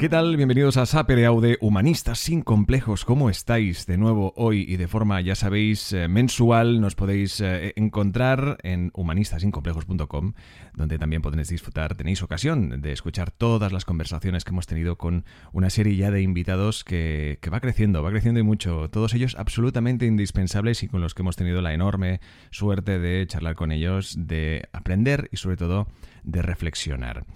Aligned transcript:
¿Qué 0.00 0.08
tal? 0.08 0.34
Bienvenidos 0.38 0.78
a 0.78 0.86
Sapere 0.86 1.26
Aude, 1.26 1.58
Humanistas 1.60 2.18
sin 2.18 2.40
complejos. 2.40 3.04
¿Cómo 3.04 3.28
estáis? 3.28 3.84
De 3.84 3.98
nuevo 3.98 4.32
hoy 4.34 4.64
y 4.66 4.78
de 4.78 4.88
forma, 4.88 5.20
ya 5.20 5.34
sabéis, 5.34 5.92
eh, 5.92 6.08
mensual 6.08 6.80
nos 6.80 6.94
podéis 6.94 7.38
eh, 7.42 7.74
encontrar 7.76 8.56
en 8.62 8.92
humanistasinComplejos.com, 8.94 10.32
donde 10.72 10.98
también 10.98 11.20
podéis 11.20 11.50
disfrutar, 11.50 11.96
tenéis 11.96 12.22
ocasión 12.22 12.80
de 12.80 12.92
escuchar 12.92 13.30
todas 13.30 13.72
las 13.72 13.84
conversaciones 13.84 14.42
que 14.42 14.52
hemos 14.52 14.66
tenido 14.66 14.96
con 14.96 15.26
una 15.52 15.68
serie 15.68 15.96
ya 15.96 16.10
de 16.10 16.22
invitados 16.22 16.82
que, 16.82 17.38
que 17.42 17.50
va 17.50 17.60
creciendo, 17.60 18.02
va 18.02 18.08
creciendo 18.08 18.40
y 18.40 18.42
mucho. 18.42 18.88
Todos 18.88 19.12
ellos 19.12 19.36
absolutamente 19.38 20.06
indispensables 20.06 20.82
y 20.82 20.88
con 20.88 21.02
los 21.02 21.12
que 21.12 21.20
hemos 21.20 21.36
tenido 21.36 21.60
la 21.60 21.74
enorme 21.74 22.22
suerte 22.50 22.98
de 22.98 23.26
charlar 23.26 23.54
con 23.54 23.70
ellos, 23.70 24.14
de 24.18 24.66
aprender 24.72 25.28
y 25.30 25.36
sobre 25.36 25.58
todo 25.58 25.88
de 26.24 26.42
reflexionar. 26.42 27.26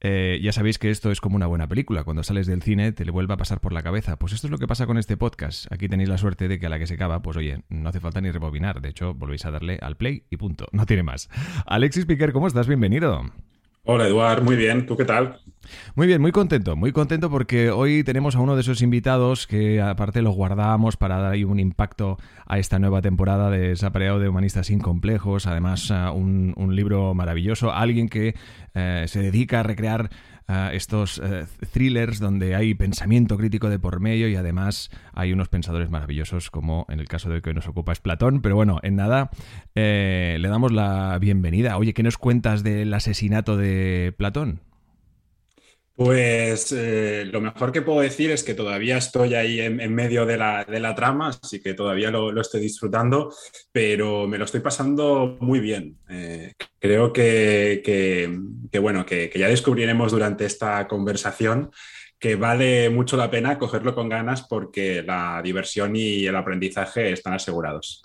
Eh, 0.00 0.38
ya 0.42 0.52
sabéis 0.52 0.78
que 0.78 0.90
esto 0.90 1.10
es 1.10 1.20
como 1.20 1.36
una 1.36 1.46
buena 1.46 1.66
película. 1.66 2.04
Cuando 2.14 2.22
sales 2.22 2.46
del 2.46 2.62
cine 2.62 2.92
te 2.92 3.04
le 3.04 3.10
vuelve 3.10 3.34
a 3.34 3.36
pasar 3.36 3.60
por 3.60 3.72
la 3.72 3.82
cabeza. 3.82 4.16
Pues 4.16 4.32
esto 4.32 4.46
es 4.46 4.52
lo 4.52 4.58
que 4.58 4.68
pasa 4.68 4.86
con 4.86 4.98
este 4.98 5.16
podcast. 5.16 5.66
Aquí 5.72 5.88
tenéis 5.88 6.08
la 6.08 6.16
suerte 6.16 6.46
de 6.46 6.60
que 6.60 6.66
a 6.66 6.68
la 6.68 6.78
que 6.78 6.86
se 6.86 6.94
acaba, 6.94 7.20
pues 7.22 7.36
oye, 7.36 7.64
no 7.70 7.88
hace 7.88 7.98
falta 7.98 8.20
ni 8.20 8.30
rebobinar. 8.30 8.80
De 8.80 8.90
hecho, 8.90 9.14
volvéis 9.14 9.44
a 9.46 9.50
darle 9.50 9.80
al 9.82 9.96
play 9.96 10.22
y 10.30 10.36
punto. 10.36 10.68
No 10.70 10.86
tiene 10.86 11.02
más. 11.02 11.28
Alexis 11.66 12.06
Piquer, 12.06 12.32
¿cómo 12.32 12.46
estás? 12.46 12.68
Bienvenido. 12.68 13.24
Hola 13.82 14.06
Eduard, 14.06 14.42
muy 14.42 14.56
bien, 14.56 14.86
¿tú 14.86 14.96
qué 14.96 15.04
tal? 15.04 15.40
Muy 15.94 16.06
bien, 16.06 16.22
muy 16.22 16.32
contento, 16.32 16.74
muy 16.74 16.92
contento 16.92 17.28
porque 17.28 17.70
hoy 17.70 18.02
tenemos 18.02 18.34
a 18.34 18.40
uno 18.40 18.54
de 18.54 18.62
esos 18.62 18.80
invitados 18.80 19.46
que 19.46 19.82
aparte 19.82 20.22
lo 20.22 20.30
guardábamos 20.30 20.96
para 20.96 21.18
dar 21.18 21.32
ahí 21.32 21.44
un 21.44 21.60
impacto 21.60 22.16
a 22.46 22.58
esta 22.58 22.78
nueva 22.78 23.02
temporada 23.02 23.50
de 23.50 23.76
Sapareado 23.76 24.20
de 24.20 24.28
Humanistas 24.30 24.68
sin 24.68 24.78
Complejos, 24.78 25.46
además 25.46 25.90
un, 25.90 26.54
un 26.56 26.76
libro 26.76 27.12
maravilloso, 27.12 27.72
alguien 27.72 28.08
que 28.08 28.34
eh, 28.74 29.04
se 29.06 29.20
dedica 29.20 29.60
a 29.60 29.62
recrear 29.64 30.08
estos 30.72 31.20
eh, 31.24 31.46
thrillers 31.72 32.18
donde 32.18 32.54
hay 32.54 32.74
pensamiento 32.74 33.36
crítico 33.36 33.70
de 33.70 33.78
por 33.78 34.00
medio 34.00 34.28
y 34.28 34.36
además 34.36 34.90
hay 35.12 35.32
unos 35.32 35.48
pensadores 35.48 35.90
maravillosos 35.90 36.50
como 36.50 36.86
en 36.88 37.00
el 37.00 37.08
caso 37.08 37.30
de 37.30 37.40
que 37.40 37.50
hoy 37.50 37.54
nos 37.54 37.68
ocupa 37.68 37.92
es 37.92 38.00
Platón. 38.00 38.42
Pero 38.42 38.56
bueno, 38.56 38.78
en 38.82 38.96
nada, 38.96 39.30
eh, 39.74 40.36
le 40.38 40.48
damos 40.48 40.72
la 40.72 41.18
bienvenida. 41.18 41.76
Oye, 41.78 41.94
¿qué 41.94 42.02
nos 42.02 42.18
cuentas 42.18 42.62
del 42.62 42.92
asesinato 42.92 43.56
de 43.56 44.14
Platón? 44.16 44.60
Pues 45.96 46.72
eh, 46.72 47.24
lo 47.26 47.40
mejor 47.40 47.70
que 47.70 47.80
puedo 47.80 48.00
decir 48.00 48.32
es 48.32 48.42
que 48.42 48.54
todavía 48.54 48.96
estoy 48.96 49.34
ahí 49.34 49.60
en, 49.60 49.94
medio 49.94 50.26
de 50.26 50.36
la, 50.36 50.94
trama, 50.96 51.28
así 51.28 51.62
que 51.62 51.74
todavía 51.74 52.10
lo, 52.10 52.40
estoy 52.40 52.60
disfrutando, 52.60 53.32
pero 53.70 54.26
me 54.26 54.36
lo 54.36 54.44
estoy 54.44 54.60
pasando 54.60 55.36
muy 55.38 55.60
bien. 55.60 55.96
Eh, 56.08 56.52
creo 56.80 57.12
que, 57.12 58.28
bueno, 58.80 59.06
que, 59.06 59.30
ya 59.36 59.46
descubriremos 59.46 60.10
durante 60.10 60.46
esta 60.46 60.88
conversación 60.88 61.70
que 62.18 62.34
vale 62.34 62.90
mucho 62.90 63.16
la 63.16 63.30
pena 63.30 63.58
cogerlo 63.58 63.94
con 63.94 64.08
ganas 64.08 64.42
porque 64.42 65.02
la 65.02 65.40
diversión 65.44 65.94
y 65.94 66.26
el 66.26 66.34
aprendizaje 66.34 67.12
están 67.12 67.34
asegurados. 67.34 68.02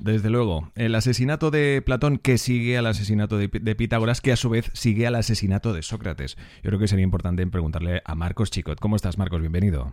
Desde 0.00 0.30
luego. 0.30 0.72
El 0.76 0.94
asesinato 0.94 1.50
de 1.50 1.82
Platón 1.84 2.16
que 2.16 2.38
sigue 2.38 2.78
al 2.78 2.86
asesinato 2.86 3.36
de, 3.36 3.48
Pitágoras, 3.48 4.22
que 4.22 4.32
a 4.32 4.36
su 4.36 4.48
vez 4.48 4.70
sigue 4.72 5.06
al 5.06 5.14
asesinato 5.14 5.74
de 5.74 5.82
Sócrates. 5.82 6.36
Yo 6.62 6.70
creo 6.70 6.78
que 6.78 6.88
sería 6.88 7.04
importante 7.04 7.46
preguntarle 7.46 8.00
a 8.06 8.14
Marcos 8.14 8.50
Chicot. 8.50 8.80
¿Cómo 8.80 8.96
estás, 8.96 9.18
Marcos? 9.18 9.40
Bienvenido. 9.40 9.92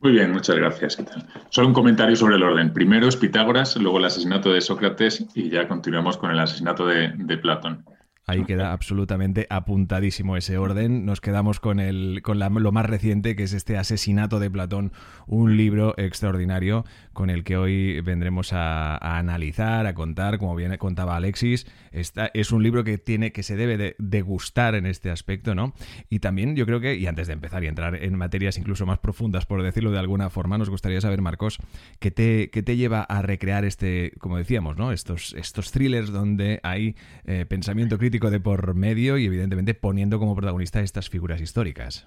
Muy 0.00 0.12
bien, 0.12 0.32
muchas 0.32 0.56
gracias. 0.56 0.96
¿Qué 0.96 1.02
tal? 1.02 1.26
Solo 1.50 1.68
un 1.68 1.74
comentario 1.74 2.16
sobre 2.16 2.36
el 2.36 2.42
orden. 2.42 2.72
Primero 2.72 3.06
es 3.06 3.16
Pitágoras, 3.16 3.76
luego 3.76 3.98
el 3.98 4.06
asesinato 4.06 4.50
de 4.52 4.62
Sócrates 4.62 5.26
y 5.34 5.50
ya 5.50 5.68
continuamos 5.68 6.16
con 6.16 6.30
el 6.30 6.38
asesinato 6.38 6.86
de 6.86 7.38
Platón. 7.42 7.84
Ahí 8.28 8.44
queda 8.44 8.72
absolutamente 8.72 9.46
apuntadísimo 9.48 10.36
ese 10.36 10.58
orden. 10.58 11.06
Nos 11.06 11.22
quedamos 11.22 11.60
con, 11.60 11.80
el, 11.80 12.20
con 12.22 12.38
lo 12.38 12.72
más 12.72 12.84
reciente, 12.84 13.34
que 13.34 13.44
es 13.44 13.54
este 13.54 13.78
Asesinato 13.78 14.38
de 14.38 14.50
Platón, 14.50 14.92
un 15.26 15.56
libro 15.56 15.94
extraordinario 15.96 16.84
con 17.14 17.30
el 17.30 17.42
que 17.42 17.56
hoy 17.56 18.02
vendremos 18.02 18.52
a, 18.52 18.98
analizar, 19.18 19.86
a 19.86 19.94
contar, 19.94 20.36
como 20.36 20.54
bien 20.54 20.76
contaba 20.76 21.16
Alexis. 21.16 21.66
Esta, 21.90 22.30
es 22.34 22.52
un 22.52 22.62
libro 22.62 22.84
que 22.84 22.98
tiene 22.98 23.32
que 23.32 23.42
se 23.42 23.56
debe 23.56 23.78
de 23.78 23.96
degustar 23.98 24.74
en 24.74 24.84
este 24.84 25.10
aspecto, 25.10 25.54
¿no? 25.54 25.72
Y 26.10 26.18
también 26.18 26.54
yo 26.54 26.66
creo 26.66 26.80
que, 26.80 26.96
y 26.96 27.06
antes 27.06 27.28
de 27.28 27.32
empezar 27.32 27.64
y 27.64 27.66
entrar 27.66 27.96
en 27.96 28.14
materias 28.14 28.58
incluso 28.58 28.84
más 28.84 28.98
profundas, 28.98 29.46
por 29.46 29.62
decirlo 29.62 29.90
de 29.90 30.00
alguna 30.00 30.28
forma, 30.28 30.58
nos 30.58 30.68
gustaría 30.68 31.00
saber, 31.00 31.22
Marcos, 31.22 31.56
¿qué 31.98 32.10
te, 32.10 32.50
qué 32.50 32.62
te 32.62 32.76
lleva 32.76 33.04
a 33.04 33.22
recrear 33.22 33.64
este, 33.64 34.12
como 34.18 34.36
decíamos, 34.36 34.76
¿no? 34.76 34.92
Estos, 34.92 35.32
estos 35.32 35.72
thrillers 35.72 36.12
donde 36.12 36.60
hay 36.62 36.94
eh, 37.24 37.46
pensamiento 37.48 37.96
crítico 37.96 38.17
de 38.18 38.40
por 38.40 38.74
medio 38.74 39.16
y 39.18 39.26
evidentemente 39.26 39.74
poniendo 39.74 40.18
como 40.18 40.34
protagonista 40.34 40.80
estas 40.80 41.08
figuras 41.08 41.40
históricas. 41.40 42.06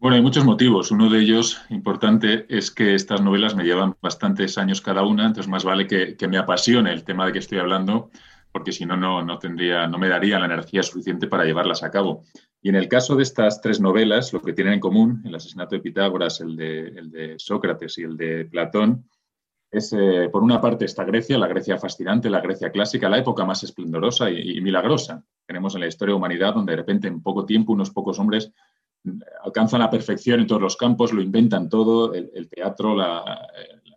Bueno, 0.00 0.16
hay 0.16 0.22
muchos 0.22 0.44
motivos. 0.44 0.90
Uno 0.90 1.10
de 1.10 1.20
ellos 1.20 1.60
importante 1.68 2.46
es 2.48 2.70
que 2.70 2.94
estas 2.94 3.20
novelas 3.20 3.54
me 3.54 3.64
llevan 3.64 3.96
bastantes 4.00 4.56
años 4.56 4.80
cada 4.80 5.02
una, 5.02 5.26
entonces 5.26 5.48
más 5.50 5.62
vale 5.62 5.86
que, 5.86 6.16
me 6.26 6.38
apasione 6.38 6.90
el 6.90 7.04
tema 7.04 7.26
de 7.26 7.32
que 7.32 7.38
estoy 7.38 7.58
hablando, 7.58 8.10
porque 8.50 8.72
si 8.72 8.86
no, 8.86 8.96
no 8.96 9.38
tendría, 9.38 9.86
no 9.86 9.98
me 9.98 10.08
daría 10.08 10.38
la 10.38 10.46
energía 10.46 10.82
suficiente 10.82 11.26
para 11.26 11.44
llevarlas 11.44 11.82
a 11.82 11.90
cabo. 11.90 12.24
Y 12.62 12.70
en 12.70 12.76
el 12.76 12.88
caso 12.88 13.14
de 13.14 13.22
estas 13.22 13.60
tres 13.60 13.78
novelas, 13.78 14.32
lo 14.32 14.40
que 14.40 14.54
tienen 14.54 14.74
en 14.74 14.80
común, 14.80 15.22
el 15.26 15.34
asesinato 15.34 15.74
de 15.74 15.82
Pitágoras, 15.82 16.40
el 16.40 16.56
de, 16.56 16.88
el 16.88 17.10
de 17.10 17.34
Sócrates 17.38 17.98
y 17.98 18.02
el 18.02 18.16
de 18.16 18.46
Platón, 18.46 19.04
es, 19.70 19.92
eh, 19.92 20.28
por 20.30 20.42
una 20.42 20.60
parte, 20.60 20.84
esta 20.84 21.04
Grecia, 21.04 21.38
la 21.38 21.46
Grecia 21.46 21.78
fascinante, 21.78 22.28
la 22.28 22.40
Grecia 22.40 22.72
clásica, 22.72 23.08
la 23.08 23.18
época 23.18 23.44
más 23.44 23.62
esplendorosa 23.62 24.28
y, 24.30 24.60
milagrosa. 24.60 25.24
Tenemos 25.46 25.74
en 25.74 25.82
la 25.82 25.86
historia 25.86 26.12
de 26.12 26.18
humanidad 26.18 26.54
donde 26.54 26.72
de 26.72 26.76
repente 26.76 27.08
en 27.08 27.22
poco 27.22 27.46
tiempo 27.46 27.72
unos 27.72 27.90
pocos 27.90 28.18
hombres 28.18 28.52
mm, 29.04 29.20
alcanzan 29.44 29.80
la 29.80 29.90
perfección 29.90 30.40
en 30.40 30.46
todos 30.46 30.60
los 30.60 30.76
campos, 30.76 31.12
lo 31.12 31.22
inventan 31.22 31.68
todo, 31.68 32.12
el, 32.14 32.48
teatro, 32.48 32.96
la, 32.96 33.48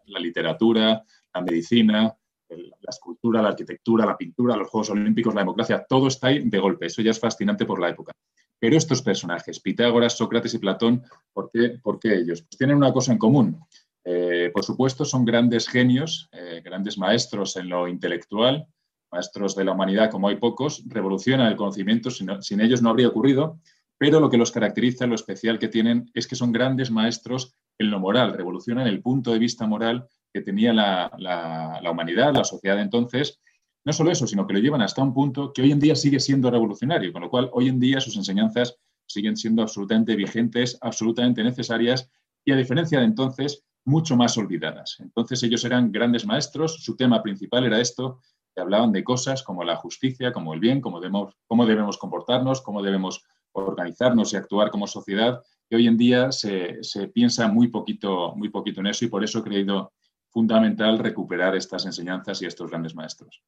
literatura, 0.05 1.03
la 1.33 1.41
medicina, 1.41 2.15
la 2.49 2.89
escultura, 2.89 3.41
la 3.41 3.49
arquitectura, 3.49 4.05
la 4.05 4.15
pintura, 4.15 4.55
los 4.55 4.69
Juegos 4.69 4.91
Olímpicos, 4.91 5.33
la 5.33 5.41
democracia, 5.41 5.83
todo 5.89 6.07
está 6.07 6.27
ahí 6.27 6.47
de 6.47 6.59
golpe. 6.59 6.85
Eso 6.85 7.01
ya 7.01 7.11
es 7.11 7.19
fascinante 7.19 7.65
por 7.65 7.79
la 7.79 7.89
época. 7.89 8.11
Pero 8.59 8.77
estos 8.77 9.01
personajes, 9.01 9.59
Pitágoras, 9.59 10.15
Sócrates 10.15 10.53
y 10.53 10.59
Platón, 10.59 11.03
¿por 11.33 11.49
qué, 11.51 11.79
por 11.81 11.99
qué 11.99 12.13
ellos? 12.13 12.43
Pues 12.43 12.57
tienen 12.57 12.77
una 12.77 12.93
cosa 12.93 13.11
en 13.11 13.17
común 13.17 13.59
eh, 14.05 14.51
por 14.53 14.63
supuesto, 14.63 15.05
son 15.05 15.23
grandes 15.23 15.67
genios, 15.67 16.29
eh, 16.31 16.61
grandes 16.63 16.97
maestros 16.97 17.55
en 17.55 17.69
lo 17.69 17.87
intelectual, 17.87 18.67
maestros 19.11 19.55
de 19.55 19.63
la 19.63 19.71
humanidad 19.71 20.09
como 20.09 20.27
hay 20.27 20.35
pocos, 20.37 20.83
revolucionan 20.87 21.47
el 21.47 21.55
conocimiento, 21.55 22.09
sin, 22.09 22.61
ellos 22.61 22.81
no 22.81 22.89
habría 22.89 23.07
ocurrido, 23.07 23.59
pero 23.97 24.19
lo 24.19 24.29
que 24.29 24.37
los 24.37 24.51
caracteriza, 24.51 25.07
lo 25.07 25.15
especial 25.15 25.59
que 25.59 25.69
tienen, 25.69 26.11
es 26.13 26.27
que 26.27 26.35
son 26.35 26.51
grandes 26.51 26.91
maestros 26.91 27.55
en 27.77 27.91
lo 27.91 27.99
moral, 27.99 28.33
revolucionan 28.33 28.87
el 28.87 29.01
punto 29.01 29.31
de 29.31 29.39
vista 29.39 29.67
moral 29.67 30.07
que 30.33 30.41
tenía 30.41 30.73
la, 30.73 31.11
la 31.17 31.91
humanidad, 31.91 32.33
la 32.33 32.43
sociedad 32.43 32.79
entonces. 32.81 33.39
No 33.85 33.93
solo 33.93 34.11
eso, 34.11 34.25
sino 34.27 34.47
que 34.47 34.53
lo 34.53 34.59
llevan 34.59 34.81
hasta 34.81 35.03
un 35.03 35.13
punto 35.13 35.53
que 35.53 35.61
hoy 35.61 35.71
en 35.71 35.79
día 35.79 35.95
sigue 35.95 36.19
siendo 36.19 36.49
revolucionario, 36.49 37.13
con 37.13 37.21
lo 37.21 37.29
cual 37.29 37.49
hoy 37.53 37.67
en 37.67 37.79
día 37.79 37.99
sus 37.99 38.15
enseñanzas 38.15 38.77
siguen 39.05 39.37
siendo 39.37 39.61
absolutamente 39.61 40.15
vigentes, 40.15 40.77
absolutamente 40.81 41.43
necesarias 41.43 42.09
y 42.45 42.51
a 42.51 42.55
diferencia 42.55 42.99
de 42.99 43.05
entonces, 43.05 43.63
mucho 43.85 44.15
más 44.15 44.37
olvidadas. 44.37 44.97
Entonces 44.99 45.43
ellos 45.43 45.63
eran 45.65 45.91
grandes 45.91 46.25
maestros, 46.25 46.83
su 46.83 46.95
tema 46.95 47.21
principal 47.21 47.65
era 47.65 47.79
esto, 47.79 48.19
que 48.53 48.61
hablaban 48.61 48.91
de 48.91 49.03
cosas 49.03 49.43
como 49.43 49.63
la 49.63 49.75
justicia, 49.75 50.31
como 50.31 50.53
el 50.53 50.59
bien, 50.59 50.79
cómo 50.79 50.99
debemos, 50.99 51.35
cómo 51.47 51.65
debemos 51.65 51.97
comportarnos, 51.97 52.61
cómo 52.61 52.81
debemos 52.81 53.23
organizarnos 53.53 54.33
y 54.33 54.37
actuar 54.37 54.71
como 54.71 54.87
sociedad, 54.87 55.41
que 55.69 55.75
hoy 55.75 55.87
en 55.87 55.97
día 55.97 56.31
se, 56.31 56.83
se, 56.83 57.07
piensa 57.07 57.47
muy 57.47 57.67
poquito, 57.67 58.33
muy 58.35 58.49
poquito 58.49 58.81
en 58.81 58.87
eso 58.87 59.05
y 59.05 59.09
por 59.09 59.23
eso 59.23 59.39
he 59.39 59.43
creído 59.43 59.93
fundamental 60.29 60.99
recuperar 60.99 61.55
estas 61.55 61.85
enseñanzas 61.85 62.41
y 62.41 62.45
estos 62.45 62.69
grandes 62.69 62.95
maestros. 62.95 63.43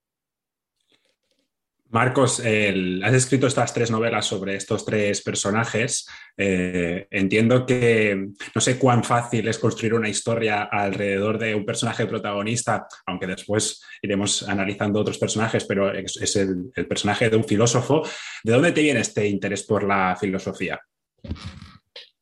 Marcos, 1.90 2.40
has 2.40 3.14
escrito 3.14 3.46
estas 3.48 3.74
tres 3.74 3.92
novelas 3.92 4.26
sobre 4.26 4.56
estos 4.56 4.84
tres 4.84 5.22
personajes. 5.22 6.08
Eh, 6.36 7.08
entiendo 7.12 7.66
que 7.66 8.30
no 8.54 8.62
sé 8.62 8.80
cuán 8.80 9.04
fácil 9.04 9.48
es 9.48 9.60
construir 9.60 9.94
una 9.94 10.10
historia 10.10 10.64
alrededor 10.64 11.38
de 11.38 11.54
un 11.54 11.64
personaje 11.64 12.08
protagonista, 12.08 12.88
aunque 13.06 13.28
después 13.28 13.82
iremos 14.02 14.44
analizando 14.44 15.00
otros 15.00 15.20
personajes, 15.20 15.64
pero 15.66 15.94
es, 15.94 16.36
el, 16.36 16.72
personaje 16.88 17.30
de 17.30 17.38
un 17.38 17.44
filósofo. 17.44 18.02
¿De 18.44 18.52
dónde 18.52 18.72
te 18.72 18.82
viene 18.82 19.02
este 19.02 19.28
interés 19.28 19.64
por 19.64 19.84
la 19.84 20.18
filosofía? 20.20 20.82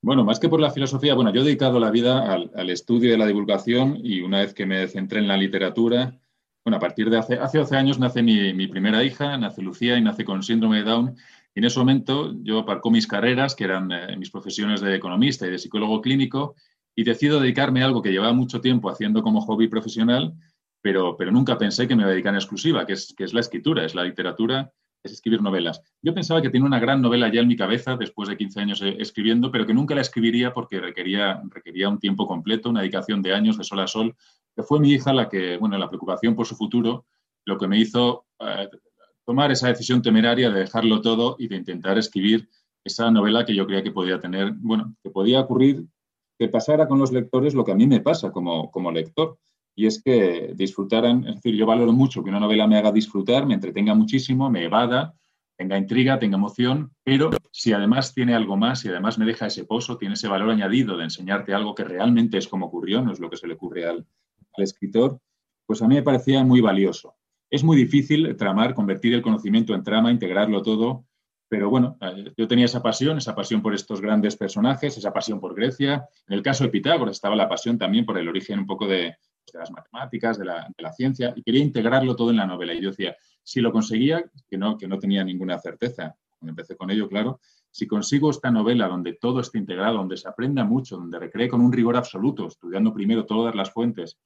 Bueno, 0.01 0.25
más 0.25 0.39
que 0.39 0.49
por 0.49 0.59
la 0.59 0.71
filosofía, 0.71 1.15
bueno, 1.15 1.33
yo 1.33 1.41
he 1.41 1.45
dedicado 1.45 1.79
la 1.79 1.89
vida 1.89 2.31
al, 2.31 2.51
al 2.53 2.69
estudio 2.69 3.11
de 3.11 3.17
la 3.17 3.25
divulgación 3.25 3.97
y 4.03 4.19
una 4.19 4.41
vez 4.41 4.53
que 4.53 4.65
me 4.65 4.85
centré 4.89 5.19
en 5.19 5.29
la 5.29 5.37
literatura, 5.37 6.19
bueno, 6.63 6.77
a 6.77 6.79
partir 6.79 7.09
de 7.09 7.17
hace, 7.17 7.35
hace 7.35 7.57
12 7.57 7.75
años 7.75 7.99
nace 7.99 8.23
mi, 8.23 8.67
primera 8.67 9.03
hija, 9.03 9.37
nace 9.37 9.61
Lucía 9.61 9.97
y 9.97 10.01
nace 10.01 10.23
con 10.23 10.43
síndrome 10.43 10.77
de 10.77 10.83
Down. 10.83 11.15
Y 11.53 11.59
en 11.59 11.65
ese 11.65 11.77
momento 11.77 12.33
yo 12.41 12.59
aparcó 12.59 12.89
mis 12.89 13.05
carreras, 13.05 13.53
que 13.55 13.65
eran 13.65 13.91
eh, 13.91 14.15
mis 14.17 14.31
profesiones 14.31 14.81
de 14.81 14.95
economista 14.95 15.45
y 15.45 15.51
de 15.51 15.57
psicólogo 15.57 16.01
clínico, 16.01 16.55
y 16.95 17.03
decido 17.03 17.39
dedicarme 17.39 17.81
a 17.81 17.85
algo 17.85 18.01
que 18.01 18.11
llevaba 18.11 18.33
mucho 18.33 18.61
tiempo 18.61 18.89
haciendo 18.89 19.23
como 19.23 19.41
hobby 19.41 19.67
profesional, 19.67 20.33
pero, 20.81 21.17
pero 21.17 21.31
nunca 21.31 21.57
pensé 21.57 21.87
que 21.87 21.95
me 21.95 22.03
iba 22.03 22.09
a 22.09 22.13
dedicar 22.13 22.33
en 22.33 22.39
exclusiva, 22.39 22.85
que 22.85 22.93
es, 22.93 23.13
que 23.17 23.23
es 23.23 23.33
la 23.33 23.41
escritura, 23.41 23.83
es 23.83 23.93
la 23.95 24.03
literatura, 24.03 24.71
es 25.03 25.11
escribir 25.11 25.41
novelas. 25.41 25.81
Yo 26.01 26.13
pensaba 26.13 26.41
que 26.41 26.49
tenía 26.49 26.65
una 26.65 26.79
gran 26.79 27.01
novela 27.01 27.31
ya 27.31 27.41
en 27.41 27.47
mi 27.47 27.57
cabeza 27.57 27.97
después 27.97 28.29
de 28.29 28.37
15 28.37 28.59
años 28.61 28.81
eh, 28.81 28.95
escribiendo, 28.99 29.51
pero 29.51 29.65
que 29.65 29.73
nunca 29.73 29.95
la 29.95 30.01
escribiría 30.01 30.53
porque 30.53 30.79
requería, 30.79 31.41
requería 31.49 31.89
un 31.89 31.99
tiempo 31.99 32.25
completo, 32.25 32.69
una 32.69 32.81
dedicación 32.81 33.21
de 33.21 33.33
años 33.33 33.57
de 33.57 33.65
sol 33.65 33.81
a 33.81 33.87
sol, 33.87 34.15
que 34.55 34.63
fue 34.63 34.79
mi 34.79 34.91
hija 34.91 35.13
la 35.13 35.29
que, 35.29 35.57
bueno, 35.57 35.77
la 35.77 35.87
preocupación 35.87 36.35
por 36.35 36.45
su 36.45 36.55
futuro, 36.55 37.05
lo 37.45 37.57
que 37.57 37.67
me 37.67 37.77
hizo 37.77 38.25
eh, 38.39 38.69
tomar 39.25 39.51
esa 39.51 39.67
decisión 39.67 40.01
temeraria 40.01 40.49
de 40.49 40.61
dejarlo 40.61 41.01
todo 41.01 41.35
y 41.39 41.47
de 41.47 41.55
intentar 41.55 41.97
escribir 41.97 42.49
esa 42.83 43.09
novela 43.11 43.45
que 43.45 43.55
yo 43.55 43.65
creía 43.65 43.83
que 43.83 43.91
podía 43.91 44.19
tener, 44.19 44.53
bueno, 44.53 44.95
que 45.01 45.09
podía 45.09 45.41
ocurrir, 45.41 45.85
que 46.37 46.49
pasara 46.49 46.87
con 46.87 46.99
los 46.99 47.11
lectores 47.11 47.53
lo 47.53 47.63
que 47.63 47.71
a 47.71 47.75
mí 47.75 47.87
me 47.87 48.01
pasa 48.01 48.31
como, 48.31 48.69
como 48.71 48.91
lector, 48.91 49.37
y 49.75 49.87
es 49.87 50.01
que 50.03 50.53
disfrutaran, 50.55 51.25
es 51.27 51.35
decir, 51.35 51.55
yo 51.55 51.65
valoro 51.65 51.93
mucho 51.93 52.23
que 52.23 52.29
una 52.29 52.39
novela 52.39 52.67
me 52.67 52.77
haga 52.77 52.91
disfrutar, 52.91 53.45
me 53.45 53.55
entretenga 53.55 53.95
muchísimo, 53.95 54.49
me 54.49 54.65
evada, 54.65 55.15
tenga 55.57 55.77
intriga, 55.77 56.19
tenga 56.19 56.37
emoción, 56.37 56.91
pero 57.03 57.29
si 57.51 57.73
además 57.73 58.13
tiene 58.13 58.35
algo 58.35 58.57
más, 58.57 58.81
si 58.81 58.89
además 58.89 59.17
me 59.17 59.25
deja 59.25 59.47
ese 59.47 59.65
pozo, 59.65 59.97
tiene 59.97 60.15
ese 60.15 60.27
valor 60.27 60.51
añadido 60.51 60.97
de 60.97 61.05
enseñarte 61.05 61.53
algo 61.53 61.73
que 61.73 61.83
realmente 61.83 62.37
es 62.37 62.47
como 62.47 62.67
ocurrió, 62.67 63.01
no 63.01 63.11
es 63.11 63.19
lo 63.19 63.29
que 63.29 63.37
se 63.37 63.47
le 63.47 63.53
ocurre 63.53 63.87
al, 63.87 64.05
al 64.55 64.63
escritor, 64.63 65.19
pues 65.65 65.81
a 65.81 65.87
mí 65.87 65.95
me 65.95 66.03
parecía 66.03 66.43
muy 66.43 66.61
valioso. 66.61 67.15
Es 67.49 67.63
muy 67.63 67.77
difícil 67.77 68.35
tramar, 68.35 68.73
convertir 68.73 69.13
el 69.13 69.21
conocimiento 69.21 69.75
en 69.75 69.83
trama, 69.83 70.11
integrarlo 70.11 70.61
todo, 70.61 71.05
pero 71.53 71.69
bueno, 71.69 71.97
eh, 72.01 72.33
yo 72.35 72.47
tenía 72.47 72.65
esa 72.65 72.81
pasión, 72.81 73.17
esa 73.19 73.35
pasión 73.35 73.61
por 73.61 73.75
estos 73.75 74.01
grandes 74.01 74.35
personajes, 74.35 74.97
esa 74.97 75.13
pasión 75.13 75.39
por 75.39 75.53
Grecia. 75.53 76.07
En 76.27 76.33
el 76.33 76.41
caso 76.41 76.63
de 76.63 76.71
Pitágoras 76.71 77.17
estaba 77.17 77.35
la 77.35 77.47
pasión 77.47 77.77
también 77.77 78.07
por 78.07 78.17
el 78.17 78.27
origen 78.27 78.57
un 78.57 78.65
poco 78.65 78.87
de, 78.87 79.17
las 79.53 79.69
matemáticas, 79.69 80.39
de 80.39 80.45
la, 80.45 80.93
ciencia, 80.95 81.31
y 81.35 81.43
quería 81.43 81.61
integrarlo 81.61 82.15
todo 82.15 82.31
en 82.31 82.37
la 82.37 82.47
novela. 82.47 82.73
Y 82.73 82.81
yo 82.81 82.89
decía, 82.89 83.15
si 83.43 83.61
lo 83.61 83.71
conseguía, 83.71 84.25
que 84.49 84.57
no, 84.57 84.77
que 84.79 84.87
no 84.87 84.97
tenía 84.97 85.23
ninguna 85.23 85.59
certeza, 85.59 86.15
cuando 86.39 86.53
empecé 86.53 86.75
con 86.75 86.89
ello, 86.89 87.07
claro, 87.07 87.39
si 87.69 87.85
consigo 87.85 88.31
esta 88.31 88.49
novela 88.49 88.87
donde 88.87 89.13
todo 89.13 89.39
esté 89.39 89.59
integrado, 89.59 89.97
donde 89.97 90.17
se 90.17 90.27
aprenda 90.27 90.63
mucho, 90.63 90.97
donde 90.97 91.19
recree 91.19 91.49
con 91.49 91.61
un 91.61 91.71
rigor 91.71 91.97
absoluto, 91.97 92.47
estudiando 92.47 92.91
primero 92.93 93.27
todas 93.27 93.53
las 93.53 93.71
fuentes 93.71 94.17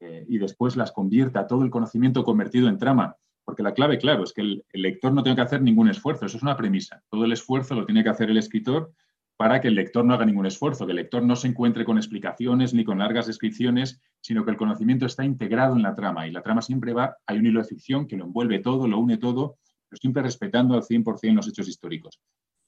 eh, 0.00 0.24
y 0.28 0.38
después 0.38 0.76
las 0.76 0.92
convierta 0.92 1.46
todo 1.46 1.62
el 1.62 1.70
conocimiento 1.70 2.24
convertido 2.24 2.68
en 2.68 2.78
trama, 2.78 3.16
porque 3.44 3.62
la 3.62 3.74
clave, 3.74 3.98
claro, 3.98 4.24
es 4.24 4.32
que 4.32 4.40
el, 4.40 4.64
lector 4.72 5.12
no 5.12 5.22
tiene 5.22 5.36
que 5.36 5.42
hacer 5.42 5.62
ningún 5.62 5.88
esfuerzo, 5.88 6.26
eso 6.26 6.36
es 6.36 6.42
una 6.42 6.56
premisa. 6.56 7.02
Todo 7.10 7.24
el 7.24 7.32
esfuerzo 7.32 7.74
lo 7.74 7.84
tiene 7.84 8.02
que 8.02 8.08
hacer 8.08 8.30
el 8.30 8.38
escritor 8.38 8.92
para 9.36 9.60
que 9.60 9.68
el 9.68 9.74
lector 9.74 10.04
no 10.04 10.14
haga 10.14 10.24
ningún 10.24 10.46
esfuerzo, 10.46 10.86
que 10.86 10.92
el 10.92 10.96
lector 10.96 11.22
no 11.22 11.36
se 11.36 11.48
encuentre 11.48 11.84
con 11.84 11.98
explicaciones 11.98 12.72
ni 12.72 12.84
con 12.84 12.98
largas 12.98 13.26
descripciones, 13.26 14.00
sino 14.20 14.44
que 14.44 14.52
el 14.52 14.56
conocimiento 14.56 15.06
está 15.06 15.24
integrado 15.24 15.76
en 15.76 15.82
la 15.82 15.94
trama 15.94 16.26
y 16.26 16.30
la 16.30 16.42
trama 16.42 16.62
siempre 16.62 16.92
va, 16.92 17.16
hay 17.26 17.38
un 17.38 17.46
hilo 17.46 17.60
de 17.60 17.66
ficción 17.66 18.06
que 18.06 18.16
lo 18.16 18.24
envuelve 18.24 18.60
todo, 18.60 18.88
lo 18.88 18.98
une 18.98 19.18
todo, 19.18 19.58
pero 19.88 20.00
siempre 20.00 20.22
respetando 20.22 20.74
al 20.74 20.82
100% 20.82 21.34
los 21.34 21.48
hechos 21.48 21.68
históricos. 21.68 22.20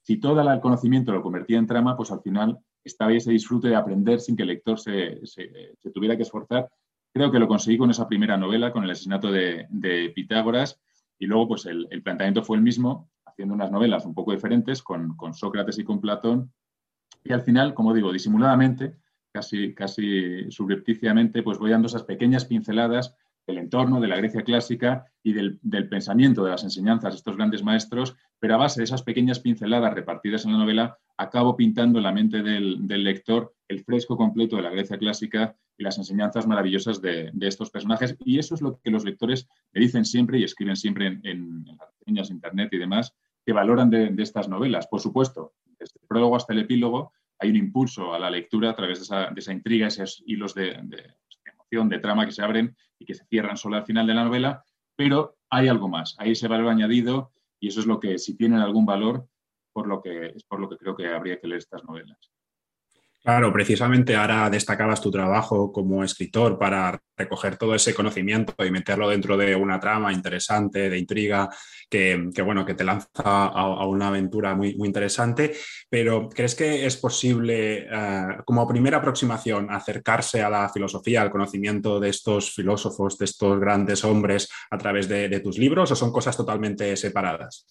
Si 0.03 0.19
todo 0.19 0.41
el 0.41 0.61
conocimiento 0.61 1.13
lo 1.13 1.23
convertía 1.23 1.59
en 1.59 1.67
trama, 1.67 1.97
pues 1.97 2.11
al 2.11 2.21
final 2.21 2.59
estaba 2.85 3.13
ese 3.13 3.33
disfrute 3.33 3.69
de 3.69 3.77
aprender 3.77 4.21
sin 4.21 4.37
que 4.37 4.43
el 4.43 4.49
lector 4.49 4.79
se 4.79 5.21
tuviera 5.93 6.17
que 6.17 6.23
esforzar 6.23 6.69
Creo 7.17 7.33
que 7.33 7.39
lo 7.39 7.49
conseguí 7.49 7.79
con 7.79 7.91
esa 7.91 8.07
primera 8.07 8.37
novela, 8.37 8.73
con 8.73 8.85
el 8.85 8.91
asesinato 8.91 9.33
de, 9.33 10.13
Pitágoras, 10.15 10.79
y 11.19 11.25
luego 11.25 11.49
pues 11.49 11.65
el, 11.65 11.89
planteamiento 12.03 12.43
fue 12.43 12.59
el 12.59 12.63
mismo, 12.63 13.09
haciendo 13.25 13.55
unas 13.55 13.71
novelas 13.71 14.05
un 14.05 14.13
poco 14.13 14.33
diferentes 14.33 14.83
con, 14.83 15.17
Sócrates 15.33 15.79
y 15.79 15.85
con 15.85 16.03
Platón, 16.03 16.53
y 17.25 17.33
al 17.33 17.41
final, 17.41 17.73
como 17.73 17.95
digo, 17.95 18.13
disimuladamente, 18.13 18.99
casi, 19.33 19.75
casi 19.75 20.51
subrepticiamente, 20.51 21.43
pues 21.43 21.57
voy 21.57 21.71
dando 21.71 21.87
esas 21.87 22.03
pequeñas 22.03 22.45
pinceladas 22.45 23.17
del 23.47 23.59
entorno, 23.59 24.01
de 24.01 24.09
la 24.09 24.17
Grecia 24.17 24.43
clásica 24.43 25.07
y 25.23 25.33
del, 25.33 25.59
pensamiento 25.89 26.45
de 26.45 26.51
las 26.51 26.65
enseñanzas 26.65 27.13
de 27.13 27.17
estos 27.19 27.37
grandes 27.37 27.63
maestros, 27.63 28.17
pero 28.39 28.55
a 28.55 28.59
base 28.59 28.81
de 28.81 28.85
esas 28.85 29.03
pequeñas 29.03 29.41
pinceladas 29.41 29.95
repartidas 29.95 30.45
en 30.45 30.53
la 30.53 30.59
novela, 30.59 30.99
acabo 31.17 31.57
pintando 31.57 31.99
en 31.99 32.05
la 32.05 32.13
mente 32.13 32.43
del, 32.43 32.87
lector 32.87 33.55
el 33.69 33.85
fresco 33.85 34.17
completo 34.17 34.57
de 34.57 34.63
la 34.63 34.71
Grecia 34.71 34.99
clásica 34.99 35.57
y 35.79 35.85
las 35.85 35.99
enseñanzas 35.99 36.47
maravillosas 36.47 37.01
de, 37.01 37.33
estos 37.41 37.71
personajes. 37.71 38.17
Y 38.25 38.39
eso 38.39 38.55
es 38.55 38.63
lo 38.63 38.81
que 38.81 38.91
los 38.91 39.05
lectores 39.05 39.49
me 39.73 39.81
dicen 39.81 40.05
siempre 40.05 40.39
y 40.39 40.45
escriben 40.45 40.77
siempre 40.77 41.07
en, 41.23 41.65
las 41.65 41.89
reseñas, 42.01 42.31
internet 42.31 42.69
y 42.73 42.79
demás, 42.79 43.15
que 43.45 43.53
valoran 43.53 43.91
de, 43.91 44.15
estas 44.19 44.49
novelas. 44.49 44.89
Por 44.89 45.01
supuesto, 45.01 45.55
desde 45.79 46.01
el 46.01 46.09
prólogo 46.09 46.37
hasta 46.37 46.53
el 46.53 46.61
epílogo 46.61 47.13
hay 47.39 47.51
un 47.51 47.57
impulso 47.57 48.15
a 48.15 48.19
la 48.19 48.31
lectura 48.31 48.71
a 48.71 48.77
través 48.77 48.99
de 48.99 49.05
esa, 49.05 49.31
de 49.31 49.41
esa 49.41 49.53
intriga, 49.53 49.87
esos 49.87 50.23
hilos 50.27 50.55
de, 50.55 50.81
de 51.71 51.99
trama 51.99 52.25
que 52.25 52.33
se 52.33 52.43
abren 52.43 52.77
y 52.99 53.05
que 53.05 53.15
se 53.15 53.25
cierran 53.27 53.57
solo 53.57 53.77
al 53.77 53.85
final 53.85 54.07
de 54.07 54.15
la 54.15 54.25
novela, 54.25 54.65
pero 54.97 55.37
hay 55.51 55.69
algo 55.69 55.89
más, 55.89 56.15
hay 56.19 56.33
ese 56.33 56.49
valor 56.49 56.69
añadido 56.69 57.33
y 57.61 57.69
eso 57.69 57.81
es 57.81 57.87
lo 57.87 58.01
que, 58.01 58.19
si 58.19 58.37
tienen 58.37 58.61
algún 58.61 58.87
valor, 58.87 59.29
por 59.73 59.87
lo 59.87 60.01
que, 60.01 60.27
es 60.27 60.45
por 60.45 60.61
lo 60.61 60.69
que 60.69 60.77
creo 60.77 60.97
que 60.97 61.09
habría 61.09 61.39
que 61.39 61.49
leer 61.49 61.59
estas 61.59 61.85
novelas. 61.85 62.31
Claro, 63.27 63.53
precisamente 63.53 64.15
ahora 64.15 64.49
destacabas 64.49 65.01
tu 65.01 65.11
trabajo 65.11 65.73
como 65.73 66.05
escritor 66.05 66.57
para 66.61 66.97
recoger 67.17 67.57
todo 67.57 67.75
ese 67.75 67.93
conocimiento 67.93 68.55
y 68.65 68.71
meterlo 68.71 69.09
dentro 69.09 69.37
de 69.37 69.57
una 69.57 69.81
trama 69.81 70.13
interesante, 70.13 70.89
de 70.89 70.97
intriga, 70.97 71.51
que, 71.91 72.31
bueno, 72.45 72.65
que 72.65 72.75
te 72.75 72.85
lanza 72.85 73.09
a, 73.17 73.85
una 73.85 74.09
aventura 74.09 74.55
muy, 74.55 74.77
muy, 74.77 74.87
interesante. 74.87 75.57
Pero 75.91 76.29
¿crees 76.29 76.55
que 76.55 76.87
es 76.87 76.97
posible, 76.99 77.89
eh, 77.91 78.27
como 78.45 78.65
primera 78.69 78.99
aproximación, 78.99 79.73
acercarse 79.73 80.41
a 80.41 80.49
la 80.49 80.69
filosofía, 80.69 81.23
al 81.23 81.33
conocimiento 81.33 81.99
de 81.99 82.11
estos 82.11 82.55
filósofos, 82.55 83.19
de 83.19 83.25
estos 83.25 83.59
grandes 83.59 84.05
hombres 84.05 84.49
a 84.71 84.79
través 84.79 85.09
de 85.09 85.41
tus 85.41 85.59
libros 85.59 85.91
o 85.91 85.97
son 85.97 86.13
cosas 86.13 86.37
totalmente 86.37 86.97
separadas? 86.97 87.67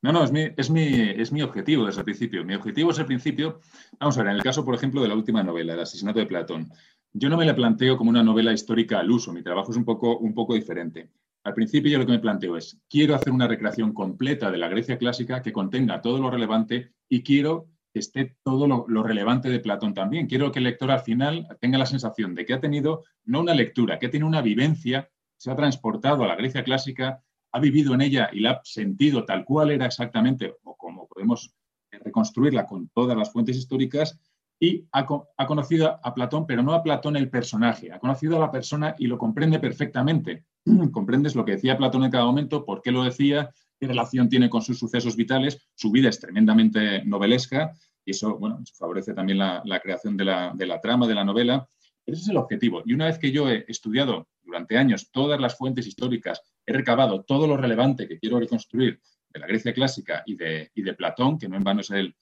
No, 0.00 0.12
no, 0.12 0.22
es 0.22 0.30
mi, 0.30 0.48
es, 0.56 0.70
mi, 0.70 0.84
es 0.84 1.32
mi 1.32 1.42
objetivo 1.42 1.84
desde 1.84 2.00
el 2.00 2.04
principio. 2.04 2.44
Mi 2.44 2.54
objetivo 2.54 2.92
es 2.92 2.98
el 2.98 3.06
principio, 3.06 3.60
vamos 3.98 4.16
a 4.16 4.22
ver, 4.22 4.30
en 4.30 4.36
el 4.36 4.42
caso, 4.42 4.64
por 4.64 4.74
ejemplo, 4.74 5.02
de 5.02 5.08
la 5.08 5.14
última 5.14 5.42
novela, 5.42 5.74
El 5.74 5.80
asesinato 5.80 6.20
de 6.20 6.26
Platón, 6.26 6.70
yo 7.12 7.28
no 7.28 7.36
me 7.36 7.46
la 7.46 7.56
planteo 7.56 7.96
como 7.96 8.10
una 8.10 8.22
novela 8.22 8.52
histórica 8.52 9.00
al 9.00 9.10
uso, 9.10 9.32
mi 9.32 9.42
trabajo 9.42 9.72
es 9.72 9.76
un 9.76 9.84
poco, 9.84 10.18
un 10.18 10.34
poco 10.34 10.54
diferente. 10.54 11.10
Al 11.42 11.54
principio 11.54 11.90
yo 11.90 11.98
lo 11.98 12.06
que 12.06 12.12
me 12.12 12.18
planteo 12.20 12.56
es, 12.56 12.80
quiero 12.88 13.14
hacer 13.14 13.32
una 13.32 13.48
recreación 13.48 13.92
completa 13.92 14.50
de 14.50 14.58
la 14.58 14.68
Grecia 14.68 14.98
clásica 14.98 15.42
que 15.42 15.52
contenga 15.52 16.00
todo 16.00 16.18
lo 16.18 16.30
relevante 16.30 16.92
y 17.08 17.22
quiero 17.22 17.66
que 17.92 18.00
esté 18.00 18.36
todo 18.44 18.68
lo, 18.68 18.84
lo, 18.86 19.02
relevante 19.02 19.48
de 19.48 19.58
Platón 19.58 19.94
también. 19.94 20.26
Quiero 20.26 20.52
que 20.52 20.58
el 20.58 20.64
lector 20.64 20.90
al 20.90 21.00
final 21.00 21.48
tenga 21.60 21.78
la 21.78 21.86
sensación 21.86 22.34
de 22.34 22.44
que 22.44 22.54
ha 22.54 22.60
tenido 22.60 23.04
no 23.24 23.40
una 23.40 23.54
lectura, 23.54 23.98
que 23.98 24.08
tiene 24.08 24.26
una 24.26 24.42
vivencia, 24.42 25.10
se 25.38 25.50
ha 25.50 25.56
transportado 25.56 26.22
a 26.22 26.28
la 26.28 26.36
Grecia 26.36 26.62
clásica 26.62 27.24
ha 27.52 27.60
vivido 27.60 27.94
en 27.94 28.02
ella 28.02 28.30
y 28.32 28.40
la 28.40 28.52
ha 28.52 28.60
sentido 28.64 29.24
tal 29.24 29.44
cual 29.44 29.70
era 29.70 29.86
exactamente, 29.86 30.54
o 30.64 30.76
como 30.76 31.06
podemos 31.08 31.54
reconstruirla 31.90 32.66
con 32.66 32.88
todas 32.88 33.16
las 33.16 33.32
fuentes 33.32 33.56
históricas, 33.56 34.18
y 34.60 34.86
ha, 34.92 35.06
conocido 35.46 36.00
a 36.02 36.14
Platón, 36.14 36.46
pero 36.46 36.62
no 36.62 36.72
a 36.72 36.82
Platón 36.82 37.16
el 37.16 37.30
personaje, 37.30 37.92
ha 37.92 38.00
conocido 38.00 38.36
a 38.36 38.40
la 38.40 38.50
persona 38.50 38.94
y 38.98 39.06
lo 39.06 39.16
comprende 39.16 39.60
perfectamente. 39.60 40.44
Comprendes 40.92 41.36
lo 41.36 41.44
que 41.44 41.52
decía 41.52 41.78
Platón 41.78 42.04
en 42.04 42.10
cada 42.10 42.24
momento, 42.24 42.64
por 42.64 42.82
qué 42.82 42.90
lo 42.90 43.04
decía, 43.04 43.50
qué 43.78 43.86
relación 43.86 44.28
tiene 44.28 44.50
con 44.50 44.62
sus 44.62 44.78
sucesos 44.78 45.14
vitales, 45.14 45.68
su 45.74 45.92
vida 45.92 46.08
es 46.08 46.18
tremendamente 46.18 47.04
novelesca 47.04 47.72
y 48.04 48.10
eso, 48.10 48.38
favorece 48.76 49.14
también 49.14 49.38
la, 49.38 49.80
creación 49.80 50.16
de 50.16 50.24
la, 50.24 50.52
de 50.54 50.66
la, 50.66 50.80
trama 50.80 51.06
de 51.06 51.14
la 51.14 51.24
novela. 51.24 51.68
Ese 52.04 52.22
es 52.22 52.28
el 52.28 52.38
objetivo. 52.38 52.82
Y 52.84 52.94
una 52.94 53.04
vez 53.04 53.18
que 53.18 53.30
yo 53.30 53.48
he 53.48 53.64
estudiado 53.68 54.26
durante 54.48 54.78
años 54.78 55.10
todas 55.12 55.38
las 55.40 55.56
fuentes 55.56 55.86
históricas 55.86 56.42
he 56.66 56.72
recabado 56.72 57.22
todo 57.22 57.46
lo 57.46 57.56
relevante 57.56 58.08
que 58.08 58.18
quiero 58.18 58.40
reconstruir 58.40 59.00
de 59.28 59.40
la 59.40 59.46
Grecia 59.46 59.74
clásica 59.74 60.22
y 60.24 60.36
de, 60.36 60.72
de 60.74 60.94
Platón, 60.94 61.38
que 61.38 61.48
no 61.48 61.56
en 61.56 61.64
vano 61.64 61.82
es 61.82 61.90
el, 61.90 62.16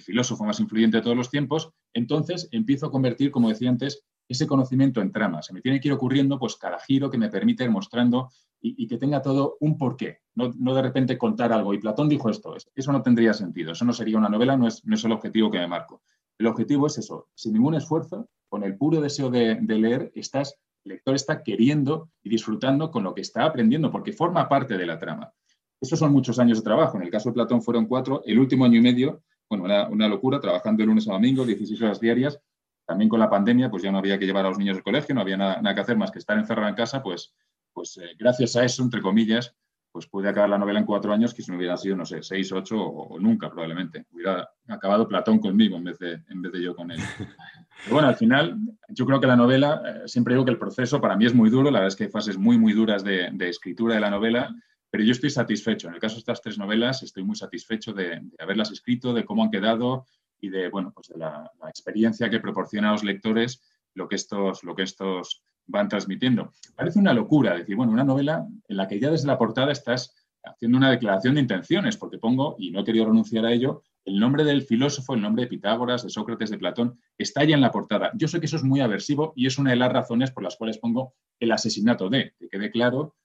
filósofo 0.00 0.44
más 0.44 0.58
influyente 0.58 0.96
de 0.98 1.02
todos 1.02 1.16
los 1.16 1.30
tiempos, 1.30 1.70
entonces 1.94 2.48
empiezo 2.50 2.86
a 2.86 2.90
convertir, 2.90 3.30
como 3.30 3.48
decía 3.48 3.70
antes, 3.70 4.02
ese 4.28 4.46
conocimiento 4.46 5.00
en 5.00 5.12
trama. 5.12 5.42
Se 5.42 5.54
me 5.54 5.62
tiene 5.62 5.80
que 5.80 5.88
ir 5.88 5.94
ocurriendo 5.94 6.38
pues, 6.38 6.56
cada 6.56 6.78
giro 6.80 7.08
que 7.08 7.16
me 7.16 7.30
permite 7.30 7.64
ir 7.64 7.70
mostrando 7.70 8.28
y, 8.60 8.86
que 8.88 8.98
tenga 8.98 9.22
todo 9.22 9.56
un 9.60 9.78
porqué, 9.78 10.18
no, 10.34 10.52
no, 10.58 10.74
de 10.74 10.82
repente 10.82 11.16
contar 11.16 11.52
algo. 11.52 11.72
Y 11.72 11.78
Platón 11.78 12.08
dijo 12.08 12.28
esto, 12.28 12.56
eso 12.74 12.92
no 12.92 13.00
tendría 13.00 13.32
sentido, 13.32 13.72
eso 13.72 13.84
no 13.84 13.92
sería 13.92 14.18
una 14.18 14.28
novela, 14.28 14.56
no 14.56 14.66
es, 14.66 14.84
no 14.84 14.96
es 14.96 15.04
el 15.04 15.12
objetivo 15.12 15.50
que 15.50 15.58
me 15.58 15.68
marco. 15.68 16.02
El 16.36 16.48
objetivo 16.48 16.88
es 16.88 16.98
eso, 16.98 17.28
sin 17.34 17.54
ningún 17.54 17.76
esfuerzo, 17.76 18.28
con 18.48 18.64
el 18.64 18.76
puro 18.76 19.00
deseo 19.00 19.30
de, 19.30 19.56
de 19.60 19.78
leer, 19.78 20.12
estás 20.14 20.58
el 20.86 20.90
lector 20.90 21.16
está 21.16 21.42
queriendo 21.42 22.10
y 22.22 22.30
disfrutando 22.30 22.90
con 22.90 23.02
lo 23.02 23.12
que 23.12 23.20
está 23.20 23.44
aprendiendo, 23.44 23.90
porque 23.90 24.12
forma 24.12 24.48
parte 24.48 24.78
de 24.78 24.86
la 24.86 24.98
trama. 24.98 25.32
Esos 25.80 25.98
son 25.98 26.12
muchos 26.12 26.38
años 26.38 26.58
de 26.58 26.64
trabajo. 26.64 26.96
En 26.96 27.02
el 27.02 27.10
caso 27.10 27.28
de 27.28 27.34
Platón 27.34 27.60
fueron 27.60 27.86
cuatro. 27.86 28.22
El 28.24 28.38
último 28.38 28.64
año 28.64 28.78
y 28.78 28.80
medio, 28.80 29.22
bueno, 29.50 29.66
era 29.66 29.88
una 29.88 30.08
locura, 30.08 30.40
trabajando 30.40 30.82
de 30.82 30.86
lunes 30.86 31.08
a 31.08 31.12
domingo, 31.12 31.44
16 31.44 31.82
horas 31.82 32.00
diarias. 32.00 32.40
También 32.86 33.08
con 33.08 33.18
la 33.18 33.28
pandemia, 33.28 33.68
pues 33.68 33.82
ya 33.82 33.90
no 33.90 33.98
había 33.98 34.16
que 34.16 34.26
llevar 34.26 34.46
a 34.46 34.48
los 34.48 34.58
niños 34.58 34.76
al 34.76 34.84
colegio, 34.84 35.12
no 35.12 35.20
había 35.20 35.36
nada, 35.36 35.74
que 35.74 35.80
hacer 35.80 35.96
más 35.96 36.12
que 36.12 36.20
estar 36.20 36.38
encerrado 36.38 36.68
en 36.68 36.76
casa, 36.76 37.02
pues, 37.02 37.34
pues 37.72 37.98
eh, 37.98 38.14
gracias 38.16 38.54
a 38.54 38.64
eso, 38.64 38.84
entre 38.84 39.02
comillas, 39.02 39.56
pues 39.96 40.08
pude 40.08 40.28
acabar 40.28 40.50
la 40.50 40.58
novela 40.58 40.78
en 40.78 40.84
cuatro 40.84 41.10
años, 41.10 41.32
que 41.32 41.40
si 41.40 41.50
no 41.50 41.56
hubiera 41.56 41.74
sido, 41.78 41.96
no 41.96 42.04
sé, 42.04 42.22
seis, 42.22 42.52
ocho 42.52 42.78
o, 42.78 43.18
nunca 43.18 43.48
probablemente. 43.48 44.04
Hubiera 44.12 44.46
acabado 44.68 45.08
Platón 45.08 45.38
conmigo 45.38 45.78
en 45.78 45.84
vez 45.84 45.98
de, 45.98 46.22
en 46.28 46.42
vez 46.42 46.52
de 46.52 46.62
yo 46.62 46.76
con 46.76 46.90
él. 46.90 47.00
bueno, 47.90 48.06
al 48.06 48.14
final, 48.14 48.58
yo 48.90 49.06
creo 49.06 49.18
que 49.18 49.26
la 49.26 49.36
novela, 49.36 49.80
eh, 49.86 50.02
siempre 50.04 50.34
digo 50.34 50.44
que 50.44 50.50
el 50.50 50.58
proceso 50.58 51.00
para 51.00 51.16
mí 51.16 51.24
es 51.24 51.34
muy 51.34 51.48
duro, 51.48 51.70
la 51.70 51.78
verdad 51.78 51.88
es 51.88 51.96
que 51.96 52.04
hay 52.04 52.10
fases 52.10 52.36
muy, 52.36 52.58
muy 52.58 52.74
duras 52.74 53.02
de, 53.02 53.34
escritura 53.48 53.94
de 53.94 54.02
la 54.02 54.10
novela, 54.10 54.54
pero 54.90 55.02
yo 55.02 55.12
estoy 55.12 55.30
satisfecho. 55.30 55.88
En 55.88 55.94
el 55.94 56.00
caso 56.00 56.16
de 56.16 56.18
estas 56.18 56.42
tres 56.42 56.58
novelas, 56.58 57.02
estoy 57.02 57.24
muy 57.24 57.36
satisfecho 57.36 57.94
de, 57.94 58.20
haberlas 58.38 58.70
escrito, 58.72 59.14
de 59.14 59.24
cómo 59.24 59.44
han 59.44 59.50
quedado 59.50 60.04
y 60.38 60.50
de, 60.50 60.68
bueno, 60.68 60.92
pues 60.94 61.08
de 61.08 61.16
la, 61.16 61.50
experiencia 61.70 62.28
que 62.28 62.40
proporciona 62.40 62.90
a 62.90 62.92
los 62.92 63.02
lectores 63.02 63.62
lo 63.94 64.08
que, 64.08 64.16
estos, 64.16 64.62
lo 64.62 64.74
que 64.74 64.82
estos 64.82 65.42
van 65.66 65.88
transmitiendo. 65.88 66.52
Parece 66.74 66.98
una 66.98 67.12
locura 67.12 67.56
decir, 67.56 67.76
bueno, 67.76 67.92
una 67.92 68.04
novela 68.04 68.46
en 68.68 68.76
la 68.76 68.86
que 68.86 69.00
ya 69.00 69.10
desde 69.10 69.26
la 69.26 69.38
portada 69.38 69.72
estás 69.72 70.14
haciendo 70.44 70.78
una 70.78 70.90
declaración 70.90 71.34
de 71.34 71.40
intenciones, 71.40 71.96
porque 71.96 72.18
pongo, 72.18 72.56
y 72.58 72.70
no 72.70 72.80
he 72.80 72.84
querido 72.84 73.06
renunciar 73.06 73.44
a 73.44 73.52
ello, 73.52 73.82
el 74.04 74.20
nombre 74.20 74.44
del 74.44 74.62
filósofo, 74.62 75.14
el 75.14 75.20
nombre 75.20 75.42
de 75.42 75.48
Pitágoras, 75.48 76.04
de 76.04 76.10
Sócrates, 76.10 76.50
de 76.50 76.58
Platón, 76.58 76.98
está 77.18 77.42
ya 77.44 77.56
en 77.56 77.60
la 77.60 77.72
portada. 77.72 78.12
Yo 78.14 78.28
sé 78.28 78.38
que 78.38 78.46
eso 78.46 78.56
es 78.56 78.62
muy 78.62 78.80
aversivo 78.80 79.32
y 79.34 79.46
es 79.46 79.58
una 79.58 79.70
de 79.70 79.76
las 79.76 79.92
razones 79.92 80.30
por 80.30 80.44
las 80.44 80.56
cuales 80.56 80.78
pongo 80.78 81.14
el 81.40 81.50
asesinato 81.50 82.08
de, 82.08 82.32
que 82.38 82.48
quede 82.48 82.70
claro, 82.70 83.16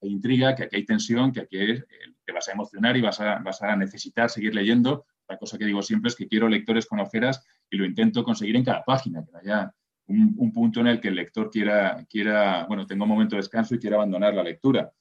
hay 0.00 0.10
intriga, 0.10 0.54
que 0.54 0.64
aquí 0.64 0.76
hay 0.76 0.86
tensión, 0.86 1.32
que 1.32 1.40
aquí 1.40 1.58
eh, 1.58 1.84
te 2.24 2.32
vas 2.32 2.48
a 2.48 2.52
emocionar 2.52 2.96
y 2.96 3.00
vas 3.00 3.20
a, 3.20 3.40
vas 3.40 3.60
a 3.62 3.74
necesitar 3.74 4.30
seguir 4.30 4.54
leyendo. 4.54 5.06
La 5.28 5.36
cosa 5.36 5.58
que 5.58 5.64
digo 5.64 5.82
siempre 5.82 6.08
es 6.08 6.14
que 6.14 6.28
quiero 6.28 6.48
lectores 6.48 6.86
con 6.86 7.00
ojeras 7.00 7.44
y 7.68 7.76
lo 7.76 7.84
intento 7.84 8.22
conseguir 8.22 8.54
en 8.54 8.64
cada 8.64 8.84
página, 8.84 9.24
que 9.24 9.36
haya 9.38 9.74
un, 10.08 10.34
un, 10.36 10.52
punto 10.52 10.80
en 10.80 10.88
el 10.88 11.00
que 11.00 11.08
el 11.08 11.14
lector 11.14 11.50
quiera, 11.50 12.04
quiera, 12.08 12.66
bueno, 12.66 12.86
tenga 12.86 13.04
un 13.04 13.10
momento 13.10 13.36
de 13.36 13.42
descanso 13.42 13.74
y 13.74 13.78
quiera 13.78 13.96
abandonar 13.96 14.34
la 14.34 14.42
lectura. 14.42 14.92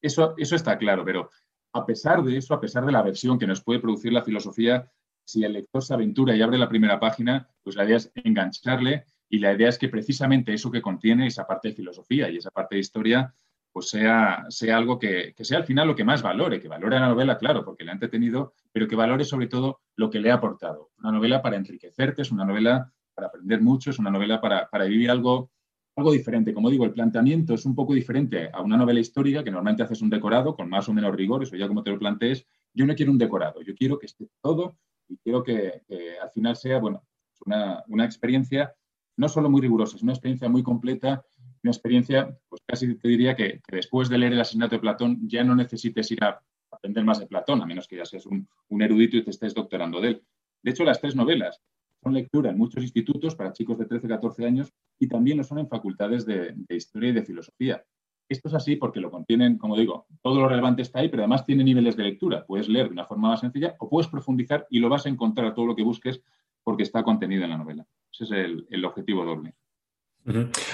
Eso, 0.00 0.34
eso 0.36 0.56
está 0.56 0.76
claro, 0.76 1.04
pero 1.04 1.30
a 1.72 1.86
pesar 1.86 2.22
de 2.22 2.36
eso, 2.36 2.54
a 2.54 2.60
pesar 2.60 2.84
de 2.84 2.92
la 2.92 3.02
versión 3.02 3.38
que 3.38 3.46
nos 3.46 3.62
puede 3.62 3.80
producir 3.80 4.12
la 4.12 4.22
filosofía, 4.22 4.90
si 5.24 5.44
el 5.44 5.52
lector 5.52 5.82
se 5.82 5.94
aventura 5.94 6.36
y 6.36 6.42
abre 6.42 6.58
la 6.58 6.68
primera 6.68 6.98
página, 7.00 7.48
pues 7.62 7.76
la 7.76 7.84
idea 7.84 7.96
es 7.96 8.10
engancharle 8.14 9.06
y 9.28 9.38
la 9.38 9.52
idea 9.52 9.68
es 9.68 9.78
que 9.78 9.88
precisamente 9.88 10.52
eso 10.52 10.70
que 10.70 10.82
contiene 10.82 11.26
esa 11.26 11.46
parte 11.46 11.68
de 11.68 11.74
filosofía 11.74 12.28
y 12.28 12.36
esa 12.36 12.50
parte 12.50 12.74
de 12.74 12.80
historia, 12.80 13.32
pues 13.72 13.88
sea, 13.88 14.44
sea 14.50 14.76
algo 14.76 14.98
que, 14.98 15.34
sea 15.38 15.58
al 15.58 15.64
final 15.64 15.88
lo 15.88 15.96
que 15.96 16.04
más 16.04 16.20
valore, 16.20 16.60
que 16.60 16.68
valore 16.68 17.00
la 17.00 17.08
novela, 17.08 17.38
claro, 17.38 17.64
porque 17.64 17.84
le 17.84 17.90
ha 17.90 17.94
entretenido, 17.94 18.52
pero 18.72 18.86
que 18.86 18.96
valore 18.96 19.24
sobre 19.24 19.46
todo 19.46 19.80
lo 19.96 20.10
que 20.10 20.20
le 20.20 20.30
ha 20.30 20.34
aportado. 20.34 20.90
Una 20.98 21.12
novela 21.12 21.40
para 21.40 21.56
enriquecerte, 21.56 22.22
es 22.22 22.30
una 22.30 22.44
novela 22.44 22.92
para 23.14 23.28
aprender 23.28 23.60
mucho, 23.60 23.90
es 23.90 23.98
una 23.98 24.10
novela 24.10 24.40
para, 24.40 24.68
para 24.68 24.84
vivir 24.84 25.10
algo 25.10 25.50
algo 25.96 26.12
diferente. 26.12 26.54
Como 26.54 26.70
digo, 26.70 26.84
el 26.84 26.92
planteamiento 26.92 27.54
es 27.54 27.66
un 27.66 27.74
poco 27.74 27.94
diferente 27.94 28.50
a 28.52 28.62
una 28.62 28.76
novela 28.76 29.00
histórica 29.00 29.44
que 29.44 29.50
normalmente 29.50 29.82
haces 29.82 30.02
un 30.02 30.10
decorado 30.10 30.54
con 30.54 30.68
más 30.68 30.88
o 30.88 30.94
menos 30.94 31.14
rigor, 31.14 31.42
eso 31.42 31.56
ya 31.56 31.68
como 31.68 31.82
te 31.82 31.90
lo 31.90 31.98
plantees. 31.98 32.46
Yo 32.72 32.86
no 32.86 32.94
quiero 32.94 33.12
un 33.12 33.18
decorado, 33.18 33.60
yo 33.62 33.74
quiero 33.74 33.98
que 33.98 34.06
esté 34.06 34.28
todo 34.40 34.76
y 35.08 35.18
quiero 35.18 35.42
que, 35.42 35.82
al 36.22 36.30
final 36.30 36.56
sea, 36.56 36.78
bueno, 36.78 37.04
una, 37.44 37.82
una, 37.88 38.04
experiencia 38.04 38.74
no 39.16 39.28
solo 39.28 39.50
muy 39.50 39.60
rigurosa, 39.60 39.96
es 39.96 40.02
una 40.02 40.12
experiencia 40.12 40.48
muy 40.48 40.62
completa, 40.62 41.22
una 41.62 41.70
experiencia, 41.70 42.34
pues 42.48 42.62
casi 42.66 42.94
te 42.94 43.08
diría 43.08 43.36
que, 43.36 43.60
después 43.70 44.08
de 44.08 44.16
leer 44.16 44.32
el 44.32 44.40
asesinato 44.40 44.76
de 44.76 44.80
Platón 44.80 45.28
ya 45.28 45.44
no 45.44 45.54
necesites 45.54 46.10
ir 46.10 46.24
a 46.24 46.40
aprender 46.70 47.04
más 47.04 47.18
de 47.18 47.26
Platón, 47.26 47.60
a 47.60 47.66
menos 47.66 47.86
que 47.86 47.96
ya 47.96 48.06
seas 48.06 48.24
un, 48.24 48.48
un 48.68 48.82
erudito 48.82 49.18
y 49.18 49.24
te 49.24 49.30
estés 49.30 49.52
doctorando 49.52 50.00
de 50.00 50.08
él. 50.08 50.22
De 50.62 50.70
hecho, 50.70 50.84
las 50.84 51.00
tres 51.00 51.14
novelas, 51.14 51.60
son 52.02 52.14
lectura 52.14 52.50
en 52.50 52.58
muchos 52.58 52.82
institutos 52.82 53.34
para 53.34 53.52
chicos 53.52 53.78
de 53.78 53.86
13, 53.86 54.08
14 54.08 54.44
años 54.44 54.72
y 54.98 55.08
también 55.08 55.38
lo 55.38 55.44
son 55.44 55.58
en 55.58 55.68
facultades 55.68 56.26
de, 56.26 56.54
historia 56.68 57.10
y 57.10 57.12
de 57.12 57.24
filosofía. 57.24 57.84
Esto 58.28 58.48
es 58.48 58.54
así 58.54 58.76
porque 58.76 59.00
lo 59.00 59.10
contienen, 59.10 59.58
como 59.58 59.76
digo, 59.76 60.06
todo 60.22 60.40
lo 60.40 60.48
relevante 60.48 60.82
está 60.82 61.00
ahí, 61.00 61.08
pero 61.08 61.22
además 61.22 61.44
tiene 61.44 61.64
niveles 61.64 61.96
de 61.96 62.04
lectura. 62.04 62.44
Puedes 62.46 62.68
leer 62.68 62.86
de 62.86 62.92
una 62.92 63.06
forma 63.06 63.28
más 63.28 63.40
sencilla 63.40 63.76
o 63.78 63.88
puedes 63.88 64.08
profundizar 64.08 64.66
y 64.70 64.78
lo 64.78 64.88
vas 64.88 65.06
a 65.06 65.10
encontrar 65.10 65.54
todo 65.54 65.66
lo 65.66 65.76
que 65.76 65.82
busques 65.82 66.22
porque 66.64 66.82
está 66.82 67.02
contenido 67.02 67.44
en 67.44 67.50
la 67.50 67.58
novela. 67.58 67.86
Ese 68.10 68.24
es 68.24 68.30
el 68.70 68.84
objetivo 68.84 69.24
doble. 69.24 69.54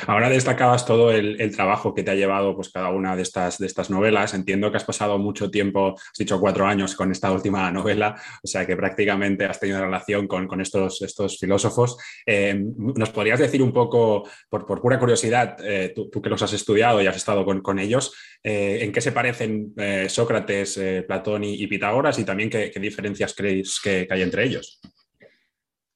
Ahora 0.06 0.28
destacabas 0.28 0.84
todo 0.84 1.10
el, 1.10 1.56
trabajo 1.56 1.94
que 1.94 2.02
te 2.02 2.10
ha 2.10 2.14
llevado 2.14 2.54
pues, 2.54 2.68
cada 2.68 2.90
una 2.90 3.16
de 3.16 3.22
estas, 3.22 3.58
de 3.58 3.66
estas 3.66 3.88
novelas. 3.88 4.34
Entiendo 4.34 4.70
que 4.70 4.76
has 4.76 4.84
pasado 4.84 5.18
mucho 5.18 5.50
tiempo, 5.50 5.94
has 5.96 6.18
dicho 6.18 6.38
cuatro 6.38 6.66
años 6.66 6.94
con 6.94 7.10
esta 7.10 7.32
última 7.32 7.70
novela, 7.72 8.20
o 8.42 8.46
sea 8.46 8.66
que 8.66 8.76
prácticamente 8.76 9.46
has 9.46 9.58
tenido 9.58 9.80
relación 9.80 10.26
con, 10.26 10.60
estos, 10.60 11.00
estos 11.00 11.38
filósofos. 11.38 11.96
Eh, 12.26 12.62
¿Nos 12.76 13.10
podrías 13.10 13.38
decir 13.38 13.62
un 13.62 13.72
poco, 13.72 14.28
por, 14.50 14.66
pura 14.66 14.98
curiosidad, 14.98 15.56
eh, 15.64 15.92
tú, 15.94 16.10
que 16.20 16.30
los 16.30 16.42
has 16.42 16.52
estudiado 16.52 17.00
y 17.00 17.06
has 17.06 17.16
estado 17.16 17.44
con, 17.44 17.78
ellos, 17.78 18.14
eh, 18.42 18.80
en 18.82 18.92
qué 18.92 19.00
se 19.00 19.12
parecen 19.12 19.74
Sócrates, 20.08 20.80
Platón 21.06 21.44
y, 21.44 21.66
Pitágoras 21.66 22.18
y 22.18 22.24
también 22.24 22.50
qué, 22.50 22.72
diferencias 22.78 23.34
creéis 23.34 23.80
que 23.82 24.06
hay 24.10 24.22
entre 24.22 24.44
ellos? 24.44 24.80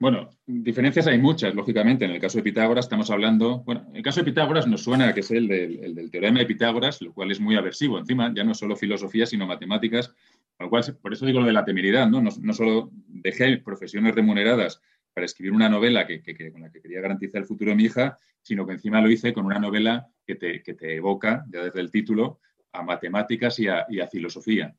Bueno, 0.02 0.30
diferencias 0.46 1.06
hay 1.06 1.16
muchas, 1.18 1.54
lógicamente. 1.54 2.04
En 2.04 2.10
el 2.10 2.20
caso 2.20 2.38
de 2.38 2.42
Pitágoras 2.42 2.86
estamos 2.86 3.08
hablando, 3.12 3.60
bueno, 3.60 3.86
en 3.88 3.94
el 3.94 4.02
caso 4.02 4.18
de 4.18 4.24
Pitágoras 4.24 4.66
nos 4.66 4.82
suena 4.82 5.14
que 5.14 5.20
es 5.20 5.30
el 5.30 5.46
del, 5.46 6.10
teorema 6.10 6.40
de 6.40 6.46
Pitágoras, 6.46 7.00
lo 7.02 7.12
cual 7.12 7.30
es 7.30 7.38
muy 7.38 7.54
aversivo. 7.54 8.00
Encima, 8.00 8.32
ya 8.34 8.42
no 8.42 8.52
solo 8.52 8.74
filosofía, 8.74 9.26
sino 9.26 9.46
matemáticas, 9.46 10.12
lo 10.58 10.68
cual, 10.68 10.82
por 11.00 11.12
eso 11.12 11.24
digo 11.24 11.38
lo 11.38 11.46
de 11.46 11.52
la 11.52 11.64
temeridad, 11.64 12.08
¿no? 12.08 12.20
No, 12.20 12.52
solo 12.52 12.90
dejé 13.06 13.58
profesiones 13.58 14.12
remuneradas 14.16 14.82
para 15.14 15.24
escribir 15.24 15.52
una 15.52 15.68
novela 15.68 16.04
con 16.04 16.62
la 16.62 16.72
que 16.72 16.80
quería 16.80 17.00
garantizar 17.00 17.40
el 17.40 17.46
futuro 17.46 17.70
de 17.70 17.76
mi 17.76 17.84
hija, 17.84 18.18
sino 18.42 18.66
que 18.66 18.72
encima 18.72 19.00
lo 19.00 19.08
hice 19.08 19.32
con 19.32 19.46
una 19.46 19.60
novela 19.60 20.08
que 20.26 20.34
te 20.34 20.96
evoca, 20.96 21.44
ya 21.48 21.62
desde 21.62 21.80
el 21.80 21.92
título, 21.92 22.40
a 22.72 22.82
matemáticas 22.82 23.56
y 23.60 23.68
a 23.68 24.06
filosofía. 24.10 24.74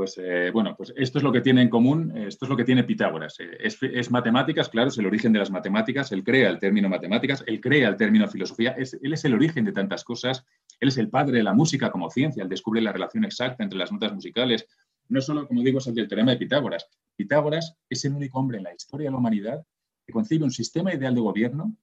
Pues 0.00 0.16
eh, 0.16 0.50
bueno, 0.50 0.74
pues 0.78 0.94
esto 0.96 1.18
es 1.18 1.22
lo 1.22 1.30
que 1.30 1.42
tiene 1.42 1.60
en 1.60 1.68
común, 1.68 2.16
esto 2.16 2.46
es 2.46 2.48
lo 2.48 2.56
que 2.56 2.64
tiene 2.64 2.84
Pitágoras. 2.84 3.38
Eh, 3.38 3.58
es, 3.60 4.10
matemáticas, 4.10 4.70
claro, 4.70 4.88
es 4.88 4.96
el 4.96 5.04
origen 5.04 5.30
de 5.30 5.40
las 5.40 5.50
matemáticas, 5.50 6.10
él 6.10 6.24
crea 6.24 6.48
el 6.48 6.58
término 6.58 6.88
matemáticas, 6.88 7.44
él 7.46 7.60
crea 7.60 7.86
el 7.90 7.98
término 7.98 8.26
filosofía, 8.26 8.74
él 8.78 9.12
es 9.12 9.24
el 9.26 9.34
origen 9.34 9.66
de 9.66 9.72
tantas 9.72 10.02
cosas, 10.02 10.42
él 10.80 10.88
es 10.88 10.96
el 10.96 11.10
padre 11.10 11.36
de 11.36 11.42
la 11.42 11.52
música 11.52 11.90
como 11.90 12.08
ciencia, 12.08 12.42
él 12.42 12.48
descubre 12.48 12.80
la 12.80 12.94
relación 12.94 13.26
exacta 13.26 13.62
entre 13.62 13.78
las 13.78 13.92
notas 13.92 14.14
musicales. 14.14 14.66
No 15.10 15.20
solo, 15.20 15.46
como 15.46 15.62
digo, 15.62 15.80
es 15.80 15.86
el 15.86 15.94
del 15.94 16.08
teorema 16.08 16.30
de 16.30 16.38
Pitágoras. 16.38 16.88
Pitágoras 17.14 17.76
es 17.90 18.02
el 18.06 18.14
único 18.14 18.38
hombre 18.38 18.56
en 18.56 18.64
la 18.64 18.72
historia 18.72 19.08
de 19.08 19.10
la 19.10 19.18
humanidad 19.18 19.66
que 20.06 20.14
concibe 20.14 20.44
un 20.44 20.50
sistema 20.50 20.94
ideal 20.94 21.14
de 21.14 21.20
gobierno 21.20 21.76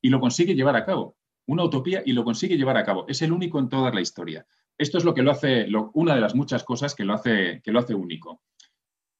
y 0.00 0.10
lo 0.10 0.20
consigue 0.20 0.54
llevar 0.54 0.76
a 0.76 0.84
cabo. 0.84 1.16
Una 1.46 1.64
utopía 1.64 2.04
y 2.06 2.12
lo 2.12 2.22
consigue 2.22 2.56
llevar 2.56 2.76
a 2.76 2.84
cabo. 2.84 3.04
Es 3.08 3.20
el 3.20 3.32
único 3.32 3.58
en 3.58 3.68
toda 3.68 3.90
la 3.90 4.00
historia. 4.00 4.46
Esto 4.78 4.98
es 4.98 5.04
lo 5.04 5.12
que 5.12 5.22
lo 5.22 5.32
hace, 5.32 5.66
una 5.94 6.14
de 6.14 6.20
las 6.20 6.36
muchas 6.36 6.62
cosas 6.62 6.94
que 6.94 7.04
lo, 7.04 7.14
hace, 7.14 7.60
que 7.64 7.72
lo 7.72 7.80
hace 7.80 7.94
único. 7.94 8.42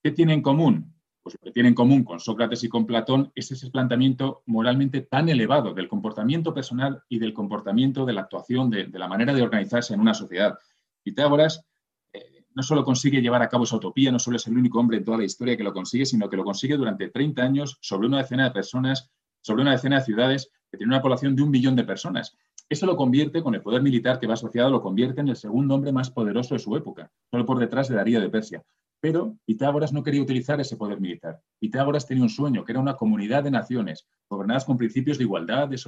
¿Qué 0.00 0.12
tiene 0.12 0.32
en 0.32 0.40
común? 0.40 0.94
Pues 1.20 1.34
lo 1.34 1.46
que 1.46 1.52
tiene 1.52 1.70
en 1.70 1.74
común 1.74 2.04
con 2.04 2.20
Sócrates 2.20 2.62
y 2.62 2.68
con 2.68 2.86
Platón 2.86 3.32
es 3.34 3.50
ese 3.50 3.68
planteamiento 3.68 4.44
moralmente 4.46 5.00
tan 5.00 5.28
elevado 5.28 5.74
del 5.74 5.88
comportamiento 5.88 6.54
personal 6.54 7.02
y 7.08 7.18
del 7.18 7.34
comportamiento, 7.34 8.06
de 8.06 8.12
la 8.12 8.20
actuación, 8.20 8.70
de, 8.70 8.88
la 8.88 9.08
manera 9.08 9.34
de 9.34 9.42
organizarse 9.42 9.94
en 9.94 10.00
una 10.00 10.14
sociedad. 10.14 10.56
Pitágoras 11.02 11.66
eh, 12.12 12.44
no 12.54 12.62
solo 12.62 12.84
consigue 12.84 13.20
llevar 13.20 13.42
a 13.42 13.48
cabo 13.48 13.64
esa 13.64 13.76
utopía, 13.76 14.12
no 14.12 14.20
solo 14.20 14.36
es 14.36 14.46
el 14.46 14.56
único 14.56 14.78
hombre 14.78 14.98
en 14.98 15.04
toda 15.04 15.18
la 15.18 15.24
historia 15.24 15.56
que 15.56 15.64
lo 15.64 15.72
consigue, 15.72 16.06
sino 16.06 16.30
que 16.30 16.36
lo 16.36 16.44
consigue 16.44 16.76
durante 16.76 17.08
30 17.08 17.42
años 17.42 17.78
sobre 17.80 18.06
una 18.06 18.18
decena 18.18 18.44
de 18.44 18.52
personas, 18.52 19.10
sobre 19.40 19.62
una 19.62 19.72
decena 19.72 19.98
de 19.98 20.04
ciudades 20.04 20.52
que 20.70 20.78
tiene 20.78 20.92
una 20.92 21.02
población 21.02 21.34
de 21.34 21.42
un 21.42 21.50
billón 21.50 21.74
de 21.74 21.82
personas. 21.82 22.38
Eso 22.68 22.86
lo 22.86 22.96
convierte, 22.96 23.42
con 23.42 23.54
el 23.54 23.62
poder 23.62 23.82
militar 23.82 24.20
que 24.20 24.26
va 24.26 24.34
asociado, 24.34 24.70
lo 24.70 24.82
convierte 24.82 25.20
en 25.20 25.28
el 25.28 25.36
segundo 25.36 25.74
hombre 25.74 25.92
más 25.92 26.10
poderoso 26.10 26.54
de 26.54 26.58
su 26.58 26.76
época, 26.76 27.10
solo 27.30 27.46
por 27.46 27.58
detrás 27.58 27.88
de 27.88 27.96
Darío 27.96 28.20
de 28.20 28.28
Persia. 28.28 28.62
Pero 29.00 29.38
Pitágoras 29.46 29.92
no 29.92 30.02
quería 30.02 30.20
utilizar 30.20 30.60
ese 30.60 30.76
poder 30.76 31.00
militar. 31.00 31.40
Pitágoras 31.58 32.06
tenía 32.06 32.24
un 32.24 32.28
sueño, 32.28 32.64
que 32.64 32.72
era 32.72 32.80
una 32.80 32.96
comunidad 32.96 33.44
de 33.44 33.50
naciones, 33.50 34.06
gobernadas 34.28 34.64
con 34.64 34.76
principios 34.76 35.18
de 35.18 35.24
igualdad, 35.24 35.68
de 35.68 35.78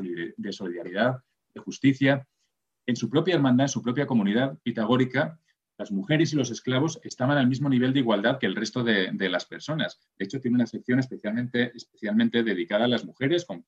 solidaridad, 0.53 1.19
de 1.55 1.61
justicia. 1.61 2.27
En 2.87 2.97
su 2.97 3.11
propia 3.11 3.35
hermandad, 3.35 3.65
en 3.65 3.69
su 3.71 3.83
propia 3.83 4.07
comunidad 4.07 4.57
pitagórica, 4.63 5.39
las 5.81 5.91
mujeres 5.93 6.33
y 6.33 6.37
los 6.37 6.51
esclavos 6.51 7.01
estaban 7.05 7.39
al 7.39 7.47
mismo 7.47 7.69
nivel 7.71 7.95
de 7.95 8.01
igualdad 8.01 8.39
que 8.39 8.45
el 8.45 8.55
resto 8.55 8.85
de, 8.85 9.29
las 9.31 9.47
personas. 9.47 9.99
De 10.19 10.27
hecho, 10.27 10.39
tiene 10.39 10.57
una 10.57 10.67
sección 10.67 10.99
especialmente, 10.99 11.73
especialmente 11.75 12.43
dedicada 12.43 12.85
a 12.85 12.89
las 12.89 13.07
mujeres, 13.07 13.47
con, 13.47 13.65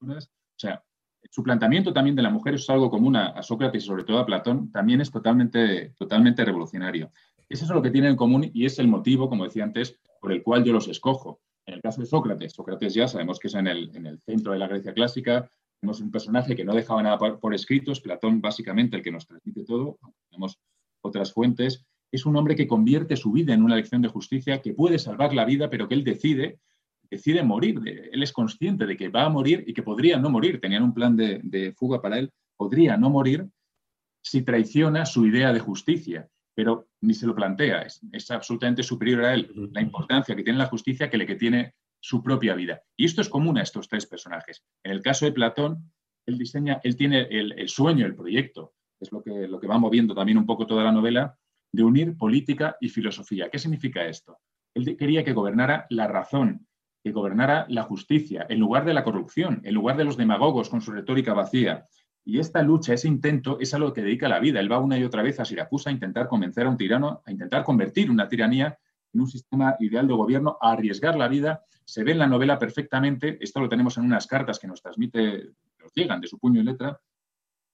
o 0.00 0.20
sea, 0.56 0.84
su 1.30 1.42
planteamiento 1.42 1.92
también 1.92 2.16
de 2.16 2.22
la 2.22 2.30
mujer 2.30 2.54
es 2.54 2.68
algo 2.70 2.90
común 2.90 3.16
a, 3.16 3.42
Sócrates 3.42 3.84
y 3.84 3.86
sobre 3.86 4.04
todo 4.04 4.18
a 4.18 4.26
Platón, 4.26 4.70
también 4.72 5.00
es 5.00 5.10
totalmente, 5.10 5.94
totalmente 5.98 6.44
revolucionario. 6.44 7.12
Eso 7.48 7.64
es 7.64 7.70
lo 7.70 7.82
que 7.82 7.90
tienen 7.90 8.10
en 8.10 8.16
común 8.16 8.50
y 8.52 8.66
es 8.66 8.78
el 8.78 8.88
motivo, 8.88 9.28
como 9.28 9.44
decía 9.44 9.64
antes, 9.64 9.98
por 10.20 10.32
el 10.32 10.42
cual 10.42 10.64
yo 10.64 10.72
los 10.72 10.88
escojo. 10.88 11.40
En 11.66 11.74
el 11.74 11.82
caso 11.82 12.00
de 12.00 12.06
Sócrates, 12.06 12.52
Sócrates 12.52 12.94
ya 12.94 13.08
sabemos 13.08 13.38
que 13.38 13.48
es 13.48 13.54
en 13.54 13.66
el, 13.66 13.90
en 13.94 14.06
el 14.06 14.20
centro 14.20 14.52
de 14.52 14.58
la 14.58 14.68
Grecia 14.68 14.94
clásica, 14.94 15.50
tenemos 15.80 16.00
un 16.00 16.10
personaje 16.10 16.56
que 16.56 16.64
no 16.64 16.74
dejaba 16.74 17.02
nada 17.02 17.18
por, 17.18 17.54
escrito, 17.54 17.92
es 17.92 18.00
Platón 18.00 18.40
básicamente 18.40 18.96
el 18.96 19.02
que 19.02 19.12
nos 19.12 19.26
transmite 19.26 19.64
todo, 19.64 19.98
tenemos 20.28 20.58
otras 21.02 21.32
fuentes, 21.32 21.86
es 22.10 22.26
un 22.26 22.36
hombre 22.36 22.56
que 22.56 22.66
convierte 22.66 23.16
su 23.16 23.30
vida 23.30 23.54
en 23.54 23.62
una 23.62 23.76
lección 23.76 24.02
de 24.02 24.08
justicia, 24.08 24.60
que 24.60 24.72
puede 24.72 24.98
salvar 24.98 25.34
la 25.34 25.44
vida, 25.44 25.70
pero 25.70 25.88
que 25.88 25.94
él 25.94 26.04
decide 26.04 26.58
decide 27.10 27.42
morir. 27.42 27.80
Él 28.12 28.22
es 28.22 28.32
consciente 28.32 28.86
de 28.86 28.96
que 28.96 29.08
va 29.08 29.24
a 29.24 29.28
morir 29.28 29.64
y 29.66 29.74
que 29.74 29.82
podría 29.82 30.18
no 30.18 30.30
morir. 30.30 30.60
Tenían 30.60 30.82
un 30.82 30.94
plan 30.94 31.16
de, 31.16 31.74
fuga 31.76 32.00
para 32.00 32.18
él. 32.18 32.30
Podría 32.56 32.96
no 32.96 33.10
morir 33.10 33.48
si 34.22 34.42
traiciona 34.42 35.06
su 35.06 35.26
idea 35.26 35.52
de 35.52 35.60
justicia, 35.60 36.28
pero 36.54 36.88
ni 37.00 37.14
se 37.14 37.26
lo 37.26 37.34
plantea. 37.34 37.86
Es, 38.12 38.30
absolutamente 38.30 38.82
superior 38.82 39.24
a 39.24 39.34
él 39.34 39.70
la 39.72 39.80
importancia 39.80 40.34
que 40.34 40.42
tiene 40.42 40.58
la 40.58 40.66
justicia 40.66 41.08
que, 41.08 41.18
le, 41.18 41.26
que 41.26 41.36
tiene 41.36 41.74
su 42.00 42.22
propia 42.22 42.54
vida. 42.54 42.82
Y 42.96 43.04
esto 43.04 43.20
es 43.20 43.28
común 43.28 43.58
a 43.58 43.62
estos 43.62 43.88
tres 43.88 44.06
personajes. 44.06 44.64
En 44.82 44.92
el 44.92 45.02
caso 45.02 45.24
de 45.24 45.32
Platón, 45.32 45.92
él 46.26 46.38
diseña, 46.38 46.80
él 46.84 46.96
tiene 46.96 47.22
el, 47.30 47.68
sueño, 47.68 48.06
el 48.06 48.14
proyecto, 48.14 48.74
es 49.00 49.10
lo 49.12 49.22
que, 49.22 49.48
lo 49.48 49.58
que 49.58 49.66
va 49.66 49.78
moviendo 49.78 50.14
también 50.14 50.38
un 50.38 50.46
poco 50.46 50.66
toda 50.66 50.84
la 50.84 50.92
novela, 50.92 51.38
de 51.72 51.82
unir 51.82 52.16
política 52.16 52.76
y 52.80 52.88
filosofía. 52.88 53.48
¿Qué 53.50 53.58
significa 53.58 54.04
esto? 54.06 54.38
Él 54.74 54.96
quería 54.96 55.24
que 55.24 55.32
gobernara 55.32 55.86
la 55.90 56.06
razón, 56.06 56.67
que 57.02 57.12
gobernara 57.12 57.66
la 57.68 57.82
justicia, 57.82 58.46
en 58.48 58.60
lugar 58.60 58.84
de 58.84 58.94
la 58.94 59.04
corrupción, 59.04 59.60
en 59.64 59.74
lugar 59.74 59.96
de 59.96 60.04
los 60.04 60.16
demagogos 60.16 60.68
con 60.68 60.80
su 60.80 60.92
retórica 60.92 61.34
vacía. 61.34 61.86
Y 62.24 62.38
esta 62.38 62.62
lucha, 62.62 62.92
ese 62.92 63.08
intento, 63.08 63.58
es 63.60 63.72
a 63.74 63.78
lo 63.78 63.92
que 63.92 64.02
dedica 64.02 64.28
la 64.28 64.40
vida. 64.40 64.60
Él 64.60 64.70
va 64.70 64.78
una 64.78 64.98
y 64.98 65.04
otra 65.04 65.22
vez 65.22 65.40
a 65.40 65.44
Siracusa 65.44 65.90
a 65.90 65.92
intentar 65.92 66.28
convencer 66.28 66.66
a 66.66 66.70
un 66.70 66.76
tirano, 66.76 67.22
a 67.24 67.30
intentar 67.30 67.64
convertir 67.64 68.10
una 68.10 68.28
tiranía 68.28 68.78
en 69.12 69.20
un 69.20 69.28
sistema 69.28 69.76
ideal 69.80 70.06
de 70.06 70.14
gobierno, 70.14 70.58
a 70.60 70.72
arriesgar 70.72 71.16
la 71.16 71.28
vida. 71.28 71.62
Se 71.84 72.04
ve 72.04 72.12
en 72.12 72.18
la 72.18 72.26
novela 72.26 72.58
perfectamente, 72.58 73.38
esto 73.40 73.60
lo 73.60 73.68
tenemos 73.68 73.96
en 73.96 74.04
unas 74.04 74.26
cartas 74.26 74.58
que 74.58 74.66
nos 74.66 74.82
transmite, 74.82 75.50
nos 75.78 75.92
llegan 75.94 76.20
de 76.20 76.26
su 76.26 76.38
puño 76.38 76.60
y 76.60 76.64
letra, 76.64 77.00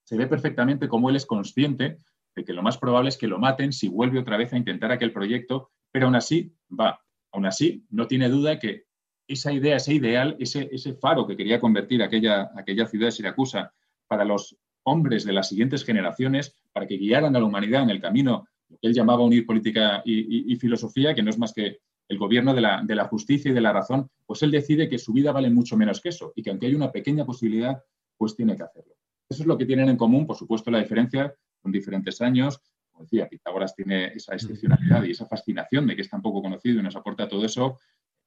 se 0.05 0.17
ve 0.17 0.27
perfectamente 0.27 0.87
cómo 0.87 1.11
él 1.11 1.17
es 1.17 1.27
consciente 1.27 1.99
de 2.37 2.45
que 2.45 2.53
lo 2.53 2.63
más 2.63 2.79
probable 2.79 3.09
es 3.09 3.17
que 3.17 3.27
lo 3.27 3.39
maten 3.39 3.73
si 3.73 3.89
vuelve 3.89 4.19
otra 4.19 4.37
vez 4.37 4.53
a 4.53 4.57
intentar 4.57 4.93
aquel 4.93 5.13
proyecto, 5.13 5.71
pero 5.91 6.07
aún 6.07 6.17
así 6.17 6.55
va. 6.69 7.01
Aún 7.33 7.47
así, 7.47 7.85
no 7.91 8.07
tiene 8.07 8.29
duda 8.29 8.59
que 8.59 8.84
esa 9.27 9.53
idea, 9.53 9.77
ese 9.77 9.95
ideal, 9.95 10.37
ese, 10.39 10.69
ese 10.73 10.95
faro 10.95 11.27
que 11.27 11.37
quería 11.37 11.61
convertir 11.61 12.03
aquella, 12.03 12.51
aquella 12.57 12.87
ciudad 12.87 13.07
de 13.07 13.13
Siracusa 13.13 13.73
para 14.07 14.25
los 14.25 14.57
hombres 14.85 15.25
de 15.25 15.33
las 15.33 15.49
siguientes 15.49 15.85
generaciones, 15.85 16.57
para 16.73 16.87
que 16.87 16.97
guiaran 16.97 17.35
a 17.35 17.39
la 17.39 17.45
humanidad 17.47 17.83
en 17.83 17.91
el 17.91 18.01
camino 18.01 18.47
que 18.69 18.89
él 18.89 18.95
llamaba 18.95 19.25
unir 19.25 19.47
política 19.47 20.03
y, 20.05 20.55
filosofía, 20.57 21.15
que 21.15 21.23
no 21.23 21.31
es 21.31 21.39
más 21.39 21.53
que 21.53 21.79
el 22.09 22.19
gobierno 22.19 22.55
de 22.55 22.61
la, 22.61 22.83
de 22.85 22.95
la, 22.95 23.07
justicia 23.07 23.51
y 23.51 23.55
de 23.55 23.61
la 23.61 23.73
razón, 23.73 24.11
pues 24.27 24.43
él 24.43 24.51
decide 24.51 24.89
que 24.89 24.99
su 24.99 25.13
vida 25.13 25.33
vale 25.33 25.49
mucho 25.51 25.77
menos 25.77 26.01
que 26.01 26.11
eso 26.11 26.33
y 26.37 26.43
que 26.43 26.51
aunque 26.51 26.67
hay 26.67 26.75
una 26.75 26.93
pequeña 26.93 27.25
posibilidad, 27.25 27.83
pues 28.17 28.37
tiene 28.37 28.57
que 28.57 28.63
hacerlo. 28.63 28.95
Eso 29.29 29.43
es 29.43 29.47
lo 29.47 29.57
que 29.57 29.65
tienen 29.65 29.89
en 29.89 29.97
común, 29.97 30.27
por 30.27 30.37
supuesto, 30.37 30.71
la 30.71 30.79
diferencia 30.79 31.35
con 31.61 31.73
diferentes 31.73 32.21
años. 32.21 32.61
Como 32.91 33.05
decía, 33.05 33.29
Pitágoras 33.29 33.75
tiene 33.75 34.13
esa 34.15 34.35
excepcionalidad 34.35 35.03
y 35.05 35.13
esa 35.13 35.27
fascinación 35.27 35.87
de 35.87 35.97
que 35.97 36.03
es 36.03 36.11
tan 36.11 36.23
poco 36.23 36.43
conocido 36.43 36.81
y 36.81 36.83
nos 36.83 36.95
aporta 36.95 37.27
todo 37.27 37.45
eso. 37.45 37.79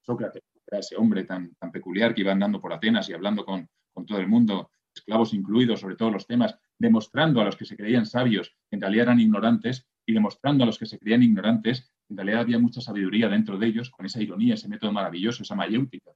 Sócrates 0.07 0.41
era 0.65 0.79
ese 0.79 0.95
hombre 0.95 1.25
tan, 1.25 1.53
peculiar 1.71 2.15
que 2.15 2.21
iba 2.21 2.31
andando 2.31 2.61
por 2.61 2.71
Atenas 2.71 3.09
y 3.09 3.13
hablando 3.13 3.43
con, 3.43 3.69
todo 4.05 4.19
el 4.19 4.27
mundo, 4.27 4.69
esclavos 4.95 5.33
incluidos, 5.33 5.81
sobre 5.81 5.95
todos 5.95 6.13
los 6.13 6.27
temas, 6.27 6.55
demostrando 6.77 7.41
a 7.41 7.45
los 7.45 7.57
que 7.57 7.65
se 7.65 7.75
creían 7.75 8.05
sabios 8.05 8.55
que 8.69 8.75
en 8.75 8.81
realidad 8.81 9.07
eran 9.07 9.19
ignorantes 9.19 9.85
y 10.05 10.13
demostrando 10.13 10.63
a 10.63 10.67
los 10.67 10.77
que 10.77 10.85
se 10.85 10.99
creían 10.99 11.23
ignorantes 11.23 11.81
que 11.81 12.13
en 12.13 12.17
realidad 12.17 12.41
había 12.41 12.59
mucha 12.59 12.79
sabiduría 12.79 13.27
dentro 13.27 13.57
de 13.57 13.67
ellos, 13.67 13.89
con 13.89 14.05
esa 14.05 14.21
ironía, 14.21 14.53
ese 14.53 14.69
método 14.69 14.93
maravilloso, 14.93 15.43
esa 15.43 15.55
mayéutica 15.55 16.11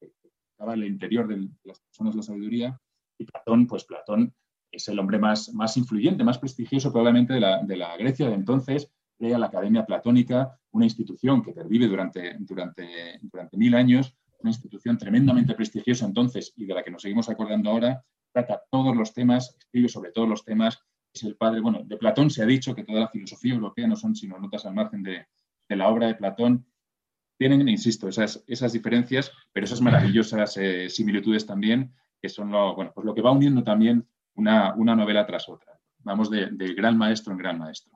que 0.00 0.12
estaba 0.50 0.74
en 0.74 0.82
el 0.82 0.88
interior 0.88 1.28
de 1.28 1.48
las 1.64 1.80
personas 1.80 2.14
la 2.14 2.22
sabiduría. 2.22 2.80
Y 3.18 3.24
Platón, 3.26 3.66
pues 3.66 3.84
Platón 3.84 4.32
es 4.70 4.88
el 4.88 4.98
hombre 4.98 5.18
más, 5.18 5.50
influyente, 5.76 6.24
más 6.24 6.38
prestigioso 6.38 6.90
probablemente 6.92 7.34
de 7.34 7.40
la, 7.40 7.62
de 7.62 7.76
la 7.76 7.96
Grecia 7.96 8.28
de 8.28 8.34
entonces, 8.34 8.90
crea 9.18 9.38
la 9.38 9.46
Academia 9.46 9.84
Platónica, 9.84 10.58
una 10.74 10.84
institución 10.84 11.42
que 11.42 11.52
pervive 11.52 11.86
durante, 11.86 12.36
durante, 12.40 13.18
durante 13.22 13.56
mil 13.56 13.74
años, 13.74 14.14
una 14.40 14.50
institución 14.50 14.98
tremendamente 14.98 15.54
prestigiosa 15.54 16.04
entonces 16.04 16.52
y 16.56 16.66
de 16.66 16.74
la 16.74 16.82
que 16.82 16.90
nos 16.90 17.02
seguimos 17.02 17.28
acordando 17.28 17.70
ahora, 17.70 18.04
trata 18.32 18.62
todos 18.70 18.94
los 18.96 19.14
temas, 19.14 19.56
escribe 19.58 19.88
sobre 19.88 20.10
todos 20.10 20.28
los 20.28 20.44
temas, 20.44 20.80
es 21.14 21.22
el 21.22 21.36
padre, 21.36 21.60
bueno, 21.60 21.82
de 21.84 21.96
Platón 21.96 22.28
se 22.28 22.42
ha 22.42 22.46
dicho 22.46 22.74
que 22.74 22.82
toda 22.82 23.00
la 23.00 23.08
filosofía 23.08 23.54
europea 23.54 23.86
no 23.86 23.94
son 23.94 24.16
sino 24.16 24.38
notas 24.38 24.66
al 24.66 24.74
margen 24.74 25.02
de, 25.04 25.26
la 25.68 25.88
obra 25.88 26.08
de 26.08 26.16
Platón. 26.16 26.66
Tienen, 27.38 27.68
insisto, 27.68 28.08
esas, 28.08 28.44
esas 28.46 28.72
diferencias, 28.72 29.32
pero 29.52 29.64
esas 29.64 29.80
maravillosas 29.80 30.56
eh, 30.56 30.88
similitudes 30.88 31.46
también, 31.46 31.94
que 32.20 32.28
son 32.28 32.50
lo, 32.50 32.74
bueno, 32.74 32.92
pues 32.94 33.04
lo 33.04 33.14
que 33.14 33.22
va 33.22 33.30
uniendo 33.30 33.62
también 33.62 34.08
una, 34.34 34.74
una 34.74 34.96
novela 34.96 35.24
tras 35.24 35.48
otra. 35.48 35.78
Vamos 35.98 36.30
de, 36.30 36.48
gran 36.74 36.98
maestro 36.98 37.32
en 37.32 37.38
gran 37.38 37.58
maestro. 37.58 37.93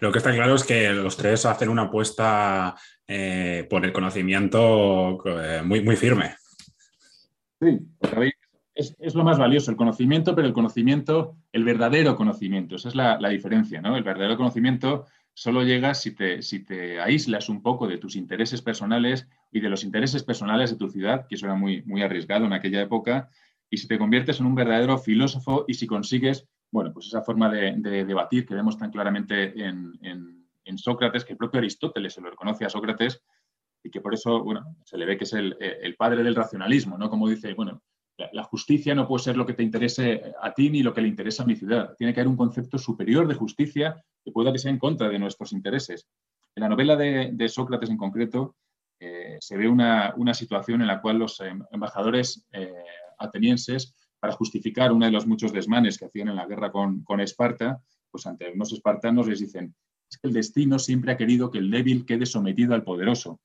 Lo 0.00 0.12
que 0.12 0.18
está 0.18 0.32
claro 0.32 0.54
es 0.54 0.64
que 0.64 0.90
los 0.90 1.16
tres 1.16 1.44
hacen 1.46 1.68
una 1.68 1.82
apuesta 1.82 2.76
eh, 3.06 3.66
por 3.68 3.84
el 3.84 3.92
conocimiento 3.92 5.18
eh, 5.26 5.62
muy, 5.64 5.82
muy 5.82 5.96
firme. 5.96 6.36
Sí, 7.60 7.80
es, 8.74 8.96
es, 8.98 9.14
lo 9.14 9.24
más 9.24 9.38
valioso, 9.38 9.70
el 9.70 9.76
conocimiento, 9.76 10.34
pero 10.34 10.46
el 10.46 10.54
conocimiento, 10.54 11.36
el 11.52 11.64
verdadero 11.64 12.16
conocimiento, 12.16 12.76
esa 12.76 12.88
es 12.88 12.94
la, 12.94 13.20
la 13.20 13.28
diferencia, 13.28 13.80
¿no? 13.80 13.96
El 13.96 14.04
verdadero 14.04 14.36
conocimiento 14.36 15.06
solo 15.34 15.62
llega 15.62 15.94
si 15.94 16.12
te, 16.12 16.42
si 16.42 16.64
te 16.64 17.00
aíslas 17.00 17.48
un 17.48 17.62
poco 17.62 17.88
de 17.88 17.98
tus 17.98 18.16
intereses 18.16 18.62
personales 18.62 19.28
y 19.50 19.60
de 19.60 19.70
los 19.70 19.84
intereses 19.84 20.22
personales 20.22 20.70
de 20.70 20.76
tu 20.76 20.88
ciudad, 20.88 21.26
que 21.26 21.34
eso 21.34 21.46
era 21.46 21.54
muy, 21.54 21.82
muy 21.82 22.02
arriesgado 22.02 22.46
en 22.46 22.52
aquella 22.52 22.80
época, 22.80 23.28
y 23.70 23.78
si 23.78 23.88
te 23.88 23.98
conviertes 23.98 24.38
en 24.38 24.46
un 24.46 24.54
verdadero 24.54 24.98
filósofo 24.98 25.64
y 25.66 25.74
si 25.74 25.86
consigues, 25.86 26.46
bueno, 26.72 26.92
pues 26.92 27.06
esa 27.06 27.22
forma 27.22 27.48
de, 27.48 28.04
debatir 28.04 28.44
que 28.46 28.54
vemos 28.54 28.76
tan 28.76 28.90
claramente 28.90 29.52
en, 29.64 29.98
Sócrates, 30.76 31.24
que 31.24 31.34
el 31.34 31.38
propio 31.38 31.58
Aristóteles 31.58 32.14
se 32.14 32.20
lo 32.22 32.30
reconoce 32.30 32.64
a 32.64 32.70
Sócrates 32.70 33.22
y 33.84 33.90
que 33.90 34.00
por 34.00 34.14
eso, 34.14 34.44
se 34.84 34.96
le 34.96 35.04
ve 35.04 35.18
que 35.18 35.24
es 35.24 35.32
el, 35.34 35.56
el 35.60 35.94
padre 35.96 36.24
del 36.24 36.34
racionalismo, 36.34 36.96
¿no? 36.96 37.10
Como 37.10 37.28
dice, 37.28 37.52
bueno, 37.52 37.82
la 38.32 38.44
justicia 38.44 38.94
no 38.94 39.08
puede 39.08 39.24
ser 39.24 39.36
lo 39.36 39.46
que 39.46 39.54
te 39.54 39.62
interese 39.62 40.34
a 40.40 40.52
ti 40.52 40.70
ni 40.70 40.82
lo 40.82 40.92
que 40.92 41.00
le 41.00 41.08
interesa 41.08 41.42
a 41.42 41.46
mi 41.46 41.56
ciudad. 41.56 41.94
Tiene 41.96 42.14
que 42.14 42.20
haber 42.20 42.28
un 42.28 42.36
concepto 42.36 42.78
superior 42.78 43.26
de 43.26 43.34
justicia 43.34 44.02
que 44.24 44.32
pueda 44.32 44.52
que 44.52 44.68
en 44.68 44.78
contra 44.78 45.08
de 45.08 45.18
nuestros 45.18 45.52
intereses. 45.52 46.06
En 46.54 46.62
la 46.62 46.68
novela 46.68 46.96
de, 46.96 47.48
Sócrates 47.48 47.90
en 47.90 47.96
concreto 47.96 48.56
eh, 49.00 49.38
se 49.40 49.56
ve 49.56 49.68
una, 49.68 50.14
situación 50.34 50.82
en 50.82 50.86
la 50.86 51.00
cual 51.00 51.18
los 51.18 51.40
em, 51.40 51.62
embajadores 51.70 52.46
eh, 52.52 52.72
atenienses, 53.18 53.94
para 54.22 54.34
justificar 54.34 54.92
uno 54.92 55.04
de 55.04 55.10
los 55.10 55.26
muchos 55.26 55.52
desmanes 55.52 55.98
que 55.98 56.04
hacían 56.04 56.28
en 56.28 56.36
la 56.36 56.46
guerra 56.46 56.70
con, 56.70 57.20
Esparta, 57.20 57.82
pues 58.08 58.24
ante 58.24 58.52
unos 58.52 58.72
espartanos 58.72 59.26
les 59.26 59.40
dicen, 59.40 59.74
es 60.08 60.16
que 60.16 60.28
el 60.28 60.32
destino 60.32 60.78
siempre 60.78 61.10
ha 61.10 61.16
querido 61.16 61.50
que 61.50 61.58
el 61.58 61.72
débil 61.72 62.06
quede 62.06 62.24
sometido 62.24 62.72
al 62.72 62.84
poderoso. 62.84 63.40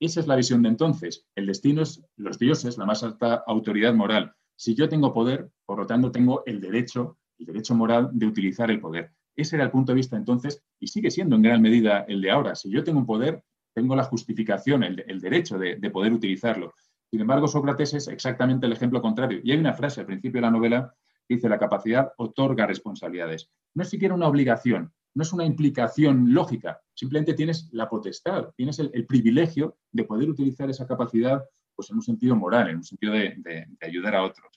Esa 0.00 0.18
es 0.18 0.26
la 0.26 0.34
visión 0.34 0.64
de 0.64 0.70
entonces. 0.70 1.24
El 1.36 1.46
destino 1.46 1.82
es 1.82 2.02
los 2.16 2.40
dioses, 2.40 2.76
la 2.76 2.86
más 2.86 3.04
alta 3.04 3.44
autoridad 3.46 3.94
moral. 3.94 4.34
Si 4.56 4.74
yo 4.74 4.88
tengo 4.88 5.14
poder, 5.14 5.48
por 5.64 5.78
lo 5.78 5.86
tanto 5.86 6.10
tengo 6.10 6.42
el 6.44 6.60
derecho, 6.60 7.18
el 7.38 7.46
derecho 7.46 7.76
moral 7.76 8.10
de 8.12 8.26
utilizar 8.26 8.68
el 8.72 8.80
poder. 8.80 9.12
Ese 9.36 9.54
era 9.54 9.64
el 9.64 9.70
punto 9.70 9.92
de 9.92 9.96
vista 9.96 10.16
entonces 10.16 10.60
y 10.80 10.88
sigue 10.88 11.12
siendo 11.12 11.36
en 11.36 11.42
gran 11.42 11.62
medida 11.62 12.04
el 12.08 12.20
de 12.20 12.32
ahora. 12.32 12.56
Si 12.56 12.68
yo 12.68 12.82
tengo 12.82 12.98
un 12.98 13.06
poder, 13.06 13.44
tengo 13.72 13.94
la 13.94 14.02
justificación, 14.02 14.82
el, 14.82 15.20
derecho 15.20 15.56
de, 15.56 15.78
poder 15.90 16.12
utilizarlo. 16.12 16.74
Sin 17.10 17.20
embargo, 17.20 17.46
Sócrates 17.46 17.94
es 17.94 18.08
exactamente 18.08 18.66
el 18.66 18.72
ejemplo 18.72 19.00
contrario. 19.00 19.40
Y 19.42 19.52
hay 19.52 19.58
una 19.58 19.74
frase 19.74 20.00
al 20.00 20.06
principio 20.06 20.38
de 20.38 20.46
la 20.46 20.50
novela 20.50 20.94
que 21.26 21.34
dice, 21.34 21.48
la 21.48 21.58
capacidad 21.58 22.12
otorga 22.16 22.66
responsabilidades. 22.66 23.50
No 23.74 23.82
es 23.82 23.88
siquiera 23.88 24.14
una 24.14 24.28
obligación, 24.28 24.92
no 25.14 25.22
es 25.22 25.32
una 25.32 25.44
implicación 25.44 26.34
lógica, 26.34 26.80
simplemente 26.94 27.34
tienes 27.34 27.70
la 27.72 27.88
potestad, 27.88 28.50
tienes 28.54 28.78
el, 28.78 29.06
privilegio 29.06 29.78
de 29.90 30.04
poder 30.04 30.28
utilizar 30.28 30.68
esa 30.68 30.86
capacidad 30.86 31.42
pues, 31.74 31.90
en 31.90 31.96
un 31.96 32.02
sentido 32.02 32.36
moral, 32.36 32.68
en 32.68 32.76
un 32.76 32.84
sentido 32.84 33.14
de, 33.14 33.66
ayudar 33.80 34.14
a 34.14 34.22
otros. 34.22 34.48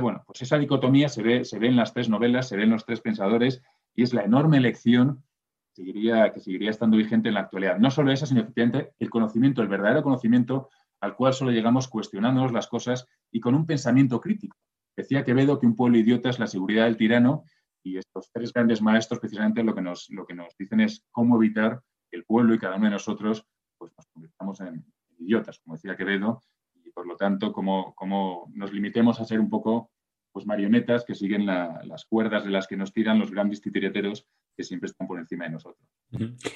bueno, 0.00 0.22
pues 0.26 0.42
esa 0.42 0.58
dicotomía 0.58 1.08
se 1.08 1.22
ve, 1.22 1.44
se 1.44 1.58
ve 1.58 1.68
en 1.68 1.76
las 1.76 1.94
tres 1.94 2.08
novelas, 2.08 2.48
se 2.48 2.56
ve 2.56 2.64
en 2.64 2.70
los 2.70 2.84
tres 2.84 3.00
pensadores 3.00 3.62
y 3.94 4.02
es 4.02 4.12
la 4.12 4.22
enorme 4.22 4.60
lección 4.60 5.24
que 5.68 5.76
seguiría, 5.76 6.30
que 6.30 6.40
seguiría 6.40 6.70
estando 6.70 6.98
vigente 6.98 7.28
en 7.28 7.34
la 7.34 7.40
actualidad. 7.40 7.78
No 7.78 7.90
solo 7.90 8.12
esa, 8.12 8.26
sino 8.26 8.42
efectivamente 8.42 8.92
el 8.98 9.08
conocimiento, 9.08 9.62
el 9.62 9.68
verdadero 9.68 10.02
conocimiento 10.02 10.68
al 11.00 11.16
cual 11.16 11.32
solo 11.32 11.50
llegamos 11.50 11.88
cuestionándonos 11.88 12.52
las 12.52 12.68
cosas 12.68 13.06
y 13.30 13.40
con 13.40 13.54
un 13.54 13.66
pensamiento 13.66 14.20
crítico. 14.20 14.56
Decía 14.96 15.24
Quevedo 15.24 15.58
que 15.58 15.66
un 15.66 15.76
pueblo 15.76 15.98
idiota 15.98 16.30
es 16.30 16.38
la 16.38 16.46
seguridad 16.46 16.84
del 16.84 16.96
tirano 16.96 17.44
y 17.82 17.98
estos 17.98 18.30
tres 18.32 18.52
grandes 18.52 18.80
maestros 18.82 19.20
precisamente 19.20 19.62
lo 19.62 19.74
que 19.74 19.82
nos, 19.82 20.08
lo 20.10 20.26
que 20.26 20.34
nos 20.34 20.56
dicen 20.56 20.80
es 20.80 21.04
cómo 21.10 21.36
evitar 21.36 21.80
que 22.10 22.16
el 22.16 22.24
pueblo 22.24 22.54
y 22.54 22.58
cada 22.58 22.76
uno 22.76 22.86
de 22.86 22.92
nosotros 22.92 23.46
pues, 23.78 23.92
nos 23.96 24.06
convirtamos 24.08 24.60
en, 24.60 24.84
idiotas, 25.18 25.58
como 25.60 25.76
decía 25.76 25.96
Quevedo, 25.96 26.42
y 26.84 26.90
por 26.90 27.06
lo 27.06 27.16
tanto, 27.16 27.52
cómo, 27.52 27.94
cómo 27.94 28.50
nos 28.52 28.72
limitemos 28.72 29.18
a 29.20 29.24
ser 29.24 29.40
un 29.40 29.48
poco 29.48 29.90
pues, 30.32 30.46
marionetas 30.46 31.04
que 31.04 31.14
siguen 31.14 31.46
las 31.46 32.04
cuerdas 32.04 32.44
de 32.44 32.50
las 32.50 32.66
que 32.66 32.76
nos 32.76 32.92
tiran 32.92 33.18
los 33.18 33.30
grandes 33.30 33.60
titiriteros 33.60 34.26
que 34.56 34.64
siempre 34.64 34.86
están 34.86 35.06
por 35.06 35.18
encima 35.18 35.44
de 35.44 35.50
nosotros. 35.52 35.86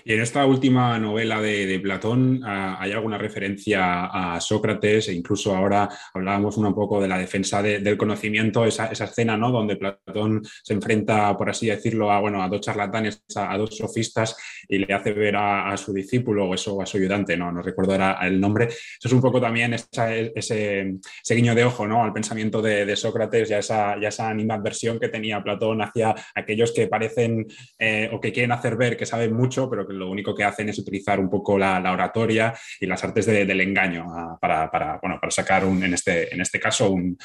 Y 0.05 0.13
en 0.13 0.21
esta 0.21 0.47
última 0.47 0.99
novela 0.99 1.41
de, 1.41 1.81
Platón 1.81 2.41
ah, 2.45 2.79
hay 2.81 2.93
alguna 2.93 3.19
referencia 3.19 4.07
a 4.07 4.41
Sócrates 4.41 5.09
e 5.09 5.13
incluso 5.13 5.55
ahora 5.55 5.89
hablábamos 6.15 6.57
un 6.57 6.73
poco 6.73 7.01
de 7.01 7.09
la 7.09 7.19
defensa 7.19 7.63
del 7.63 7.97
conocimiento, 7.97 8.65
esa, 8.65 8.87
escena 8.87 9.37
¿no? 9.37 9.51
donde 9.51 9.77
Platón 9.77 10.43
se 10.63 10.75
enfrenta, 10.75 11.37
por 11.37 11.51
así 11.51 11.67
decirlo, 11.67 12.13
a, 12.13 12.21
bueno, 12.21 12.43
a 12.43 12.49
dos 12.49 12.61
charlatanes, 12.61 13.25
a, 13.35 13.57
dos 13.59 13.77
sofistas 13.77 14.37
y 14.69 14.79
le 14.79 14.95
hace 14.95 15.13
ver 15.13 15.37
a, 15.37 15.77
su 15.77 15.93
discípulo 15.93 16.47
o 16.47 16.55
eso, 16.55 16.81
a 16.81 16.87
su 16.87 16.99
ayudante, 16.99 17.37
no, 17.37 17.51
no 17.51 17.61
recuerdo 17.61 17.97
el 18.23 18.41
nombre. 18.41 18.67
Eso 18.67 19.09
es 19.09 19.13
un 19.13 19.21
poco 19.21 19.41
también 19.41 19.75
ese, 19.75 20.99
guiño 21.29 21.55
de 21.55 21.65
ojo 21.65 21.87
¿no? 21.87 22.05
al 22.05 22.13
pensamiento 22.13 22.63
de, 22.63 22.95
Sócrates 22.95 23.51
y 23.51 23.55
a 23.55 23.59
esa, 23.59 23.97
y 24.01 24.05
esa 24.05 24.29
animadversión 24.29 24.99
que 24.99 25.09
tenía 25.09 25.43
Platón 25.43 25.83
hacia 25.83 26.15
aquellos 26.35 26.73
que 26.73 26.87
parecen 26.87 27.47
eh, 27.79 27.90
o 28.13 28.21
que 28.21 28.33
quieren 28.33 28.53
hacer 28.53 28.77
ver 28.77 28.97
que 28.97 29.07
saben 29.07 29.35
mucho 29.35 29.69
pero 29.69 29.87
que 29.87 29.93
lo 29.93 30.11
único 30.11 30.35
que 30.35 30.45
hacen 30.45 30.69
es 30.69 30.79
utilizar 30.79 31.21
un 31.21 31.31
poco 31.31 31.59
la, 31.59 31.81
oratoria 31.93 32.55
y 32.81 32.87
las 32.87 33.03
artes 33.05 33.27
del 33.27 33.61
engaño 33.61 34.07
ah, 34.09 34.39
para, 34.41 34.99
bueno, 35.01 35.19
para 35.21 35.31
sacar, 35.31 35.65
un, 35.65 35.83
en, 35.83 35.95
este, 35.95 36.33
en 36.35 36.41
este 36.41 36.61
caso, 36.61 36.91
un, 36.91 37.19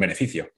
beneficio. 0.00 0.50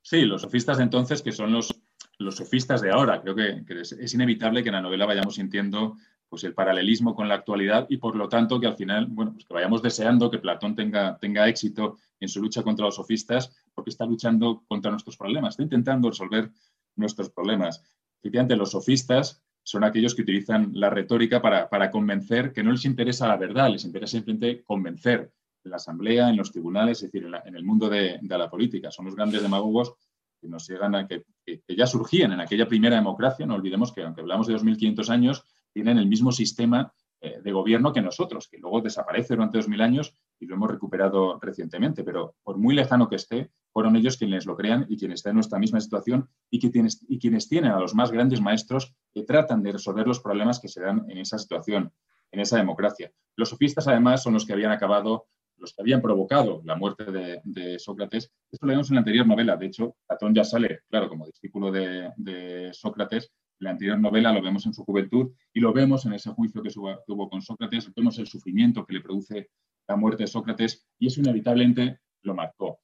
Sí, 0.00 0.22
los 0.22 0.42
sofistas 0.42 0.76
de 0.76 0.84
entonces, 0.84 1.22
que 1.22 1.32
son 1.32 1.52
los, 1.52 1.82
los 2.18 2.36
sofistas 2.36 2.80
de 2.82 2.90
ahora. 2.90 3.20
Creo 3.22 3.34
que, 3.34 3.64
es, 3.80 4.14
inevitable 4.14 4.62
que 4.62 4.68
en 4.68 4.74
la 4.74 4.82
novela 4.82 5.06
vayamos 5.06 5.34
sintiendo 5.34 5.96
pues, 6.28 6.44
el 6.44 6.54
paralelismo 6.54 7.14
con 7.14 7.28
la 7.28 7.34
actualidad 7.34 7.86
y 7.88 7.96
por 7.96 8.16
lo 8.16 8.28
tanto 8.28 8.60
que 8.60 8.66
al 8.66 8.76
final, 8.76 9.06
bueno, 9.06 9.32
pues 9.32 9.44
que 9.44 9.54
vayamos 9.54 9.82
deseando 9.82 10.30
que 10.30 10.38
Platón 10.38 10.74
tenga, 10.76 11.18
tenga 11.18 11.48
éxito 11.48 11.98
en 12.20 12.28
su 12.28 12.40
lucha 12.40 12.62
contra 12.62 12.86
los 12.86 12.96
sofistas 12.96 13.54
porque 13.74 13.90
está 13.90 14.04
luchando 14.04 14.62
contra 14.68 14.90
nuestros 14.90 15.16
problemas, 15.16 15.54
está 15.54 15.62
intentando 15.62 16.10
resolver 16.10 16.50
nuestros 16.96 17.30
problemas. 17.30 17.82
Efectivamente, 18.24 18.56
los 18.56 18.70
sofistas 18.70 19.44
son 19.62 19.84
aquellos 19.84 20.14
que 20.14 20.22
utilizan 20.22 20.70
la 20.72 20.88
retórica 20.88 21.42
para, 21.42 21.68
para, 21.68 21.90
convencer 21.90 22.54
que 22.54 22.62
no 22.62 22.72
les 22.72 22.86
interesa 22.86 23.28
la 23.28 23.36
verdad, 23.36 23.68
les 23.68 23.84
interesa 23.84 24.12
simplemente 24.12 24.64
convencer 24.64 25.30
en 25.62 25.70
la 25.70 25.76
asamblea, 25.76 26.30
en 26.30 26.38
los 26.38 26.50
tribunales, 26.50 27.02
es 27.02 27.12
decir, 27.12 27.28
en, 27.44 27.54
el 27.54 27.64
mundo 27.64 27.90
de, 27.90 28.18
la 28.22 28.48
política. 28.48 28.90
Son 28.90 29.04
los 29.04 29.14
grandes 29.14 29.42
demagogos 29.42 29.92
que 30.40 30.48
nos 30.48 30.66
llegan 30.66 30.94
a 30.94 31.06
que, 31.06 31.26
que, 31.44 31.76
ya 31.76 31.86
surgían 31.86 32.32
en 32.32 32.40
aquella 32.40 32.66
primera 32.66 32.96
democracia. 32.96 33.44
No 33.44 33.56
olvidemos 33.56 33.92
que, 33.92 34.02
aunque 34.02 34.22
hablamos 34.22 34.46
de 34.46 34.54
2.500 34.54 35.10
años, 35.10 35.44
tienen 35.74 35.98
el 35.98 36.06
mismo 36.06 36.32
sistema 36.32 36.94
eh, 37.20 37.42
de 37.44 37.52
gobierno 37.52 37.92
que 37.92 38.00
nosotros, 38.00 38.48
que 38.48 38.56
luego 38.56 38.80
desaparece 38.80 39.34
durante 39.34 39.58
2.000 39.58 39.82
años 39.82 40.14
y 40.40 40.46
lo 40.46 40.54
hemos 40.54 40.70
recuperado 40.70 41.38
recientemente. 41.42 42.04
Pero 42.04 42.36
por 42.42 42.56
muy 42.56 42.74
lejano 42.74 43.06
que 43.06 43.16
esté, 43.16 43.50
fueron 43.74 43.96
ellos 43.96 44.16
quienes 44.16 44.46
lo 44.46 44.56
crean 44.56 44.86
y 44.88 44.96
quienes 44.96 45.16
están 45.16 45.32
en 45.32 45.38
nuestra 45.38 45.58
misma 45.58 45.80
situación 45.80 46.30
y, 46.48 46.60
quienes 46.60 47.48
tienen 47.48 47.72
a 47.72 47.80
los 47.80 47.92
más 47.92 48.12
grandes 48.12 48.40
maestros 48.40 48.94
que 49.12 49.24
tratan 49.24 49.64
de 49.64 49.72
resolver 49.72 50.06
los 50.06 50.20
problemas 50.20 50.60
que 50.60 50.68
se 50.68 50.80
dan 50.80 51.04
en 51.10 51.18
esa 51.18 51.38
situación, 51.38 51.92
en 52.30 52.38
esa 52.38 52.56
democracia. 52.56 53.10
Los 53.34 53.48
sofistas, 53.48 53.88
además, 53.88 54.22
son 54.22 54.32
los 54.32 54.46
que 54.46 54.52
habían 54.52 54.70
acabado, 54.70 55.26
los 55.58 55.74
que 55.74 55.82
habían 55.82 56.00
provocado 56.00 56.62
la 56.64 56.76
muerte 56.76 57.04
de, 57.10 57.78
Sócrates. 57.80 58.30
Esto 58.48 58.64
lo 58.64 58.70
vemos 58.70 58.90
en 58.90 58.94
la 58.94 59.00
anterior 59.00 59.26
novela. 59.26 59.56
De 59.56 59.66
hecho, 59.66 59.96
Platón 60.06 60.32
ya 60.32 60.44
sale, 60.44 60.82
claro, 60.88 61.08
como 61.08 61.26
discípulo 61.26 61.72
de, 61.72 62.70
Sócrates. 62.72 63.32
En 63.58 63.64
la 63.64 63.70
anterior 63.70 63.98
novela 63.98 64.32
lo 64.32 64.40
vemos 64.40 64.66
en 64.66 64.74
su 64.74 64.84
juventud 64.84 65.32
y 65.52 65.58
lo 65.58 65.72
vemos 65.72 66.06
en 66.06 66.12
ese 66.12 66.30
juicio 66.30 66.62
que 66.62 66.70
tuvo 66.70 67.28
con 67.28 67.42
Sócrates. 67.42 67.92
Vemos 67.92 68.20
el 68.20 68.28
sufrimiento 68.28 68.86
que 68.86 68.94
le 68.94 69.00
produce 69.00 69.50
la 69.88 69.96
muerte 69.96 70.22
de 70.22 70.26
Sócrates 70.28 70.86
y 70.96 71.08
eso 71.08 71.20
inevitablemente 71.20 71.98
lo 72.22 72.34
marcó 72.34 72.83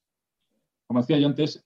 como 0.91 1.03
decía 1.03 1.21
yo 1.21 1.29
antes, 1.29 1.65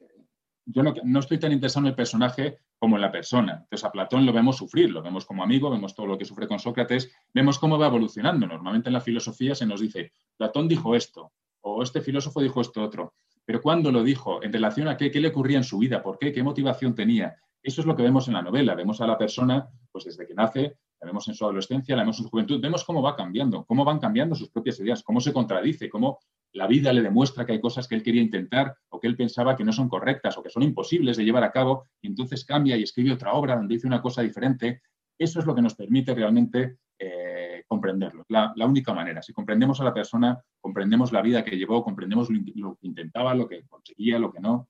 yo 0.67 0.83
no, 0.83 1.19
estoy 1.19 1.39
tan 1.39 1.51
interesado 1.51 1.87
en 1.87 1.93
el 1.93 1.95
personaje 1.95 2.59
como 2.79 2.97
en 2.97 3.01
la 3.01 3.11
persona. 3.11 3.53
Entonces 3.63 3.83
a 3.83 3.91
Platón 3.91 4.27
lo 4.27 4.35
vemos 4.35 4.59
sufrir, 4.59 4.91
lo 4.91 5.01
vemos 5.01 5.25
como 5.25 5.43
amigo, 5.43 5.71
vemos 5.71 5.95
todo 5.95 6.05
lo 6.05 6.19
que 6.19 6.27
sufre 6.27 6.47
con 6.47 6.59
Sócrates, 6.59 7.11
vemos 7.33 7.59
cómo 7.59 7.79
va 7.79 7.87
evolucionando. 7.87 8.47
Normalmente 8.47 8.91
en 8.91 8.93
la 8.93 9.01
filosofía 9.01 9.55
se 9.55 9.65
nos 9.65 9.81
dice, 9.81 10.13
Platón 10.37 10.69
dijo 10.69 10.95
esto, 10.95 11.33
o 11.63 11.83
este 11.83 12.03
filósofo 12.03 12.43
dijo 12.43 12.61
esto 12.61 12.83
otro, 12.83 13.15
pero 13.47 13.63
¿cuándo 13.63 13.91
lo 13.91 14.03
dijo? 14.03 14.43
¿En 14.43 14.53
relación 14.53 14.89
a 14.89 14.99
qué? 14.99 15.11
¿Qué 15.11 15.21
le 15.21 15.29
ocurría 15.29 15.57
en 15.57 15.65
su 15.65 15.79
vida? 15.79 16.03
¿Por 16.03 16.19
qué? 16.19 16.31
¿Qué 16.31 16.43
motivación 16.43 16.95
tenía? 16.95 17.35
Eso 17.63 17.81
es 17.81 17.87
lo 17.87 17.97
que 17.97 18.03
vemos 18.03 18.29
en 18.29 18.35
la 18.35 18.43
novela. 18.43 18.75
Vemos 18.75 19.01
a 19.01 19.07
la 19.07 19.17
persona, 19.17 19.67
pues 19.91 20.05
desde 20.05 20.27
que 20.27 20.35
nace, 20.35 20.77
la 21.01 21.07
vemos 21.07 21.27
en 21.29 21.35
su 21.35 21.45
adolescencia, 21.45 21.97
la 21.97 22.03
vemos 22.03 22.19
en 22.19 22.25
su 22.25 22.31
juventud, 22.31 22.61
vemos 22.61 22.85
cómo 22.85 23.01
va 23.01 23.17
cambiando, 23.17 23.65
cómo 23.65 23.87
van 23.87 24.01
cambiando 24.01 24.35
sus 24.35 24.51
propias 24.51 24.79
ideas, 24.81 25.03
cómo 25.03 25.19
se 25.23 25.33
contradice, 25.33 25.89
cómo 25.89 26.19
la 26.55 26.69
vida 26.69 26.93
le 26.93 27.03
demuestra 27.03 27.45
que 27.45 27.53
hay 27.53 27.61
cosas 27.61 27.89
que 27.89 27.97
él 27.97 28.03
quería 28.03 28.23
intentar 28.23 28.77
o 28.89 29.01
que 29.01 29.09
él 29.09 29.17
pensaba 29.17 29.57
que 29.57 29.65
no 29.65 29.73
son 29.73 29.89
correctas 29.89 30.39
o 30.39 30.43
que 30.43 30.51
son 30.51 30.63
imposibles 30.63 31.17
de 31.17 31.25
llevar 31.25 31.43
a 31.43 31.51
cabo 31.51 31.89
y 32.01 32.07
entonces 32.07 32.45
cambia 32.45 32.77
y 32.77 32.85
escribe 32.85 33.13
otra 33.13 33.33
obra 33.33 33.57
donde 33.57 33.75
dice 33.75 33.89
una 33.89 34.01
cosa 34.01 34.23
diferente. 34.23 34.81
Eso 35.19 35.41
es 35.41 35.47
lo 35.47 35.55
que 35.55 35.63
nos 35.63 35.75
permite 35.75 36.15
realmente 36.15 36.79
eh, 36.99 37.65
comprenderlo. 37.67 38.25
La, 38.29 38.53
única 38.67 38.95
manera. 38.95 39.21
Si 39.21 39.33
comprendemos 39.33 39.81
a 39.81 39.85
la 39.85 39.93
persona, 39.93 40.41
comprendemos 40.61 41.13
la 41.13 41.23
vida 41.23 41.45
que 41.45 41.57
llevó, 41.57 41.83
comprendemos 41.83 42.29
lo, 42.31 42.77
que 42.77 42.87
intentaba, 42.87 43.35
lo 43.35 43.49
que 43.49 43.67
conseguía, 43.67 44.21
lo 44.21 44.33
que 44.33 44.41
no. 44.41 44.69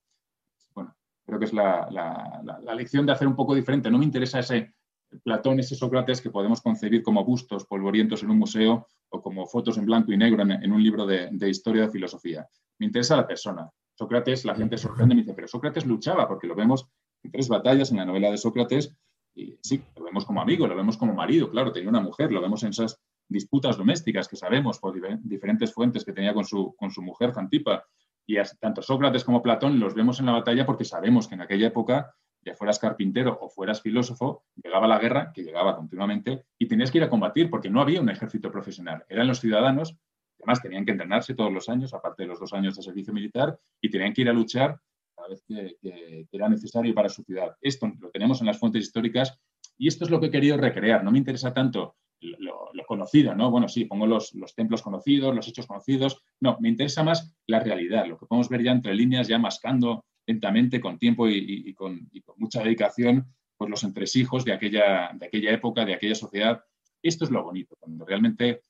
Bueno, 0.74 0.96
creo 1.26 1.38
que 1.38 1.44
es 1.44 1.52
la, 1.52 1.88
la 1.90 2.74
lección 2.74 3.04
de 3.04 3.12
hacer 3.12 3.28
un 3.28 3.36
poco 3.36 3.54
diferente. 3.54 3.90
No 3.90 3.98
me 3.98 4.06
interesa 4.06 4.38
ese 4.38 4.74
Platón, 5.22 5.60
ese 5.60 5.74
Sócrates 5.74 6.20
que 6.20 6.30
podemos 6.30 6.60
concebir 6.60 7.02
como 7.02 7.24
bustos 7.24 7.64
polvorientos 7.66 8.22
en 8.22 8.30
un 8.30 8.38
museo 8.38 8.88
o 9.10 9.22
como 9.22 9.46
fotos 9.46 9.78
en 9.78 9.86
blanco 9.86 10.12
y 10.12 10.16
negro 10.16 10.42
en, 10.42 10.72
un 10.72 10.82
libro 10.82 11.06
de, 11.06 11.30
historia 11.48 11.82
de 11.82 11.90
filosofía. 11.90 12.46
Me 12.78 12.86
interesa 12.86 13.16
la 13.16 13.26
persona. 13.26 13.70
Sócrates, 13.96 14.44
la 14.44 14.54
gente 14.54 14.76
sorprende 14.76 15.14
y 15.14 15.16
me 15.16 15.22
dice, 15.22 15.34
pero 15.34 15.46
Sócrates 15.46 15.86
luchaba, 15.86 16.26
porque 16.26 16.46
lo 16.46 16.54
vemos 16.54 16.86
en 17.22 17.30
tres 17.30 17.48
batallas 17.48 17.90
en 17.90 17.98
la 17.98 18.04
novela 18.04 18.30
de 18.30 18.36
Sócrates, 18.36 18.92
y 19.36 19.58
sí, 19.62 19.82
lo 19.96 20.04
vemos 20.04 20.24
como 20.24 20.40
amigo, 20.40 20.66
lo 20.66 20.76
vemos 20.76 20.96
como 20.96 21.14
marido, 21.14 21.50
claro, 21.50 21.72
tenía 21.72 21.88
una 21.88 22.00
mujer, 22.00 22.32
lo 22.32 22.40
vemos 22.40 22.62
en 22.64 22.70
esas 22.70 23.00
disputas 23.28 23.76
domésticas 23.76 24.28
que 24.28 24.36
sabemos 24.36 24.78
por 24.78 24.94
diferentes 25.22 25.72
fuentes 25.72 26.04
que 26.04 26.12
tenía 26.12 26.34
con 26.34 26.44
su, 26.44 26.74
con 26.76 26.90
su 26.90 27.02
mujer, 27.02 27.32
Jantipa, 27.32 27.84
y 28.26 28.36
tanto 28.58 28.82
Sócrates 28.82 29.24
como 29.24 29.42
Platón 29.42 29.78
los 29.78 29.94
vemos 29.94 30.18
en 30.20 30.26
la 30.26 30.32
batalla 30.32 30.64
porque 30.64 30.84
sabemos 30.84 31.28
que 31.28 31.34
en 31.34 31.42
aquella 31.42 31.68
época 31.68 32.14
ya 32.44 32.54
fueras 32.54 32.78
carpintero 32.78 33.38
o 33.40 33.48
fueras 33.48 33.80
filósofo, 33.80 34.44
llegaba 34.62 34.86
la 34.86 34.98
guerra, 34.98 35.32
que 35.32 35.42
llegaba 35.42 35.76
continuamente, 35.76 36.44
y 36.58 36.66
tenías 36.66 36.90
que 36.90 36.98
ir 36.98 37.04
a 37.04 37.10
combatir 37.10 37.50
porque 37.50 37.70
no 37.70 37.80
había 37.80 38.00
un 38.00 38.10
ejército 38.10 38.50
profesional. 38.50 39.04
Eran 39.08 39.26
los 39.26 39.40
ciudadanos, 39.40 39.96
además 40.38 40.62
tenían 40.62 40.84
que 40.84 40.92
entrenarse 40.92 41.34
todos 41.34 41.52
los 41.52 41.68
años, 41.68 41.94
aparte 41.94 42.24
de 42.24 42.28
los 42.28 42.40
dos 42.40 42.52
años 42.52 42.76
de 42.76 42.82
servicio 42.82 43.12
militar, 43.12 43.58
y 43.80 43.90
tenían 43.90 44.12
que 44.12 44.22
ir 44.22 44.28
a 44.28 44.32
luchar 44.32 44.78
cada 45.14 45.28
vez 45.28 45.42
que, 45.46 46.26
era 46.30 46.48
necesario 46.48 46.94
para 46.94 47.08
su 47.08 47.22
ciudad. 47.22 47.56
Esto 47.60 47.90
lo 47.98 48.10
tenemos 48.10 48.40
en 48.40 48.46
las 48.46 48.58
fuentes 48.58 48.82
históricas 48.82 49.38
y 49.78 49.88
esto 49.88 50.04
es 50.04 50.10
lo 50.10 50.20
que 50.20 50.26
he 50.26 50.30
querido 50.30 50.56
recrear. 50.56 51.04
No 51.04 51.10
me 51.10 51.18
interesa 51.18 51.54
tanto 51.54 51.96
lo, 52.20 52.72
conocido, 52.86 53.34
¿no? 53.34 53.50
Bueno, 53.50 53.66
sí, 53.66 53.86
pongo 53.86 54.06
los, 54.06 54.34
los, 54.34 54.54
templos 54.54 54.82
conocidos, 54.82 55.34
los 55.34 55.48
hechos 55.48 55.66
conocidos. 55.66 56.22
No, 56.40 56.58
me 56.60 56.68
interesa 56.68 57.02
más 57.02 57.34
la 57.46 57.60
realidad, 57.60 58.06
lo 58.06 58.18
que 58.18 58.26
podemos 58.26 58.50
ver 58.50 58.62
ya 58.62 58.72
entre 58.72 58.94
líneas, 58.94 59.26
ya 59.26 59.38
mascando 59.38 60.04
lentamente, 60.26 60.80
con 60.80 60.98
tiempo 60.98 61.28
y, 61.28 61.72
con, 61.74 62.08
mucha 62.36 62.62
dedicación, 62.62 63.26
pues 63.56 63.70
los 63.70 63.84
entresijos 63.84 64.44
de 64.44 64.52
aquella, 64.52 65.10
de 65.14 65.26
aquella 65.26 65.52
época, 65.52 65.84
de 65.84 65.94
aquella 65.94 66.14
sociedad. 66.14 66.64
Esto 67.02 67.24
es 67.24 67.30
lo 67.30 67.42
bonito, 67.42 67.76
cuando 67.78 68.04
realmente 68.04 68.62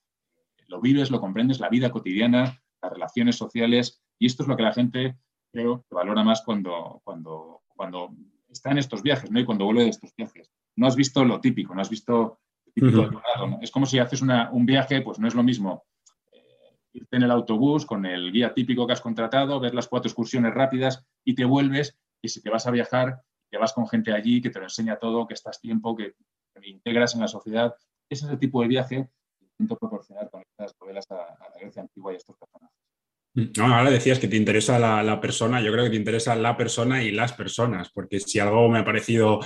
lo 0.68 0.80
vives, 0.80 1.10
lo 1.10 1.20
comprendes, 1.20 1.60
la 1.60 1.68
vida 1.68 1.90
cotidiana, 1.90 2.60
las 2.82 2.92
relaciones 2.92 3.36
sociales, 3.36 4.02
y 4.18 4.26
esto 4.26 4.42
es 4.42 4.48
lo 4.48 4.56
que 4.56 4.62
la 4.62 4.72
gente 4.72 5.16
creo 5.52 5.84
que 5.88 5.94
valora 5.94 6.24
más 6.24 6.42
cuando, 6.42 7.00
cuando, 7.04 7.62
cuando 7.68 8.10
está 8.48 8.70
en 8.70 8.78
estos 8.78 9.02
viajes, 9.02 9.30
¿no? 9.30 9.38
Y 9.38 9.44
cuando 9.44 9.64
vuelve 9.64 9.84
de 9.84 9.90
estos 9.90 10.14
viajes. 10.16 10.50
No 10.76 10.86
has 10.86 10.96
visto 10.96 11.24
lo 11.24 11.40
típico, 11.40 11.74
no 11.74 11.80
has 11.80 11.90
visto 11.90 12.40
típico 12.74 13.08
Es 13.62 13.70
como 13.70 13.86
si 13.86 13.98
haces 13.98 14.22
un 14.22 14.66
viaje, 14.66 15.00
pues 15.02 15.18
no 15.18 15.28
es 15.28 15.34
lo 15.34 15.44
mismo 15.44 15.84
irte 16.94 17.16
en 17.16 17.24
el 17.24 17.30
autobús 17.30 17.84
con 17.84 18.06
el 18.06 18.32
guía 18.32 18.54
típico 18.54 18.86
que 18.86 18.92
has 18.94 19.00
contratado, 19.00 19.60
ver 19.60 19.74
las 19.74 19.88
cuatro 19.88 20.08
excursiones 20.08 20.54
rápidas 20.54 21.04
y 21.24 21.34
te 21.34 21.44
vuelves. 21.44 21.98
Y 22.22 22.28
si 22.28 22.40
te 22.40 22.50
vas 22.50 22.66
a 22.66 22.70
viajar, 22.70 23.20
te 23.50 23.58
vas 23.58 23.72
con 23.72 23.86
gente 23.88 24.12
allí 24.12 24.40
que 24.40 24.50
te 24.50 24.58
lo 24.58 24.64
enseña 24.64 24.96
todo, 24.96 25.26
que 25.26 25.34
estás 25.34 25.60
tiempo, 25.60 25.94
que 25.94 26.14
te 26.54 26.68
integras 26.68 27.14
en 27.14 27.20
la 27.20 27.28
sociedad. 27.28 27.74
Ese 28.08 28.26
es 28.26 28.32
el 28.32 28.38
tipo 28.38 28.62
de 28.62 28.68
viaje 28.68 29.08
que 29.38 29.44
intento 29.44 29.76
proporcionar 29.76 30.30
con 30.30 30.42
estas 30.42 30.74
novelas 30.80 31.10
a, 31.10 31.14
la 31.14 31.60
Grecia 31.60 31.82
antigua 31.82 32.12
y 32.12 32.14
a 32.14 32.18
estos 32.18 32.36
personajes. 32.36 32.76
Mm, 33.34 33.60
ahora 33.60 33.90
decías 33.90 34.18
que 34.18 34.28
te 34.28 34.36
interesa 34.36 34.78
la, 34.78 35.20
persona, 35.20 35.60
yo 35.60 35.72
creo 35.72 35.84
que 35.84 35.90
te 35.90 35.96
interesa 35.96 36.36
la 36.36 36.56
persona 36.56 37.02
y 37.02 37.10
las 37.10 37.32
personas, 37.32 37.90
porque 37.90 38.20
si 38.20 38.38
algo 38.38 38.68
me 38.68 38.78
ha 38.78 38.84
parecido 38.84 39.40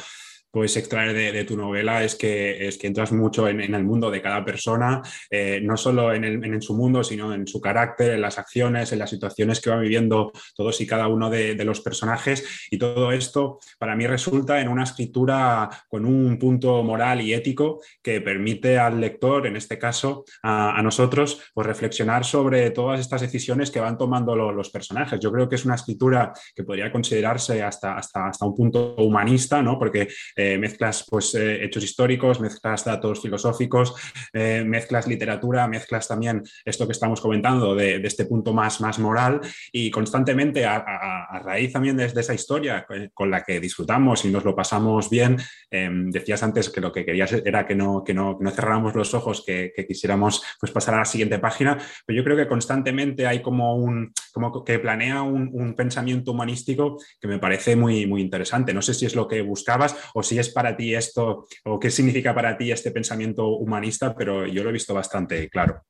puedes 0.51 0.77
extraer 0.77 1.15
de, 1.15 1.45
tu 1.45 1.57
novela 1.57 2.03
es 2.03 2.15
que, 2.15 2.67
es 2.67 2.79
que 2.79 2.87
entras 2.87 3.13
mucho 3.13 3.49
en, 3.49 3.61
el 3.61 3.85
mundo 3.85 4.11
de 4.11 4.23
cada 4.23 4.45
persona, 4.45 5.03
eh, 5.31 5.61
no 5.63 5.77
solo 5.77 6.13
en, 6.13 6.63
su 6.63 6.75
mundo, 6.75 7.05
sino 7.05 7.33
en 7.33 7.47
su 7.47 7.61
carácter, 7.61 8.13
en 8.13 8.21
las 8.21 8.39
acciones, 8.39 8.93
en 8.93 8.99
las 8.99 9.11
situaciones 9.11 9.61
que 9.61 9.71
va 9.71 9.79
viviendo 9.79 10.33
todos 10.57 10.81
y 10.81 10.87
cada 10.87 11.09
uno 11.09 11.31
de, 11.31 11.59
los 11.69 11.81
personajes. 11.81 12.69
Y 12.71 12.79
todo 12.79 13.13
esto 13.13 13.59
para 13.79 13.95
mí 13.95 14.07
resulta 14.07 14.61
en 14.61 14.69
una 14.69 14.85
escritura 14.85 15.69
con 15.89 16.07
un 16.07 16.39
punto 16.39 16.83
moral 16.83 17.21
y 17.21 17.35
ético 17.35 17.81
que 18.03 18.21
permite 18.21 18.79
al 18.79 19.01
lector, 19.01 19.47
en 19.47 19.57
este 19.57 19.79
caso 19.79 20.25
a, 20.43 20.81
nosotros, 20.83 21.43
pues 21.53 21.67
reflexionar 21.67 22.25
sobre 22.25 22.71
todas 22.71 23.01
estas 23.01 23.21
decisiones 23.21 23.71
que 23.71 23.81
van 23.81 23.99
tomando 23.99 24.35
los 24.35 24.71
personajes. 24.71 25.21
Yo 25.21 25.31
creo 25.31 25.49
que 25.49 25.57
es 25.57 25.65
una 25.65 25.75
escritura 25.75 26.33
que 26.55 26.65
podría 26.65 26.91
considerarse 26.91 27.63
hasta, 27.63 27.97
hasta, 27.97 28.29
hasta 28.29 28.47
un 28.47 28.55
punto 28.55 28.95
humanista, 28.97 29.61
¿no? 29.63 29.79
porque 29.79 30.09
eh, 30.39 30.57
mezclas 30.57 31.05
pues, 31.11 31.35
eh, 31.35 31.65
hechos 31.65 31.83
históricos, 31.83 32.39
mezclas 32.39 32.85
datos 32.85 33.21
filosóficos, 33.21 33.93
eh, 34.33 34.63
mezclas 34.65 35.09
literatura, 35.09 35.67
mezclas 35.67 36.07
también 36.07 36.45
esto 36.65 36.87
que 36.87 36.93
estamos 36.93 37.21
comentando 37.21 37.75
de, 37.75 37.97
este 38.05 38.25
punto 38.25 38.55
más, 38.55 38.81
más 38.81 39.01
moral 39.01 39.41
y 39.73 39.91
constantemente 39.91 40.65
a, 40.65 41.41
raíz 41.43 41.73
también 41.73 41.97
de, 41.97 42.05
esa 42.05 42.35
historia 42.35 42.87
con 43.13 43.31
la 43.33 43.43
que 43.43 43.59
disfrutamos 43.59 44.25
y 44.25 44.31
nos 44.31 44.45
lo 44.45 44.55
pasamos 44.55 45.11
bien, 45.11 45.37
em, 45.71 46.09
decías 46.11 46.43
antes 46.45 46.71
que 46.71 46.81
lo 46.81 46.93
que 46.93 47.05
querías 47.05 47.33
era 47.33 47.67
que 47.67 47.75
no, 47.75 48.05
que 48.05 48.15
no, 48.15 48.39
cerráramos 48.55 48.95
los 48.95 49.15
ojos, 49.15 49.43
que, 49.45 49.73
quisiéramos 49.89 50.45
pues, 50.61 50.71
pasar 50.71 50.95
a 50.95 50.99
la 50.99 51.05
siguiente 51.05 51.41
página, 51.41 51.79
pero 52.07 52.17
yo 52.17 52.23
creo 52.23 52.37
que 52.37 52.47
constantemente 52.47 53.27
hay 53.27 53.43
como 53.43 53.75
un, 53.75 54.13
como 54.33 54.65
que 54.65 54.79
planea 54.79 55.23
un 55.23 55.75
pensamiento 55.75 56.31
humanístico 56.31 56.99
que 57.21 57.27
me 57.27 57.41
parece 57.41 57.75
muy, 57.75 58.07
muy 58.07 58.21
interesante. 58.21 58.73
No 58.73 58.83
sé 58.83 58.95
si 58.95 59.07
es 59.07 59.17
lo 59.17 59.27
que 59.27 59.43
buscabas 59.43 59.97
o 60.15 60.23
si 60.29 60.39
es 60.39 60.51
para 60.51 60.77
ti 60.77 60.95
esto 60.95 61.47
o 61.65 61.79
qué 61.79 61.91
significa 61.91 62.35
para 62.35 62.57
ti 62.57 62.71
este 62.71 62.91
pensamiento 62.91 63.49
humanista, 63.49 64.15
pero 64.15 64.47
yo 64.47 64.63
lo 64.63 64.71
he 64.71 64.75
visto 64.75 64.95
bastante 64.95 65.49
claro. 65.49 65.83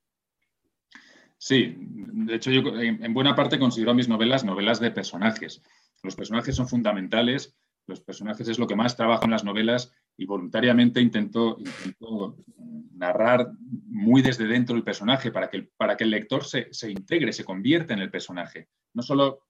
Sí, 1.36 1.76
de 1.78 2.34
hecho 2.34 2.50
yo 2.50 2.62
en 2.80 3.14
buena 3.14 3.34
parte 3.34 3.58
considero 3.58 3.94
mis 3.94 4.08
novelas 4.08 4.44
novelas 4.44 4.80
de 4.80 4.90
personajes. 4.90 5.62
Los 6.02 6.16
personajes 6.16 6.56
son 6.56 6.68
fundamentales, 6.68 7.56
los 7.86 8.00
personajes 8.00 8.46
es 8.48 8.58
lo 8.58 8.66
que 8.66 8.76
más 8.76 8.96
trabajo 8.96 9.24
en 9.24 9.30
las 9.30 9.44
novelas 9.44 9.92
y 10.16 10.26
voluntariamente 10.26 11.00
intento, 11.00 11.58
narrar 12.94 13.52
muy 13.86 14.20
desde 14.20 14.46
dentro 14.46 14.74
del 14.74 14.84
personaje 14.84 15.30
para 15.30 15.48
que, 15.48 15.70
para 15.76 15.96
que 15.96 16.04
el 16.04 16.10
lector 16.10 16.44
se, 16.44 16.68
se, 16.72 16.90
integre, 16.90 17.32
se 17.32 17.44
convierta 17.44 17.94
en 17.94 18.00
el 18.00 18.10
personaje. 18.10 18.68
No 18.92 19.02
solo, 19.02 19.44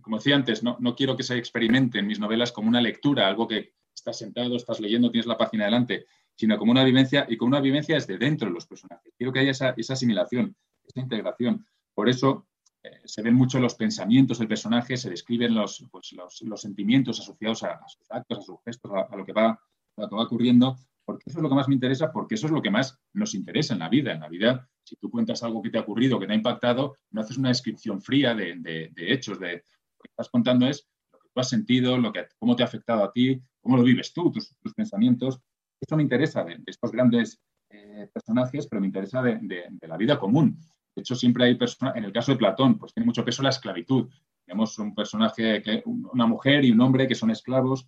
como 0.00 0.16
decía 0.16 0.34
antes, 0.34 0.62
no, 0.62 0.76
no 0.80 0.96
quiero 0.96 1.16
que 1.16 1.22
se 1.22 1.38
experimente 1.38 2.00
en 2.00 2.08
mis 2.08 2.18
novelas 2.18 2.52
como 2.52 2.68
una 2.68 2.80
lectura, 2.80 3.28
algo 3.28 3.46
que 3.46 3.74
estás 4.10 4.18
sentado, 4.18 4.56
estás 4.56 4.80
leyendo, 4.80 5.10
tienes 5.10 5.26
la 5.26 5.36
página 5.36 5.66
delante, 5.66 6.06
sino 6.34 6.56
como 6.56 6.72
una 6.72 6.84
vivencia 6.84 7.26
y 7.28 7.36
con 7.36 7.48
una 7.48 7.60
vivencia 7.60 7.96
desde 7.96 8.16
dentro 8.16 8.48
de 8.48 8.54
los 8.54 8.66
personajes. 8.66 9.12
Quiero 9.16 9.32
que 9.32 9.40
haya 9.40 9.50
esa, 9.50 9.74
esa 9.76 9.92
asimilación, 9.92 10.56
esa 10.84 11.00
integración. 11.00 11.66
Por 11.94 12.08
eso 12.08 12.46
eh, 12.82 13.00
se 13.04 13.22
ven 13.22 13.34
mucho 13.34 13.58
los 13.58 13.74
pensamientos 13.74 14.38
del 14.38 14.48
personaje, 14.48 14.96
se 14.96 15.10
describen 15.10 15.54
los, 15.54 15.84
pues, 15.90 16.12
los, 16.12 16.42
los 16.42 16.60
sentimientos 16.60 17.20
asociados 17.20 17.62
a, 17.64 17.72
a, 17.72 17.88
sus 17.88 18.10
actos, 18.10 18.38
a 18.38 18.42
sus 18.42 18.56
gestos, 18.64 18.92
a, 18.92 19.12
a 19.12 19.16
lo 19.16 19.24
que 19.24 19.32
va 19.32 19.60
lo 19.98 20.08
que 20.08 20.14
va 20.14 20.22
ocurriendo, 20.22 20.76
porque 21.04 21.24
eso 21.26 21.38
es 21.38 21.42
lo 21.42 21.48
que 21.48 21.54
más 21.54 21.68
me 21.68 21.74
interesa, 21.74 22.12
porque 22.12 22.36
eso 22.36 22.46
es 22.46 22.52
lo 22.52 22.62
que 22.62 22.70
más 22.70 22.98
nos 23.12 23.34
interesa 23.34 23.74
en 23.74 23.80
la 23.80 23.88
vida. 23.88 24.12
En 24.12 24.20
la 24.20 24.28
vida, 24.28 24.68
si 24.84 24.96
tú 24.96 25.10
cuentas 25.10 25.42
algo 25.42 25.60
que 25.60 25.70
te 25.70 25.78
ha 25.78 25.80
ocurrido, 25.80 26.20
que 26.20 26.26
te 26.26 26.32
ha 26.32 26.36
impactado, 26.36 26.96
no 27.10 27.20
haces 27.20 27.36
una 27.36 27.48
descripción 27.48 28.00
fría 28.00 28.34
de, 28.34 28.54
de, 28.58 28.90
de 28.94 29.12
hechos, 29.12 29.40
de 29.40 29.54
lo 29.54 30.02
que 30.02 30.08
estás 30.10 30.28
contando 30.28 30.66
es 30.66 30.86
lo 31.12 31.18
que 31.18 31.28
tú 31.34 31.40
has 31.40 31.48
sentido, 31.48 31.98
lo 31.98 32.12
que, 32.12 32.26
cómo 32.38 32.54
te 32.54 32.62
ha 32.62 32.66
afectado 32.66 33.02
a 33.02 33.12
ti, 33.12 33.40
cómo 33.68 33.76
lo 33.76 33.84
vives 33.84 34.14
tú, 34.14 34.32
tus, 34.32 34.56
pensamientos. 34.74 35.42
Eso 35.78 35.94
me 35.94 36.02
interesa 36.02 36.42
de, 36.42 36.58
estos 36.64 36.90
grandes 36.90 37.38
eh, 37.68 38.08
personajes, 38.10 38.66
pero 38.66 38.80
me 38.80 38.86
interesa 38.86 39.20
de, 39.20 39.68
la 39.82 39.98
vida 39.98 40.18
común. 40.18 40.58
De 40.96 41.02
hecho, 41.02 41.14
siempre 41.14 41.44
hay 41.44 41.54
personas, 41.54 41.94
en 41.96 42.04
el 42.04 42.12
caso 42.12 42.32
de 42.32 42.38
Platón, 42.38 42.78
pues 42.78 42.94
tiene 42.94 43.04
mucho 43.04 43.26
peso 43.26 43.42
la 43.42 43.50
esclavitud. 43.50 44.08
Tenemos 44.46 44.78
un 44.78 44.94
personaje, 44.94 45.62
una 45.84 46.26
mujer 46.26 46.64
y 46.64 46.70
un 46.70 46.80
hombre 46.80 47.06
que 47.06 47.14
son 47.14 47.30
esclavos, 47.30 47.86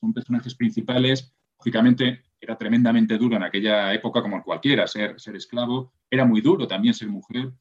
son 0.00 0.14
personajes 0.14 0.54
principales 0.54 1.34
Lógicamente, 1.58 2.22
era 2.40 2.56
tremendamente 2.56 3.18
duro 3.18 3.36
en 3.36 3.42
aquella 3.42 3.92
época, 3.92 4.22
como 4.22 4.42
cualquiera, 4.42 4.86
ser, 4.86 5.20
ser 5.20 5.36
esclavo. 5.36 5.92
Era 6.10 6.24
muy 6.24 6.40
duro 6.40 6.66
también 6.66 6.94
ser 6.94 7.08
mujer. 7.08 7.52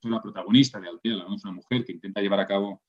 Soy 0.00 0.12
la 0.12 0.22
protagonista 0.22 0.78
de 0.78 0.86
¿no? 0.86 1.34
es 1.34 1.44
una 1.44 1.54
mujer 1.54 1.84
que 1.84 1.90
intenta 1.90 2.20
llevar 2.20 2.38
a 2.38 2.46
cabo 2.46 2.80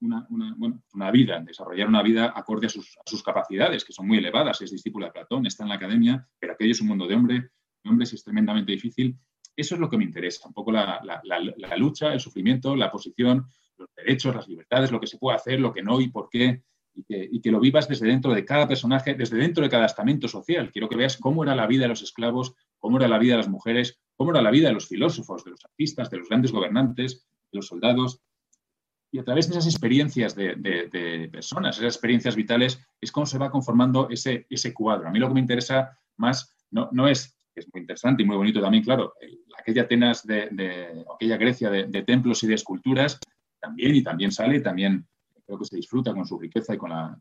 una, 0.00 0.26
una, 0.30 0.54
bueno, 0.56 0.82
una 0.94 1.10
vida, 1.10 1.40
desarrollar 1.40 1.88
una 1.88 2.02
vida 2.02 2.32
acorde 2.34 2.66
a 2.66 2.70
sus, 2.70 2.96
a 2.98 3.02
sus, 3.04 3.22
capacidades, 3.22 3.84
que 3.84 3.92
son 3.92 4.06
muy 4.06 4.18
elevadas. 4.18 4.60
Es 4.62 4.70
discípula 4.70 5.06
de 5.06 5.12
Platón, 5.12 5.46
está 5.46 5.64
en 5.64 5.68
la 5.68 5.74
academia, 5.76 6.26
pero 6.38 6.54
aquello 6.54 6.72
es 6.72 6.80
un 6.80 6.88
mundo 6.88 7.06
de, 7.06 7.14
hombre, 7.14 7.50
de 7.82 7.90
hombres 7.90 8.12
y 8.12 8.16
es 8.16 8.24
tremendamente 8.24 8.72
difícil. 8.72 9.16
Eso 9.54 9.74
es 9.74 9.80
lo 9.80 9.90
que 9.90 9.98
me 9.98 10.04
interesa, 10.04 10.48
un 10.48 10.54
poco 10.54 10.72
la, 10.72 11.00
la, 11.02 11.20
la, 11.22 11.76
lucha, 11.76 12.12
el 12.12 12.20
sufrimiento, 12.20 12.74
la 12.76 12.90
posición, 12.90 13.46
los 13.76 13.88
derechos, 13.94 14.34
las 14.34 14.48
libertades, 14.48 14.90
lo 14.90 15.00
que 15.00 15.06
se 15.06 15.18
puede 15.18 15.36
hacer, 15.36 15.60
lo 15.60 15.72
que 15.72 15.82
no 15.82 16.00
y 16.00 16.08
por 16.08 16.28
qué 16.30 16.62
y 16.94 17.40
que, 17.40 17.50
lo 17.50 17.60
vivas 17.60 17.88
desde 17.88 18.06
dentro 18.06 18.34
de 18.34 18.44
cada 18.44 18.66
personaje, 18.66 19.14
desde 19.14 19.36
dentro 19.36 19.62
de 19.62 19.70
cada 19.70 19.86
estamento 19.86 20.28
social. 20.28 20.70
Quiero 20.72 20.88
que 20.88 20.96
veas 20.96 21.16
cómo 21.16 21.42
era 21.44 21.54
la 21.54 21.66
vida 21.66 21.82
de 21.82 21.88
los 21.88 22.02
esclavos, 22.02 22.54
cómo 22.78 22.98
era 22.98 23.08
la 23.08 23.18
vida 23.18 23.34
de 23.34 23.38
las 23.38 23.48
mujeres, 23.48 24.00
cómo 24.16 24.32
era 24.32 24.42
la 24.42 24.50
vida 24.50 24.68
de 24.68 24.74
los 24.74 24.88
filósofos, 24.88 25.44
de 25.44 25.52
los 25.52 25.64
artistas, 25.64 26.10
de 26.10 26.18
los 26.18 26.28
grandes 26.28 26.52
gobernantes, 26.52 27.26
de 27.52 27.56
los 27.56 27.66
soldados. 27.66 28.20
Y 29.12 29.18
a 29.18 29.24
través 29.24 29.48
de 29.48 29.52
esas 29.52 29.66
experiencias 29.66 30.34
de, 30.34 31.28
personas, 31.32 31.76
esas 31.76 31.94
experiencias 31.94 32.36
vitales, 32.36 32.80
es 33.00 33.10
cómo 33.10 33.26
se 33.26 33.38
va 33.38 33.50
conformando 33.50 34.08
ese, 34.08 34.46
ese 34.48 34.72
cuadro. 34.72 35.08
A 35.08 35.10
mí 35.10 35.18
lo 35.18 35.28
que 35.28 35.34
me 35.34 35.40
interesa 35.40 35.98
más 36.16 36.54
no, 36.70 36.88
no 36.92 37.08
es, 37.08 37.36
es 37.54 37.66
muy 37.72 37.80
interesante 37.80 38.22
y 38.22 38.26
muy 38.26 38.36
bonito 38.36 38.60
también, 38.60 38.84
claro, 38.84 39.14
aquella 39.58 39.82
Atenas 39.82 40.26
de, 40.26 41.04
aquella 41.14 41.36
Grecia 41.36 41.70
de, 41.70 42.02
templos 42.02 42.42
y 42.42 42.46
de 42.46 42.54
esculturas, 42.54 43.18
también 43.60 43.94
y 43.94 44.02
también 44.02 44.32
sale, 44.32 44.60
también 44.60 45.06
creo 45.44 45.58
que 45.58 45.64
se 45.64 45.76
disfruta 45.76 46.14
con 46.14 46.26
su 46.26 46.38
riqueza 46.38 46.74
y 46.74 46.78
con 46.78 46.90
la... 46.90 47.16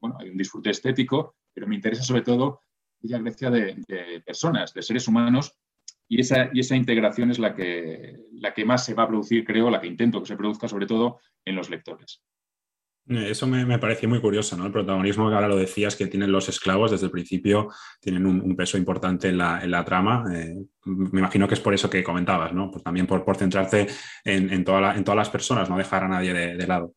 bueno, 0.00 0.16
hay 0.18 0.30
un 0.30 0.36
disfrute 0.36 0.70
estético, 0.70 1.36
pero 1.52 1.66
me 1.66 1.74
interesa 1.74 2.02
sobre 2.02 2.22
todo 2.22 2.60
la 3.02 3.18
Grecia 3.18 3.50
de, 3.50 4.22
personas, 4.24 4.72
de 4.72 4.82
seres 4.82 5.06
humanos, 5.08 5.54
y 6.08 6.20
esa, 6.20 6.50
y 6.52 6.60
esa 6.60 6.76
integración 6.76 7.30
es 7.30 7.38
la 7.38 7.54
que, 7.54 8.18
la 8.32 8.52
que 8.54 8.64
más 8.64 8.84
se 8.84 8.94
va 8.94 9.04
a 9.04 9.08
producir, 9.08 9.44
creo, 9.44 9.70
la 9.70 9.80
que 9.80 9.86
intento 9.86 10.20
que 10.20 10.28
se 10.28 10.36
produzca 10.36 10.68
sobre 10.68 10.86
todo 10.86 11.20
en 11.44 11.56
los 11.56 11.70
lectores. 11.70 12.22
Eso 13.08 13.48
me, 13.48 13.66
me 13.66 13.80
pareció 13.80 14.08
muy 14.08 14.20
curioso, 14.20 14.56
¿no? 14.56 14.64
El 14.64 14.70
protagonismo 14.70 15.28
que 15.28 15.34
ahora 15.34 15.48
lo 15.48 15.56
decías 15.56 15.96
que 15.96 16.06
tienen 16.06 16.30
los 16.30 16.48
esclavos 16.48 16.92
desde 16.92 17.06
el 17.06 17.10
principio, 17.10 17.68
tienen 18.00 18.26
un, 18.26 18.54
peso 18.54 18.78
importante 18.78 19.28
en 19.28 19.38
la, 19.38 19.60
en 19.60 19.72
la 19.72 19.84
trama. 19.84 20.24
Eh, 20.32 20.54
me 20.84 21.18
imagino 21.18 21.48
que 21.48 21.54
es 21.54 21.60
por 21.60 21.74
eso 21.74 21.90
que 21.90 22.04
comentabas, 22.04 22.52
¿no? 22.52 22.70
Pues 22.70 22.84
también 22.84 23.08
por, 23.08 23.24
por 23.24 23.36
centrarte 23.36 23.88
en, 24.24 24.44
en, 24.44 24.52
en, 24.52 24.64
todas 24.64 25.16
las 25.16 25.30
personas, 25.30 25.68
no 25.68 25.78
dejar 25.78 26.04
a 26.04 26.08
nadie 26.08 26.32
de 26.32 26.66
lado. 26.66 26.94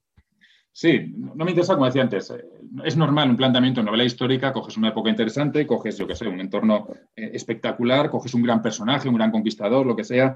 Sí, 0.77 1.13
no 1.15 1.45
me 1.45 1.51
interesa, 1.51 1.75
como 1.75 1.85
decía 1.85 2.01
antes, 2.01 2.29
eh, 2.31 2.43
es 2.83 2.97
normal 2.97 3.29
un 3.29 3.37
planteamiento 3.37 3.79
en 3.79 3.85
novela 3.85 4.03
histórica, 4.03 4.51
coges 4.51 4.75
una 4.75 4.89
época 4.89 5.09
interesante, 5.09 5.65
coges, 5.65 5.97
yo 5.97 6.05
qué 6.05 6.15
sé, 6.15 6.27
un 6.27 6.41
entorno 6.41 6.89
eh, 7.15 7.31
espectacular, 7.33 8.09
coges 8.09 8.33
un 8.33 8.43
gran 8.43 8.61
personaje, 8.61 9.07
un 9.07 9.15
gran 9.15 9.31
conquistador, 9.31 9.85
lo 9.85 9.95
que 9.95 10.03
sea. 10.03 10.35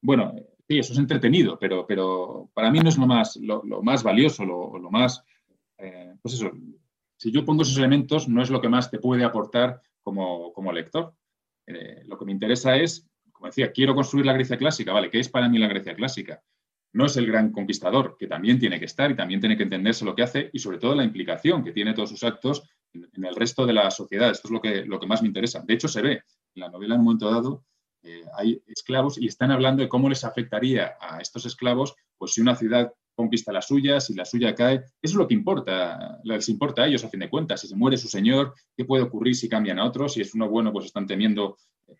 Bueno, 0.00 0.36
sí, 0.68 0.78
eso 0.78 0.92
es 0.92 1.00
entretenido, 1.00 1.58
pero, 1.58 1.84
pero 1.84 2.48
para 2.54 2.70
mí 2.70 2.78
no 2.78 2.90
es 2.90 2.96
lo 2.96 3.08
más, 3.08 3.34
lo, 3.38 3.64
más 3.82 4.04
valioso, 4.04 4.44
lo, 4.44 4.88
más, 4.88 5.24
eh, 5.78 6.14
pues 6.22 6.34
eso, 6.34 6.52
si 7.16 7.32
yo 7.32 7.44
pongo 7.44 7.62
esos 7.62 7.78
elementos, 7.78 8.28
no 8.28 8.40
es 8.40 8.50
lo 8.50 8.60
que 8.60 8.68
más 8.68 8.88
te 8.88 9.00
puede 9.00 9.24
aportar 9.24 9.80
como, 10.04 10.52
como 10.52 10.72
lector. 10.72 11.12
Lo 12.04 12.16
que 12.16 12.24
me 12.24 12.30
interesa 12.30 12.76
es, 12.76 13.10
como 13.32 13.46
decía, 13.46 13.72
quiero 13.72 13.96
construir 13.96 14.26
la 14.26 14.34
Grecia 14.34 14.58
clásica, 14.58 14.92
¿vale? 14.92 15.10
¿Qué 15.10 15.18
es 15.18 15.28
para 15.28 15.48
mí 15.48 15.58
la 15.58 15.66
Grecia 15.66 15.96
clásica? 15.96 16.40
No 16.92 17.06
es 17.06 17.16
el 17.16 17.26
gran 17.26 17.52
conquistador, 17.52 18.16
que 18.18 18.26
también 18.26 18.58
tiene 18.58 18.78
que 18.78 18.84
estar 18.84 19.10
y 19.10 19.16
también 19.16 19.40
tiene 19.40 19.56
que 19.56 19.62
entenderse 19.62 20.04
lo 20.04 20.14
que 20.14 20.22
hace 20.22 20.50
y 20.52 20.58
sobre 20.58 20.78
todo 20.78 20.94
la 20.94 21.04
implicación 21.04 21.64
que 21.64 21.72
tiene 21.72 21.94
todos 21.94 22.10
sus 22.10 22.22
actos 22.22 22.62
en, 22.92 23.24
el 23.24 23.34
resto 23.34 23.64
de 23.64 23.72
la 23.72 23.90
sociedad. 23.90 24.30
Esto 24.30 24.48
es 24.48 24.52
lo 24.52 24.60
que, 24.60 24.84
lo 24.84 25.00
que 25.00 25.06
más 25.06 25.22
me 25.22 25.28
interesa. 25.28 25.62
De 25.66 25.74
hecho, 25.74 25.88
se 25.88 26.02
ve 26.02 26.12
en 26.54 26.60
la 26.60 26.68
novela 26.68 26.94
en 26.94 27.00
un 27.00 27.06
momento 27.06 27.30
dado, 27.30 27.64
eh, 28.02 28.24
hay 28.36 28.60
esclavos 28.66 29.16
y 29.16 29.26
están 29.26 29.52
hablando 29.52 29.82
de 29.82 29.88
cómo 29.88 30.08
les 30.08 30.24
afectaría 30.24 30.96
a 31.00 31.20
estos 31.20 31.46
esclavos, 31.46 31.94
pues 32.18 32.32
si 32.32 32.40
una 32.40 32.56
ciudad 32.56 32.92
conquista 33.14 33.52
la 33.52 33.62
suya, 33.62 34.00
si 34.00 34.14
la 34.14 34.24
suya 34.24 34.54
cae, 34.54 34.76
eso 34.76 34.86
es 35.02 35.14
lo 35.14 35.28
que 35.28 35.34
importa, 35.34 36.18
les 36.24 36.48
importa 36.48 36.82
a 36.82 36.86
ellos 36.88 37.04
a 37.04 37.08
fin 37.08 37.20
de 37.20 37.30
cuentas, 37.30 37.60
si 37.60 37.68
se 37.68 37.76
muere 37.76 37.96
su 37.96 38.08
señor, 38.08 38.54
qué 38.76 38.84
puede 38.84 39.04
ocurrir 39.04 39.36
si 39.36 39.48
cambian 39.48 39.78
a 39.78 39.84
otros, 39.84 40.14
si 40.14 40.20
es 40.20 40.34
uno 40.34 40.48
bueno, 40.48 40.72
pues 40.72 40.86
están 40.86 41.06
temiendo 41.06 41.58
eh, 41.86 41.94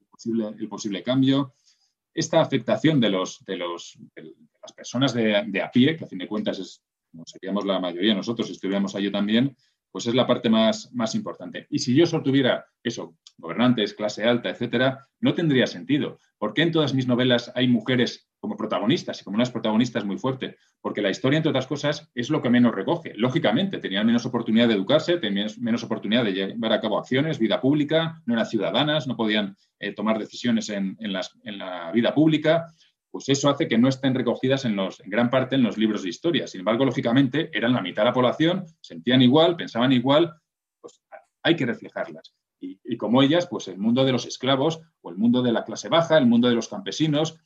el 0.00 0.06
posible, 0.06 0.48
el 0.58 0.68
posible 0.68 1.02
cambio, 1.02 1.54
esta 2.14 2.40
afectación 2.40 3.00
de, 3.00 3.10
los, 3.10 3.44
de, 3.44 3.56
los, 3.56 3.98
de 4.14 4.34
las 4.62 4.72
personas 4.72 5.14
de, 5.14 5.44
de, 5.46 5.62
a 5.62 5.70
pie, 5.70 5.96
que 5.96 6.04
a 6.04 6.08
fin 6.08 6.18
de 6.18 6.28
cuentas 6.28 6.58
es 6.58 6.82
como 7.10 7.24
seríamos 7.26 7.64
la 7.64 7.80
mayoría 7.80 8.14
nosotros 8.14 8.46
si 8.46 8.52
estuviéramos 8.52 8.94
allí 8.94 9.10
también, 9.10 9.56
pues 9.90 10.06
es 10.06 10.14
la 10.14 10.26
parte 10.26 10.48
más, 10.48 10.92
más 10.92 11.14
importante. 11.14 11.66
Y 11.70 11.80
si 11.80 11.94
yo 11.94 12.06
solo 12.06 12.22
tuviera 12.22 12.66
eso, 12.82 13.16
gobernantes, 13.38 13.94
clase 13.94 14.24
alta, 14.24 14.50
etcétera, 14.50 15.08
no 15.18 15.34
tendría 15.34 15.66
sentido. 15.66 16.20
¿Por 16.38 16.54
qué 16.54 16.62
en 16.62 16.72
todas 16.72 16.94
mis 16.94 17.06
novelas 17.06 17.50
hay 17.54 17.66
mujeres 17.66 18.28
como 18.38 18.56
protagonistas 18.56 19.20
y 19.20 19.24
como 19.24 19.34
unas 19.34 19.50
protagonistas 19.50 20.04
muy 20.04 20.16
fuertes? 20.16 20.56
Porque 20.90 21.02
la 21.02 21.10
historia, 21.10 21.36
entre 21.36 21.50
otras 21.50 21.68
cosas, 21.68 22.10
es 22.16 22.30
lo 22.30 22.42
que 22.42 22.50
menos 22.50 22.74
recoge. 22.74 23.12
Lógicamente, 23.14 23.78
tenían 23.78 24.04
menos 24.04 24.26
oportunidad 24.26 24.66
de 24.66 24.74
educarse, 24.74 25.18
tenían 25.18 25.48
menos 25.60 25.84
oportunidad 25.84 26.24
de 26.24 26.32
llevar 26.32 26.72
a 26.72 26.80
cabo 26.80 26.98
acciones, 26.98 27.38
vida 27.38 27.60
pública, 27.60 28.20
no 28.26 28.34
eran 28.34 28.44
ciudadanas, 28.44 29.06
no 29.06 29.16
podían 29.16 29.56
eh, 29.78 29.92
tomar 29.92 30.18
decisiones 30.18 30.68
en, 30.68 30.96
en, 30.98 31.12
la 31.58 31.92
vida 31.92 32.12
pública 32.12 32.66
pues 33.08 33.28
eso 33.28 33.48
hace 33.48 33.68
que 33.68 33.78
no 33.78 33.86
estén 33.86 34.16
recogidas 34.16 34.64
en, 34.64 34.74
los, 34.74 34.98
en 34.98 35.10
gran 35.10 35.30
parte 35.30 35.54
en 35.54 35.62
los 35.62 35.78
libros 35.78 36.02
de 36.02 36.08
historia. 36.08 36.48
Sin 36.48 36.58
embargo, 36.58 36.84
lógicamente, 36.84 37.50
eran 37.52 37.72
la 37.72 37.82
mitad 37.82 38.02
de 38.02 38.06
la 38.08 38.12
población, 38.12 38.64
sentían 38.80 39.22
igual, 39.22 39.54
pensaban 39.54 39.92
igual, 39.92 40.34
pues 40.80 41.00
hay 41.44 41.54
que 41.54 41.66
reflejarlas. 41.66 42.34
Y, 42.58 42.80
y, 42.82 42.96
como 42.96 43.22
ellas, 43.22 43.46
pues 43.46 43.68
el 43.68 43.78
mundo 43.78 44.04
de 44.04 44.10
los 44.10 44.26
esclavos 44.26 44.80
o 45.02 45.10
el 45.10 45.18
mundo 45.18 45.40
de 45.40 45.52
la 45.52 45.62
clase 45.62 45.88
baja, 45.88 46.18
el 46.18 46.26
mundo 46.26 46.48
de 46.48 46.56
los 46.56 46.68
campesinos, 46.68 47.38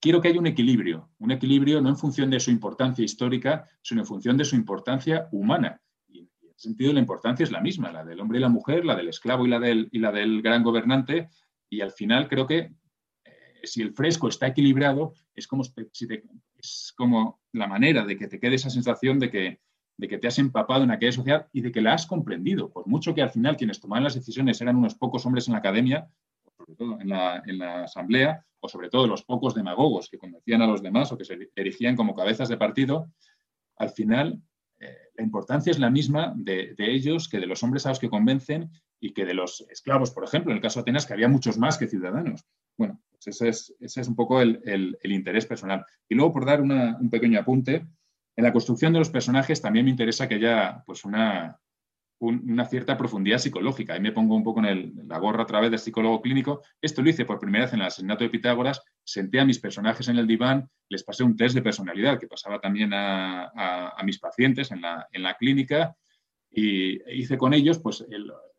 quiero 0.00 0.20
que 0.20 0.28
haya 0.28 0.40
un 0.40 0.46
equilibrio, 0.46 1.10
un 1.18 1.30
equilibrio 1.30 1.80
no 1.80 1.88
en 1.88 1.96
función 1.96 2.30
de 2.30 2.40
su 2.40 2.50
importancia 2.50 3.04
histórica, 3.04 3.68
sino 3.82 4.02
en 4.02 4.06
función 4.06 4.36
de 4.36 4.44
su 4.44 4.56
importancia 4.56 5.28
humana. 5.32 5.80
Y 6.08 6.20
en 6.20 6.28
ese 6.50 6.58
sentido 6.68 6.92
la 6.92 7.00
importancia 7.00 7.44
es 7.44 7.50
la 7.50 7.60
misma, 7.60 7.92
la 7.92 8.04
del 8.04 8.20
hombre 8.20 8.38
y 8.38 8.42
la 8.42 8.48
mujer, 8.48 8.84
la 8.84 8.96
del 8.96 9.08
esclavo 9.08 9.46
y 9.46 9.50
la 9.50 9.58
del, 9.58 9.88
y 9.92 9.98
la 9.98 10.12
del 10.12 10.42
gran 10.42 10.62
gobernante. 10.62 11.28
Y 11.68 11.80
al 11.80 11.92
final 11.92 12.28
creo 12.28 12.46
que 12.46 12.72
si 13.64 13.82
el 13.82 13.92
fresco 13.92 14.28
está 14.28 14.46
equilibrado, 14.46 15.14
es 15.34 15.46
como, 15.46 15.64
si 15.64 16.06
te, 16.06 16.24
es 16.56 16.92
como 16.96 17.40
la 17.52 17.66
manera 17.66 18.04
de 18.04 18.16
que 18.16 18.28
te 18.28 18.38
quede 18.38 18.54
esa 18.54 18.70
sensación 18.70 19.18
de 19.18 19.30
que, 19.30 19.60
de 19.96 20.08
que 20.08 20.18
te 20.18 20.28
has 20.28 20.38
empapado 20.38 20.84
en 20.84 20.90
aquella 20.90 21.12
sociedad 21.12 21.48
y 21.52 21.60
de 21.60 21.72
que 21.72 21.80
la 21.80 21.94
has 21.94 22.06
comprendido. 22.06 22.70
Por 22.70 22.86
mucho 22.86 23.14
que 23.14 23.22
al 23.22 23.30
final 23.30 23.56
quienes 23.56 23.80
tomaban 23.80 24.04
las 24.04 24.14
decisiones 24.14 24.60
eran 24.60 24.76
unos 24.76 24.94
pocos 24.94 25.26
hombres 25.26 25.48
en 25.48 25.52
la 25.52 25.58
academia, 25.58 26.08
sobre 26.68 26.76
todo 26.76 27.00
en 27.00 27.58
la, 27.58 27.84
asamblea, 27.84 28.44
o 28.60 28.68
sobre 28.68 28.90
todo 28.90 29.06
los 29.06 29.24
pocos 29.24 29.54
demagogos 29.54 30.08
que 30.10 30.18
convencían 30.18 30.60
a 30.62 30.66
los 30.66 30.82
demás 30.82 31.10
o 31.10 31.16
que 31.16 31.24
se 31.24 31.38
erigían 31.54 31.96
como 31.96 32.14
cabezas 32.14 32.48
de 32.48 32.56
partido, 32.56 33.10
al 33.76 33.90
final 33.90 34.42
eh, 34.80 34.96
la 35.14 35.24
importancia 35.24 35.70
es 35.70 35.78
la 35.78 35.90
misma 35.90 36.34
de, 36.36 36.74
ellos 36.78 37.28
que 37.28 37.38
de 37.38 37.46
los 37.46 37.62
hombres 37.62 37.86
a 37.86 37.90
los 37.90 37.98
que 37.98 38.10
convencen 38.10 38.70
y 39.00 39.12
que 39.12 39.24
de 39.24 39.34
los 39.34 39.64
esclavos, 39.70 40.10
por 40.10 40.24
ejemplo, 40.24 40.50
en 40.50 40.56
el 40.56 40.62
caso 40.62 40.80
de 40.80 40.82
Atenas, 40.82 41.06
que 41.06 41.14
había 41.14 41.28
muchos 41.28 41.56
más 41.56 41.78
que 41.78 41.86
ciudadanos. 41.86 42.44
Bueno, 42.76 43.00
pues 43.10 43.28
ese 43.28 43.48
es, 43.48 43.74
ese 43.80 44.00
es 44.02 44.08
un 44.08 44.16
poco 44.16 44.42
el, 44.42 44.98
interés 45.04 45.46
personal. 45.46 45.86
Y 46.08 46.16
luego, 46.16 46.32
por 46.32 46.44
dar 46.44 46.60
un 46.60 47.08
pequeño 47.10 47.40
apunte, 47.40 47.86
en 48.36 48.44
la 48.44 48.52
construcción 48.52 48.92
de 48.92 48.98
los 48.98 49.10
personajes 49.10 49.62
también 49.62 49.84
me 49.84 49.90
interesa 49.92 50.28
que 50.28 50.34
haya 50.34 50.82
pues, 50.84 51.04
una, 51.04 51.60
una 52.20 52.64
cierta 52.64 52.96
profundidad 52.96 53.38
psicológica. 53.38 53.94
Ahí 53.94 54.00
me 54.00 54.12
pongo 54.12 54.34
un 54.34 54.42
poco 54.42 54.64
en 54.64 55.06
la 55.06 55.18
gorra 55.18 55.44
a 55.44 55.46
través 55.46 55.70
del 55.70 55.78
psicólogo 55.78 56.20
clínico. 56.20 56.62
Esto 56.80 57.02
lo 57.02 57.10
hice 57.10 57.24
por 57.24 57.38
primera 57.38 57.64
vez 57.64 57.74
en 57.74 57.80
el 57.80 57.86
asesinato 57.86 58.24
de 58.24 58.30
Pitágoras. 58.30 58.82
Senté 59.04 59.38
a 59.38 59.44
mis 59.44 59.60
personajes 59.60 60.08
en 60.08 60.18
el 60.18 60.26
diván, 60.26 60.68
les 60.88 61.04
pasé 61.04 61.22
un 61.22 61.36
test 61.36 61.54
de 61.54 61.62
personalidad 61.62 62.18
que 62.18 62.26
pasaba 62.26 62.60
también 62.60 62.90
a, 62.92 63.94
mis 64.04 64.18
pacientes 64.18 64.72
en 64.72 64.80
la, 64.80 65.36
clínica 65.38 65.94
y 66.50 67.00
hice 67.20 67.38
con 67.38 67.54
ellos 67.54 67.78
pues, 67.78 68.04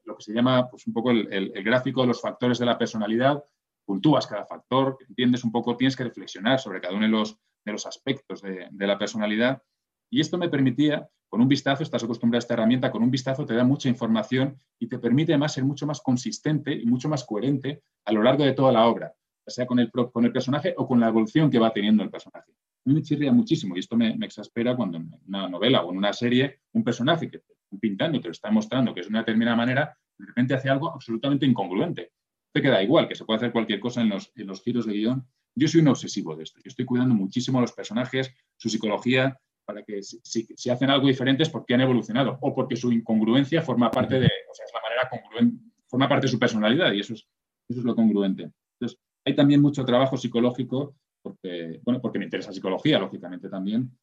lo 0.03 0.15
que 0.15 0.23
se 0.23 0.33
llama 0.33 0.69
pues, 0.69 0.87
un 0.87 0.93
poco 0.93 1.11
el, 1.11 1.51
gráfico 1.63 2.01
de 2.01 2.07
los 2.07 2.21
factores 2.21 2.59
de 2.59 2.65
la 2.65 2.77
personalidad. 2.77 3.43
Puntúas 3.83 4.27
cada 4.27 4.45
factor, 4.45 4.97
entiendes 5.07 5.43
un 5.43 5.51
poco, 5.51 5.75
tienes 5.75 5.95
que 5.97 6.03
reflexionar 6.05 6.59
sobre 6.59 6.79
cada 6.79 6.95
uno 6.95 7.05
de 7.05 7.11
los, 7.11 7.85
aspectos 7.85 8.41
de 8.41 8.87
la 8.87 8.97
personalidad. 8.97 9.61
Y 10.09 10.21
esto 10.21 10.37
me 10.37 10.49
permitía 10.49 11.09
con 11.29 11.41
un 11.41 11.47
vistazo, 11.47 11.83
estás 11.83 12.03
acostumbrado 12.03 12.39
a 12.39 12.43
esta 12.43 12.55
herramienta, 12.55 12.91
con 12.91 13.03
un 13.03 13.11
vistazo 13.11 13.45
te 13.45 13.53
da 13.53 13.63
mucha 13.63 13.87
información 13.87 14.59
y 14.79 14.87
te 14.87 14.97
permite 14.97 15.33
además 15.33 15.53
ser 15.53 15.63
mucho 15.63 15.85
más 15.85 16.01
consistente 16.01 16.73
y 16.73 16.85
mucho 16.85 17.07
más 17.07 17.23
coherente 17.23 17.83
a 18.05 18.11
lo 18.11 18.23
largo 18.23 18.43
de 18.43 18.53
toda 18.53 18.71
la 18.71 18.87
obra, 18.87 19.13
sea 19.45 19.67
con 19.67 19.79
el, 19.79 19.91
con 19.91 20.25
el 20.25 20.31
personaje 20.31 20.73
o 20.75 20.87
con 20.87 20.99
la 20.99 21.07
evolución 21.07 21.51
que 21.51 21.59
va 21.59 21.71
teniendo 21.71 22.03
el 22.03 22.09
personaje. 22.09 22.51
A 22.51 22.89
mí 22.89 22.95
me 22.95 23.03
chirría 23.03 23.31
muchísimo 23.31 23.75
y 23.75 23.79
esto 23.79 23.95
me, 23.95 24.17
exaspera 24.21 24.75
cuando 24.75 24.97
en 24.97 25.11
una 25.27 25.47
novela 25.47 25.83
o 25.83 25.91
en 25.91 25.97
una 25.97 26.13
serie 26.13 26.61
un 26.73 26.83
personaje 26.83 27.29
que 27.29 27.41
pintando 27.79 28.19
te 28.19 28.27
lo 28.27 28.31
está 28.31 28.49
mostrando 28.49 28.93
que 28.93 29.01
es 29.01 29.05
de 29.05 29.11
una 29.11 29.19
determinada 29.19 29.55
manera, 29.55 29.97
de 30.17 30.25
repente 30.25 30.55
hace 30.55 30.69
algo 30.69 30.91
absolutamente 30.91 31.45
incongruente. 31.45 32.11
Te 32.51 32.61
queda 32.61 32.81
igual, 32.81 33.07
que 33.07 33.13
se 33.13 33.25
puede 33.25 33.37
hacer 33.37 33.51
cualquier 33.51 33.79
cosa 33.79 34.01
en 34.01 34.09
los, 34.09 34.31
en 34.35 34.47
los 34.47 34.63
giros 34.63 34.87
de 34.87 34.93
guion. 34.93 35.27
Yo 35.53 35.67
soy 35.67 35.81
un 35.81 35.89
obsesivo 35.89 36.35
de 36.35 36.43
esto. 36.43 36.59
Yo 36.63 36.69
estoy 36.69 36.85
cuidando 36.85 37.13
muchísimo 37.13 37.59
a 37.59 37.61
los 37.61 37.73
personajes, 37.73 38.33
su 38.57 38.69
psicología, 38.69 39.39
para 39.69 39.83
que 39.83 40.01
si, 40.01 40.69
hacen 40.71 40.89
algo 40.89 41.05
diferente 41.05 41.43
es 41.43 41.49
porque 41.49 41.75
han 41.75 41.81
evolucionado 41.81 42.39
o 42.41 42.55
porque 42.55 42.75
su 42.75 42.91
incongruencia 42.91 43.61
forma 43.61 43.91
parte 43.91 44.19
de, 44.19 44.25
o 44.25 44.53
sea, 44.55 44.65
es 44.65 44.73
la 44.73 44.81
manera 44.81 45.07
congruente, 45.07 45.63
forma 45.85 46.09
parte 46.09 46.25
de 46.25 46.31
su 46.31 46.39
personalidad 46.39 46.91
y 46.91 47.01
eso 47.01 47.13
es, 47.13 47.27
eso 47.67 47.79
es 47.79 47.85
lo 47.85 47.95
congruente. 47.95 48.51
Entonces, 48.79 48.99
hay 49.23 49.35
también 49.35 49.61
mucho 49.61 49.85
trabajo 49.85 50.17
psicológico 50.17 50.95
porque, 51.21 51.81
bueno, 51.83 52.01
porque 52.01 52.17
me 52.17 52.25
interesa 52.25 52.51
psicología, 52.51 52.97
lógicamente 52.97 53.47
también. 53.47 53.95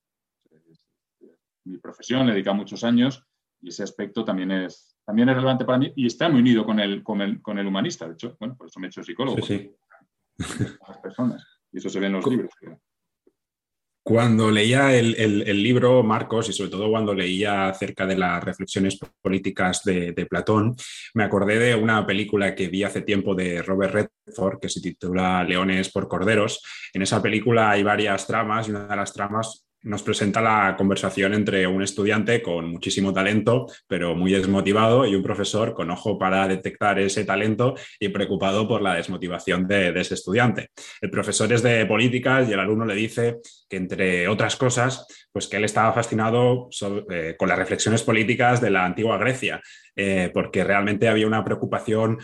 Mi 1.65 1.79
profesión, 1.79 2.27
le 2.27 2.31
he 2.31 2.35
dedicado 2.35 2.59
muchos 2.59 2.85
años 2.85 3.27
y 3.61 3.71
ese 3.71 3.83
aspecto 3.83 4.25
también 4.25 4.53
es, 4.53 4.97
también 5.05 5.31
es 5.31 5.35
relevante 5.35 5.65
para 5.65 5.79
mí 5.79 5.93
y 5.97 6.07
está 6.07 6.29
muy 6.29 6.43
unido 6.43 6.65
con 6.65 6.79
el, 6.79 7.03
con 7.03 7.23
el, 7.23 7.43
con 7.43 7.59
el 7.59 7.67
humanista. 7.67 8.07
De 8.07 8.13
hecho, 8.13 8.37
bueno, 8.39 8.57
por 8.57 8.69
eso 8.69 8.79
me 8.79 8.87
he 8.87 8.91
hecho 8.91 9.03
psicólogo. 9.03 9.43
Sí, 9.43 9.73
sí. 10.39 10.67
Las 10.87 10.99
personas. 10.99 11.45
Y 11.73 11.79
eso 11.79 11.89
se 11.89 11.99
ve 11.99 12.07
en 12.07 12.13
los 12.13 12.27
libros. 12.29 12.53
Cuando 14.09 14.53
leía 14.53 14.95
el, 14.95 15.63
libro, 15.65 16.05
Marcos, 16.05 16.49
y 16.49 16.53
sobre 16.53 16.71
todo 16.71 16.89
cuando 16.89 17.13
leía 17.13 17.69
acerca 17.69 18.07
de 18.07 18.17
las 18.17 18.45
reflexiones 18.45 19.01
políticas 19.21 19.83
de, 19.83 20.27
Platón, 20.31 20.77
me 21.15 21.25
acordé 21.25 21.59
de 21.59 21.75
una 21.75 22.07
película 22.07 22.55
que 22.55 22.69
vi 22.69 22.85
hace 22.85 23.03
tiempo 23.03 23.35
de 23.35 23.63
Robert 23.63 24.13
Redford 24.25 24.61
que 24.61 24.69
se 24.69 24.81
titula 24.81 25.43
Leones 25.43 25.91
por 25.91 26.07
Corderos. 26.07 26.63
En 26.93 27.03
esa 27.03 27.21
película 27.21 27.71
hay 27.71 27.83
varias 27.83 28.29
tramas 28.29 28.69
y 28.69 28.71
una 28.71 28.87
de 28.87 28.95
las 28.95 29.13
tramas 29.13 29.66
nos 29.87 30.03
presenta 30.03 30.41
la 30.41 30.75
conversación 30.77 31.33
entre 31.33 31.67
un 31.67 31.81
estudiante 31.81 32.43
con 32.43 32.71
muchísimo 32.71 33.13
talento, 33.13 33.67
pero 33.87 34.17
muy 34.17 34.33
desmotivado, 34.33 35.07
y 35.07 35.15
un 35.15 35.23
profesor 35.23 35.75
con 35.75 35.91
ojo 35.91 36.19
para 36.19 36.49
detectar 36.49 36.99
ese 36.99 37.25
talento 37.25 37.75
y 38.01 38.09
preocupado 38.09 38.67
por 38.67 38.83
la 38.83 38.95
desmotivación 38.95 39.67
de, 39.67 39.99
ese 40.01 40.15
estudiante. 40.15 40.71
El 41.01 41.11
profesor 41.11 41.53
es 41.53 41.63
de 41.63 41.87
políticas 41.87 42.49
y 42.49 42.53
el 42.53 42.61
alumno 42.61 42.85
le 42.85 42.97
dice 42.97 43.37
que, 43.69 43.77
entre 43.77 44.27
otras 44.27 44.57
cosas, 44.57 45.07
pues 45.31 45.47
que 45.47 45.57
él 45.57 45.65
estaba 45.65 45.93
fascinado 45.93 46.69
eh, 47.11 47.37
con 47.39 47.49
las 47.49 47.59
reflexiones 47.59 48.03
políticas 48.03 48.61
de 48.61 48.71
la 48.71 48.85
antigua 48.85 49.19
Grecia, 49.19 49.63
eh, 49.95 50.31
porque 50.35 50.65
realmente 50.65 51.09
había 51.09 51.29
una 51.29 51.45
preocupación 51.45 52.19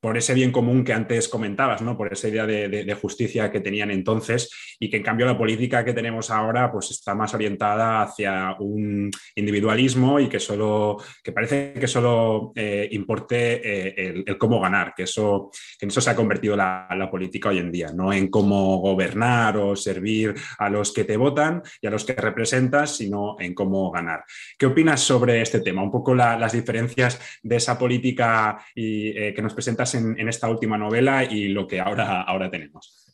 por 0.00 0.16
ese 0.16 0.34
bien 0.34 0.52
común 0.52 0.84
que 0.84 0.92
antes 0.92 1.28
comentabas, 1.28 1.82
¿no? 1.82 1.96
por 1.96 2.12
esa 2.12 2.28
idea 2.28 2.46
de, 2.46 2.98
justicia 2.98 3.50
que 3.50 3.60
tenían 3.60 3.90
entonces 3.90 4.50
y 4.80 4.90
que 4.90 4.96
en 4.96 5.02
cambio 5.02 5.26
la 5.26 5.38
política 5.38 5.84
que 5.84 5.92
tenemos 5.92 6.30
ahora 6.30 6.70
pues 6.72 6.90
está 6.90 7.14
más 7.14 7.32
orientada 7.34 8.02
hacia 8.02 8.56
un 8.58 9.10
individualismo 9.36 10.18
y 10.18 10.28
que 10.28 10.40
solo 10.40 10.96
que 11.22 11.32
parece 11.32 11.74
que 11.74 11.86
solo 11.86 12.52
eh, 12.56 12.88
importe 12.92 13.60
eh, 13.62 14.24
el, 14.26 14.38
cómo 14.38 14.60
ganar, 14.60 14.94
que 14.96 15.04
eso 15.04 15.50
en 15.80 15.88
eso 15.88 16.00
se 16.00 16.10
ha 16.10 16.16
convertido 16.16 16.56
la, 16.56 16.86
política 17.10 17.48
hoy 17.48 17.58
en 17.58 17.72
día, 17.72 17.90
no 17.94 18.12
en 18.12 18.28
cómo 18.28 18.78
gobernar 18.78 19.56
o 19.56 19.74
servir 19.74 20.34
a 20.58 20.68
los 20.68 20.92
que 20.92 21.04
te 21.04 21.16
votan 21.16 21.62
y 21.80 21.86
a 21.86 21.90
los 21.90 22.04
que 22.04 22.12
representas, 22.12 22.96
sino 22.96 23.36
en 23.38 23.54
cómo 23.54 23.90
ganar. 23.90 24.24
¿Qué 24.58 24.66
opinas 24.66 25.00
sobre 25.00 25.40
este 25.40 25.60
tema? 25.60 25.82
Un 25.82 25.90
poco 25.90 26.14
las 26.14 26.52
diferencias 26.52 27.18
de 27.42 27.56
esa 27.56 27.78
política 27.78 28.58
y, 28.74 29.08
eh, 29.16 29.32
que 29.32 29.42
nos 29.42 29.54
presentas 29.54 29.87
en, 29.94 30.28
esta 30.28 30.48
última 30.48 30.78
novela 30.78 31.24
y 31.24 31.48
lo 31.48 31.66
que 31.66 31.80
ahora, 31.80 32.22
ahora 32.22 32.50
tenemos. 32.50 33.08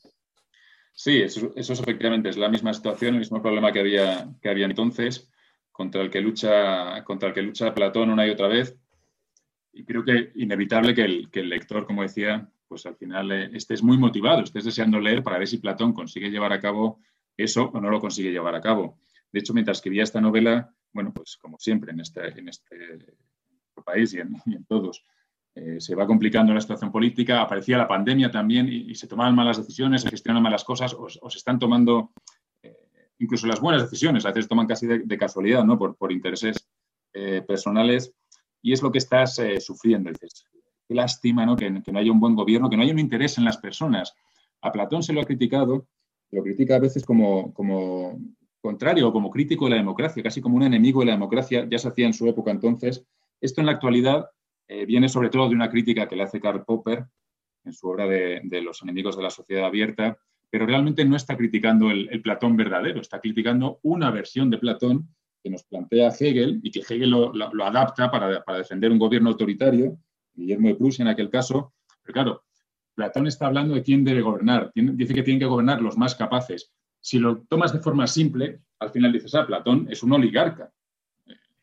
Sí, 0.93 1.21
eso, 1.21 1.53
eso 1.57 1.73
efectivamente 1.73 2.29
es 2.29 2.37
la 2.37 2.49
misma 2.49 2.73
situación, 2.73 3.15
el 3.15 3.21
mismo 3.21 3.43
problema 3.43 3.73
que 3.73 3.81
había, 3.81 4.29
que 4.41 4.49
había 4.49 4.67
entonces, 4.67 5.31
contra 5.73 6.03
el, 6.03 6.11
que 6.11 6.21
lucha, 6.21 7.03
contra 7.03 7.29
el 7.29 7.35
que 7.35 7.43
lucha 7.43 7.75
Platón 7.75 8.11
una 8.11 8.27
y 8.27 8.31
otra 8.31 8.47
vez. 8.47 8.79
Y 9.73 9.85
creo 9.85 10.05
que 10.05 10.31
inevitable 10.37 10.95
que 10.95 11.03
el, 11.03 11.31
que 11.31 11.41
el 11.41 11.49
lector, 11.49 11.85
como 11.85 12.03
decía, 12.03 12.49
pues 12.69 12.87
al 12.87 12.95
final 12.95 13.33
eh, 13.33 13.51
estés 13.55 13.83
muy 13.83 13.99
motivado, 13.99 14.43
estés 14.43 14.65
deseando 14.65 15.01
leer 15.01 15.25
para 15.25 15.39
ver 15.39 15.49
si 15.49 15.59
Platón 15.59 15.93
consigue 15.93 16.31
llevar 16.31 16.53
a 16.53 16.61
cabo 16.61 17.01
eso 17.37 17.71
o 17.75 17.81
no 17.81 17.91
lo 17.91 18.01
consigue 18.01 18.31
llevar 18.31 18.55
a 18.55 18.61
cabo. 18.61 19.01
De 19.33 19.41
hecho, 19.41 19.53
mientras 19.53 19.79
escribía 19.79 20.05
esta 20.05 20.21
novela, 20.21 20.73
bueno, 20.93 21.13
pues 21.13 21.37
como 21.37 21.59
siempre 21.59 21.91
en 21.91 21.99
este, 21.99 22.39
en 22.39 22.49
este 22.49 23.17
país 23.85 24.15
y 24.15 24.21
en 24.21 24.65
todos, 24.69 25.05
eh, 25.57 25.81
se 25.81 25.95
va 25.95 26.05
complicando 26.05 26.53
la 26.53 26.61
situación 26.61 26.91
política, 26.91 27.41
aparecía 27.41 27.79
la 27.79 27.87
pandemia 27.87 28.29
también 28.29 28.69
y, 28.69 28.93
se 28.97 29.07
tomaban 29.07 29.37
malas 29.37 29.57
decisiones, 29.57 30.03
se 30.03 30.11
gestionan 30.11 30.43
malas 30.43 30.65
cosas 30.65 30.95
o, 30.99 31.09
se 31.09 31.39
están 31.39 31.61
tomando 31.61 32.13
eh, 32.61 32.77
incluso 33.21 33.47
las 33.47 33.61
buenas 33.61 33.83
decisiones, 33.83 34.27
a 34.27 34.31
veces 34.31 34.49
toman 34.49 34.67
casi 34.67 34.89
de, 34.89 35.19
casualidad, 35.19 35.65
¿no? 35.65 35.79
por, 35.79 36.11
intereses 36.11 36.69
eh, 37.13 37.41
personales 37.47 38.13
y 38.63 38.73
es 38.73 38.83
lo 38.83 38.91
que 38.91 38.99
estás 38.99 39.41
sufriendo. 39.61 40.11
Dices, 40.11 40.45
qué 40.89 40.95
lástima 40.95 41.47
¿no? 41.47 41.55
Que, 41.55 41.71
no 41.71 41.99
haya 41.99 42.11
un 42.11 42.19
buen 42.19 42.35
gobierno, 42.35 42.69
que 42.69 42.77
no 42.77 42.83
haya 42.83 42.93
un 42.93 42.99
interés 42.99 43.39
en 43.39 43.45
las 43.45 43.59
personas. 43.59 44.13
A 44.61 44.73
Platón 44.73 45.05
se 45.05 45.13
lo 45.13 45.21
ha 45.21 45.25
criticado, 45.25 45.87
lo 46.33 46.43
critica 46.43 46.77
a 46.77 46.81
veces 46.81 47.05
como, 47.05 47.53
como 47.55 48.19
contrario 48.61 49.09
o 49.09 49.13
como 49.13 49.31
crítico 49.31 49.67
de 49.67 49.73
la 49.73 49.77
democracia, 49.77 50.23
casi 50.23 50.41
como 50.41 50.57
un 50.57 50.65
enemigo 50.65 51.01
de 51.01 51.07
la 51.07 51.13
democracia, 51.13 51.69
ya 51.71 51.79
se 51.79 51.87
hacía 51.87 52.07
en 52.07 52.15
su 52.15 52.27
época 52.27 52.51
entonces. 52.51 53.05
Esto 53.41 53.61
en 53.61 53.67
la 53.67 53.73
actualidad 53.73 54.31
eh, 54.67 54.87
viene 54.87 55.09
sobre 55.09 55.29
todo 55.29 55.49
de 55.49 55.55
una 55.55 55.71
crítica 55.71 56.09
que 56.09 56.17
le 56.17 56.23
hace 56.23 56.41
Karl 56.41 56.65
Popper 56.65 57.07
en 57.65 57.73
su 57.73 57.89
obra 57.89 58.07
de, 58.07 58.61
Los 58.63 58.83
enemigos 58.83 59.17
de 59.17 59.23
la 59.23 59.31
sociedad 59.31 59.65
abierta, 59.65 60.19
pero 60.51 60.67
realmente 60.67 61.05
no 61.05 61.17
está 61.17 61.37
criticando 61.37 61.91
el, 61.91 62.21
Platón 62.23 62.57
verdadero, 62.57 63.01
está 63.01 63.21
criticando 63.21 63.81
una 63.83 64.11
versión 64.11 64.51
de 64.51 64.59
Platón 64.59 65.09
que 65.43 65.51
nos 65.51 65.65
plantea 65.65 66.09
Hegel 66.09 66.61
y 66.63 66.71
que 66.71 66.81
Hegel 66.81 67.11
lo, 67.11 67.65
adapta 67.65 68.11
para, 68.11 68.43
defender 68.57 68.91
un 68.91 68.99
gobierno 68.99 69.31
autoritario, 69.31 69.99
Guillermo 70.35 70.69
de 70.69 70.75
Prusia 70.77 71.03
en 71.03 71.09
aquel 71.09 71.31
caso. 71.31 71.75
Pero 72.03 72.13
claro, 72.13 72.43
Platón 72.95 73.27
está 73.27 73.47
hablando 73.47 73.75
de 73.75 73.83
quién 73.83 74.05
debe 74.05 74.21
gobernar, 74.21 74.71
dice 74.75 75.15
que 75.15 75.23
tienen 75.23 75.41
que 75.41 75.47
gobernar 75.47 75.81
los 75.81 75.97
más 75.97 76.15
capaces. 76.15 76.73
Si 77.01 77.19
lo 77.19 77.43
tomas 77.43 77.73
de 77.73 77.81
forma 77.81 78.07
simple, 78.07 78.61
al 78.79 78.91
final 78.91 79.13
dices, 79.13 79.35
ah, 79.35 79.47
Platón 79.47 79.89
es 79.91 80.03
un 80.03 80.13
oligarca, 80.13 80.73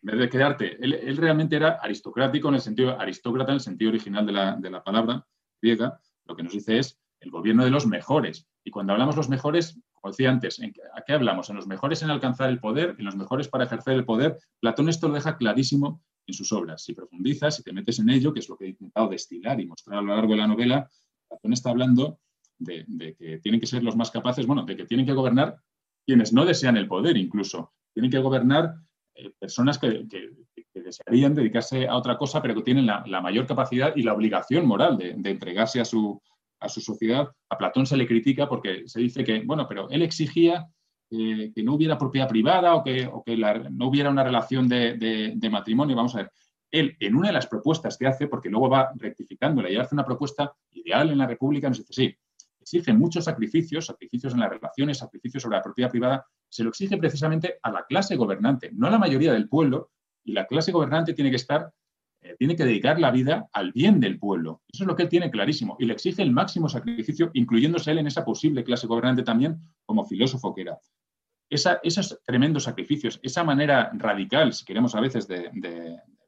en 0.04 0.08
vez 0.08 0.20
de 0.20 0.30
quedarte, 0.30 0.84
él, 0.84 1.16
realmente 1.18 1.56
era 1.56 1.80
aristocrático 1.82 2.50
en 2.50 2.56
el 2.56 2.62
sentido, 2.62 3.00
aristócrata 3.00 3.52
en 3.52 3.56
el 3.56 3.62
sentido 3.62 3.90
original 3.90 4.26
de 4.26 4.32
la, 4.32 4.56
de 4.56 4.70
la 4.72 4.84
palabra 4.84 5.26
griega, 5.62 6.00
lo 6.26 6.36
que 6.36 6.44
nos 6.44 6.54
dice 6.54 6.80
es 6.80 7.00
el 7.20 7.30
gobierno 7.30 7.64
de 7.64 7.70
los 7.70 7.86
mejores. 7.86 8.48
Y 8.64 8.72
cuando 8.72 8.94
hablamos 8.94 9.16
los 9.16 9.30
mejores, 9.30 9.80
como 9.94 10.12
decía 10.12 10.32
antes, 10.32 10.60
¿a 10.96 11.02
qué 11.02 11.14
hablamos? 11.14 11.50
En 11.50 11.56
los 11.56 11.68
mejores 11.68 12.02
en 12.02 12.10
alcanzar 12.10 12.50
el 12.50 12.60
poder, 12.60 12.96
en 12.98 13.06
los 13.06 13.16
mejores 13.16 13.48
para 13.48 13.66
ejercer 13.66 13.94
el 13.94 14.06
poder. 14.06 14.40
Platón 14.60 14.90
esto 14.90 15.08
lo 15.08 15.14
deja 15.14 15.38
clarísimo 15.38 16.02
en 16.26 16.34
sus 16.34 16.52
obras. 16.52 16.84
Si 16.84 16.94
profundizas, 16.94 17.58
si 17.58 17.64
te 17.64 17.72
metes 17.72 18.00
en 18.00 18.10
ello, 18.10 18.34
que 18.34 18.40
es 18.40 18.50
lo 18.50 18.58
que 18.58 18.66
he 18.66 18.70
intentado 18.70 19.08
destilar 19.10 19.60
y 19.60 19.68
mostrar 19.68 20.00
a 20.00 20.02
lo 20.02 20.16
largo 20.16 20.32
de 20.32 20.40
la 20.40 20.48
novela, 20.48 20.90
Platón 21.30 21.54
está 21.54 21.70
hablando 21.70 22.20
de, 22.58 22.86
de 22.88 23.16
que 23.16 23.38
tienen 23.40 23.60
que 23.60 23.68
ser 23.68 23.84
los 23.84 23.96
más 23.96 24.10
capaces, 24.10 24.48
bueno, 24.48 24.64
de 24.64 24.76
que 24.76 24.86
tienen 24.86 25.06
que 25.06 25.14
gobernar 25.14 25.58
quienes 26.06 26.34
no 26.34 26.46
desean 26.46 26.78
el 26.78 26.88
poder 26.88 27.18
incluso. 27.18 27.74
Tienen 27.94 28.10
que 28.10 28.20
gobernar 28.20 28.76
eh, 29.22 29.32
personas 29.40 29.78
que, 29.78 30.06
desearían 30.74 31.36
dedicarse 31.36 31.88
a 31.88 31.96
otra 31.96 32.18
cosa, 32.18 32.42
pero 32.42 32.56
que 32.56 32.64
tienen 32.64 32.86
la, 32.86 33.22
mayor 33.22 33.46
capacidad 33.46 33.94
y 33.96 34.04
la 34.04 34.14
obligación 34.14 34.66
moral 34.66 34.98
de, 34.98 35.30
entregarse 35.30 35.80
a 35.80 35.86
su, 35.86 36.22
a 36.60 36.70
su 36.70 36.82
sociedad. 36.82 37.30
A 37.50 37.58
Platón 37.58 37.86
se 37.86 37.98
le 37.98 38.08
critica 38.08 38.48
porque 38.48 38.84
se 38.88 39.00
dice 39.00 39.24
que, 39.24 39.42
bueno, 39.42 39.68
pero 39.68 39.90
él 39.90 40.02
exigía 40.02 40.68
que, 41.10 41.64
no 41.64 41.74
hubiera 41.74 41.98
propiedad 41.98 42.30
privada 42.30 42.76
o 42.76 42.84
que, 42.84 43.10
no 43.72 43.88
hubiera 43.88 44.10
una 44.10 44.24
relación 44.24 44.68
de, 44.68 45.50
matrimonio. 45.52 45.96
Vamos 45.96 46.16
a 46.16 46.20
ver, 46.20 46.32
él 46.72 46.96
en 47.00 47.16
una 47.16 47.28
de 47.28 47.34
las 47.34 47.48
propuestas 47.48 47.98
que 47.98 48.08
hace, 48.08 48.28
porque 48.28 48.50
luego 48.50 48.70
va 48.70 48.92
rectificándola 48.96 49.70
y 49.70 49.76
hace 49.76 49.94
una 49.96 50.06
propuesta 50.06 50.54
ideal 50.72 51.10
en 51.10 51.18
la 51.18 51.28
República, 51.28 51.68
nos 51.68 51.80
dice, 51.80 51.94
sí, 51.94 52.16
exige 52.72 52.94
muchos 52.94 53.26
sacrificios, 53.26 53.86
sacrificios 53.86 54.34
en 54.34 54.40
las 54.40 54.50
relaciones, 54.50 55.00
sacrificios 55.00 55.44
sobre 55.44 55.58
la 55.58 55.64
propiedad 55.64 55.92
privada, 55.92 56.26
se 56.48 56.64
lo 56.64 56.70
exige 56.70 56.98
precisamente 56.98 57.60
a 57.62 57.72
la 57.72 57.86
clase 57.86 58.16
gobernante, 58.16 58.72
no 58.74 58.88
a 58.88 58.90
la 58.92 58.98
mayoría 58.98 59.34
del 59.34 59.50
pueblo, 59.50 59.92
y 60.24 60.32
la 60.32 60.46
clase 60.46 60.72
gobernante 60.72 61.14
tiene 61.14 61.30
que 61.30 61.36
estar, 61.36 61.74
eh, 62.22 62.36
tiene 62.38 62.56
que 62.56 62.64
dedicar 62.64 63.00
la 63.00 63.12
vida 63.12 63.50
al 63.52 63.74
bien 63.74 64.00
del 64.00 64.20
pueblo. 64.20 64.62
Eso 64.72 64.84
es 64.84 64.88
lo 64.88 64.96
que 64.96 65.04
él 65.04 65.10
tiene 65.10 65.30
clarísimo, 65.30 65.76
y 65.80 65.86
le 65.86 65.94
exige 65.94 66.22
el 66.22 66.32
máximo 66.32 66.70
sacrificio, 66.70 67.30
incluyéndose 67.34 67.92
él 67.92 67.98
en 67.98 68.08
esa 68.08 68.24
posible 68.24 68.64
clase 68.64 68.88
gobernante 68.88 69.24
también, 69.24 69.60
como 69.86 70.06
filósofo 70.06 70.54
que 70.56 70.62
era. 70.62 70.80
esos 71.50 72.20
tremendos 72.26 72.64
sacrificios, 72.64 73.20
esa 73.22 73.44
manera 73.44 73.92
radical, 73.96 74.54
si 74.54 74.64
queremos 74.64 74.96
a 74.96 75.02
veces, 75.02 75.28
de 75.28 75.50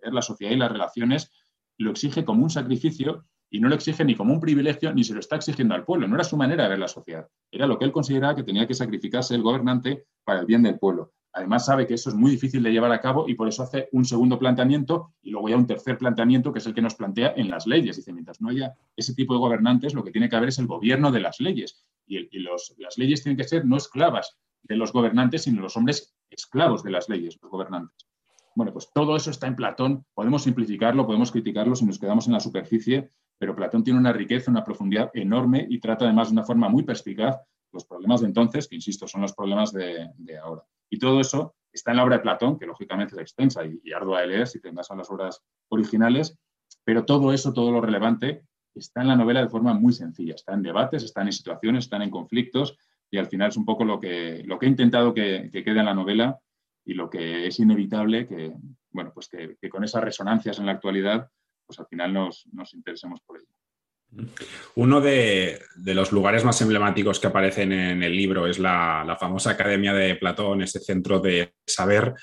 ver 0.04 0.14
la 0.14 0.22
sociedad 0.22 0.52
y 0.52 0.58
las 0.58 0.72
relaciones, 0.72 1.32
lo 1.78 1.92
exige 1.92 2.26
como 2.26 2.44
un 2.44 2.50
sacrificio 2.50 3.24
y 3.54 3.60
no 3.60 3.70
lo 3.70 3.76
exige 3.76 4.04
ni 4.04 4.16
como 4.16 4.34
un 4.34 4.40
privilegio 4.40 4.92
ni 4.96 5.04
se 5.04 5.14
lo 5.14 5.20
está 5.20 5.36
exigiendo 5.36 5.76
al 5.76 5.86
pueblo. 5.86 6.08
No 6.08 6.16
era 6.16 6.24
su 6.24 6.36
manera 6.36 6.64
de 6.64 6.70
ver 6.70 6.80
la 6.80 6.88
sociedad. 6.88 7.28
Era 7.52 7.68
lo 7.68 7.78
que 7.78 7.86
él 7.86 7.92
consideraba 7.92 8.36
que 8.36 8.42
tenía 8.42 8.66
que 8.66 8.74
sacrificarse 8.74 9.36
el 9.36 9.44
gobernante 9.44 10.08
para 10.24 10.40
el 10.40 10.48
bien 10.48 10.64
del 10.64 10.80
pueblo. 10.80 11.14
Además 11.34 11.68
sabe 11.68 11.86
que 11.86 11.94
eso 11.94 12.10
es 12.10 12.16
muy 12.16 12.32
difícil 12.32 12.64
de 12.64 12.72
llevar 12.72 12.92
a 12.92 13.00
cabo 13.00 13.30
y 13.30 13.36
por 13.36 13.48
eso 13.48 13.62
hace 13.62 13.90
un 13.92 14.06
segundo 14.06 14.40
planteamiento 14.40 15.14
y 15.22 15.30
luego 15.30 15.50
ya 15.50 15.58
un 15.58 15.68
tercer 15.68 16.00
planteamiento 16.00 16.52
que 16.52 16.58
es 16.58 16.66
el 16.66 16.74
que 16.74 16.82
nos 16.82 16.96
plantea 16.96 17.36
en 17.38 17.52
las 17.52 17.68
leyes. 17.68 17.96
Dice, 17.96 18.12
mientras 18.12 18.42
no 18.42 18.50
haya 18.50 18.74
ese 18.96 19.14
tipo 19.14 19.36
de 19.36 19.40
gobernantes, 19.42 19.94
lo 19.94 20.04
que 20.04 20.10
tiene 20.10 20.30
que 20.30 20.36
haber 20.36 20.50
es 20.50 20.58
el 20.58 20.66
gobierno 20.66 21.12
de 21.12 21.20
las 21.20 21.40
leyes. 21.40 21.86
Y, 22.08 22.28
las 22.40 22.98
leyes 22.98 23.22
tienen 23.22 23.38
que 23.38 23.44
ser 23.44 23.68
no 23.68 23.78
esclavas 23.78 24.36
de 24.64 24.78
los 24.78 24.92
gobernantes, 24.92 25.44
sino 25.44 25.62
los 25.62 25.78
hombres 25.78 26.16
esclavos 26.32 26.82
de 26.82 26.90
las 26.90 27.08
leyes, 27.08 27.38
los 27.40 27.52
gobernantes. 27.52 28.08
Bueno, 28.56 28.74
pues 28.74 28.90
todo 28.92 29.16
eso 29.16 29.30
está 29.30 29.46
en 29.46 29.56
Platón. 29.56 30.06
Podemos 30.16 30.42
simplificarlo, 30.42 31.06
podemos 31.06 31.32
criticarlo 31.32 31.76
si 31.76 31.86
nos 31.86 32.00
quedamos 32.00 32.26
en 32.26 32.34
la 32.34 32.40
superficie, 32.40 33.12
pero 33.44 33.58
Platón 33.58 33.84
tiene 33.84 34.00
una 34.00 34.14
riqueza, 34.14 34.50
una 34.50 34.64
profundidad 34.64 35.12
enorme 35.14 35.68
y 35.70 35.78
trata 35.82 36.06
además 36.06 36.30
de 36.30 36.32
una 36.36 36.46
forma 36.46 36.70
muy 36.70 36.84
perspicaz 36.84 37.42
los 37.74 37.84
problemas 37.84 38.22
de 38.22 38.28
entonces, 38.28 38.70
que 38.70 38.76
insisto, 38.76 39.06
son 39.06 39.20
los 39.20 39.34
problemas 39.34 39.74
de, 39.74 40.08
ahora. 40.42 40.64
Y 40.90 40.98
todo 40.98 41.20
eso 41.20 41.54
está 41.74 41.92
en 41.92 41.98
la 41.98 42.06
obra 42.06 42.16
de 42.16 42.22
Platón, 42.22 42.58
que 42.58 42.66
lógicamente 42.66 43.16
es 43.16 43.22
extensa 43.22 43.66
y, 43.66 43.92
ardua 43.92 44.22
de 44.22 44.28
leer 44.28 44.48
si 44.48 44.62
te 44.62 44.72
vas 44.72 44.90
a 44.92 44.96
las 44.96 45.12
obras 45.12 45.44
originales, 45.68 46.40
pero 46.86 47.04
todo 47.04 47.34
eso, 47.34 47.52
todo 47.52 47.70
lo 47.70 47.82
relevante, 47.82 48.46
está 48.74 49.02
en 49.02 49.10
la 49.10 49.18
novela 49.18 49.42
de 49.42 49.50
forma 49.50 49.74
muy 49.74 49.92
sencilla. 49.92 50.36
Está 50.36 50.54
en 50.54 50.64
debates, 50.64 51.04
están 51.04 51.28
en 51.28 51.34
situaciones, 51.34 51.84
están 51.84 52.02
en 52.02 52.12
conflictos 52.12 52.78
y 53.12 53.18
al 53.18 53.28
final 53.28 53.50
es 53.50 53.58
un 53.58 53.66
poco 53.66 53.84
lo 53.84 54.00
que, 54.00 54.42
lo 54.46 54.58
que 54.58 54.68
he 54.68 54.70
intentado 54.70 55.14
que, 55.14 55.50
quede 55.52 55.80
en 55.80 55.86
la 55.88 55.94
novela 55.94 56.40
y 56.86 56.94
lo 56.94 57.10
que 57.10 57.46
es 57.46 57.60
inevitable 57.60 58.26
que, 58.26 58.54
bueno, 58.92 59.12
pues 59.14 59.28
que 59.28 59.70
con 59.70 59.84
esas 59.84 60.02
resonancias 60.02 60.60
en 60.60 60.68
la 60.68 60.72
actualidad 60.72 61.30
pues 61.74 61.80
al 61.80 61.88
final 61.88 62.14
nos, 62.14 62.74
interesemos 62.74 63.20
por 63.22 63.38
ello. 63.38 64.28
Uno 64.76 65.02
de, 65.02 65.60
los 65.86 66.12
lugares 66.12 66.46
más 66.46 66.62
emblemáticos 66.62 67.20
que 67.20 67.28
aparecen 67.28 67.72
en 67.72 68.04
el 68.04 68.16
libro 68.16 68.46
es 68.46 68.60
la, 68.60 69.18
famosa 69.20 69.52
Academia 69.52 69.94
de 69.94 70.16
Platón, 70.16 70.62
ese 70.62 70.80
centro 70.80 71.20
de 71.20 71.56
saber. 71.66 72.14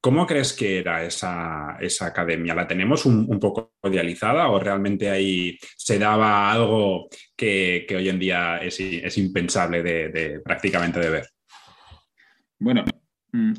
¿Cómo 0.00 0.26
crees 0.26 0.54
que 0.54 0.78
era 0.78 1.04
esa, 1.04 1.76
academia? 2.06 2.54
¿La 2.54 2.66
tenemos 2.66 3.04
un, 3.04 3.38
poco 3.38 3.74
idealizada 3.84 4.48
o 4.48 4.58
realmente 4.58 5.10
ahí 5.10 5.58
se 5.76 5.98
daba 5.98 6.50
algo 6.50 7.08
que, 7.36 7.86
hoy 7.94 8.08
en 8.08 8.18
día 8.18 8.58
es, 8.58 9.18
impensable 9.18 9.82
de, 9.82 10.40
prácticamente 10.42 10.98
de 10.98 11.10
ver? 11.10 11.28
Bueno, 12.58 12.84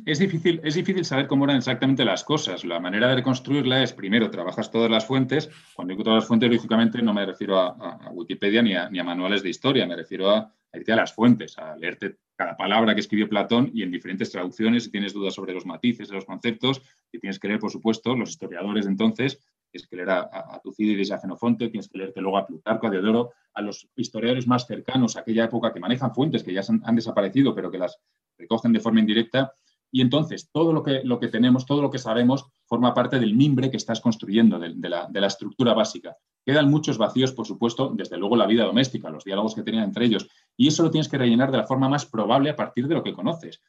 es 0.06 0.18
difícil, 0.18 0.62
es 0.64 0.74
difícil 0.74 1.06
saber 1.06 1.28
cómo 1.28 1.46
eran 1.46 1.58
exactamente 1.58 2.04
las 2.04 2.24
cosas. 2.24 2.66
La 2.66 2.80
manera 2.80 3.08
de 3.08 3.16
reconstruirla 3.16 3.84
es, 3.84 3.94
primero, 3.94 4.32
trabajas 4.32 4.72
todas 4.72 4.90
las 4.90 5.06
fuentes. 5.06 5.50
Cuando 5.76 5.92
digo 5.92 6.04
todas 6.04 6.24
las 6.24 6.28
fuentes, 6.28 6.50
lógicamente 6.50 7.02
no 7.04 7.14
me 7.14 7.26
refiero 7.26 7.60
a, 7.60 8.10
Wikipedia 8.12 8.64
ni 8.64 8.74
a, 8.74 9.04
manuales 9.04 9.44
de 9.44 9.50
historia, 9.50 9.86
me 9.86 9.96
refiero 9.96 10.32
a, 10.32 10.52
irte 10.74 10.92
a 10.92 10.96
las 10.96 11.14
fuentes, 11.14 11.58
a 11.60 11.76
leerte 11.76 12.18
cada 12.36 12.58
palabra 12.58 12.96
que 12.96 13.02
escribió 13.02 13.30
Platón 13.30 13.70
y 13.74 13.84
en 13.84 13.92
diferentes 13.92 14.32
traducciones. 14.32 14.86
Si 14.86 14.92
tienes 14.92 15.14
dudas 15.14 15.36
sobre 15.36 15.54
los 15.54 15.66
matices 15.68 16.10
los 16.10 16.26
conceptos, 16.26 16.82
y 17.12 17.20
tienes 17.20 17.38
que 17.38 17.48
leer, 17.48 17.60
por 17.60 17.72
supuesto, 17.72 18.16
los 18.16 18.32
historiadores 18.32 18.86
de 18.86 18.92
entonces, 18.92 19.40
tienes 19.72 19.88
que 19.88 19.96
leer 19.98 20.10
a, 20.10 20.60
Tucídides 20.64 21.10
y 21.10 21.14
a 21.14 21.20
Xenofonte, 21.20 21.70
tienes 21.70 21.90
que 21.90 22.00
leerte 22.00 22.22
luego 22.22 22.40
a 22.40 22.48
Plutarco, 22.48 22.88
a 22.88 22.90
Diodoro, 22.90 23.34
a 23.54 23.62
los 23.62 23.88
historiadores 23.96 24.48
más 24.48 24.66
cercanos 24.66 25.16
a 25.16 25.20
aquella 25.20 25.46
época 25.46 25.72
que 25.72 25.80
manejan 25.80 26.14
fuentes 26.14 26.44
que 26.44 26.54
ya 26.54 26.62
han 26.84 26.96
desaparecido, 26.96 27.54
pero 27.54 27.70
que 27.70 27.78
las 27.78 28.00
recogen 28.40 28.74
de 28.74 28.80
forma 28.80 29.02
indirecta. 29.02 29.54
Y 29.92 30.02
entonces 30.02 30.50
todo 30.52 30.72
lo 30.72 30.84
que, 30.84 31.02
lo 31.04 31.20
que 31.20 31.28
tenemos, 31.28 31.66
todo 31.66 31.82
lo 31.82 31.90
que 31.90 31.98
sabemos, 31.98 32.46
forma 32.66 32.94
parte 32.94 33.20
del 33.20 33.36
mimbre 33.36 33.72
que 33.72 33.78
estás 33.78 34.00
construyendo, 34.00 34.60
de, 34.60 34.90
la, 34.90 35.28
estructura 35.28 35.74
básica. 35.74 36.16
Quedan 36.46 36.70
muchos 36.70 36.98
vacíos, 36.98 37.34
por 37.34 37.48
supuesto, 37.48 37.92
desde 37.96 38.18
luego 38.18 38.36
la 38.36 38.46
vida 38.46 38.66
doméstica, 38.66 39.10
los 39.10 39.24
diálogos 39.24 39.56
que 39.56 39.64
tenían 39.64 39.86
entre 39.86 40.06
ellos. 40.06 40.28
Y 40.56 40.68
eso 40.68 40.84
lo 40.84 40.92
tienes 40.92 41.10
que 41.10 41.18
rellenar 41.18 41.52
de 41.52 41.58
la 41.58 41.68
forma 41.68 41.90
más 41.90 42.06
probable 42.06 42.52
a 42.52 42.56
partir 42.56 42.88
de 42.88 42.96
lo 42.96 43.04
que 43.04 43.14
conoces. 43.14 43.62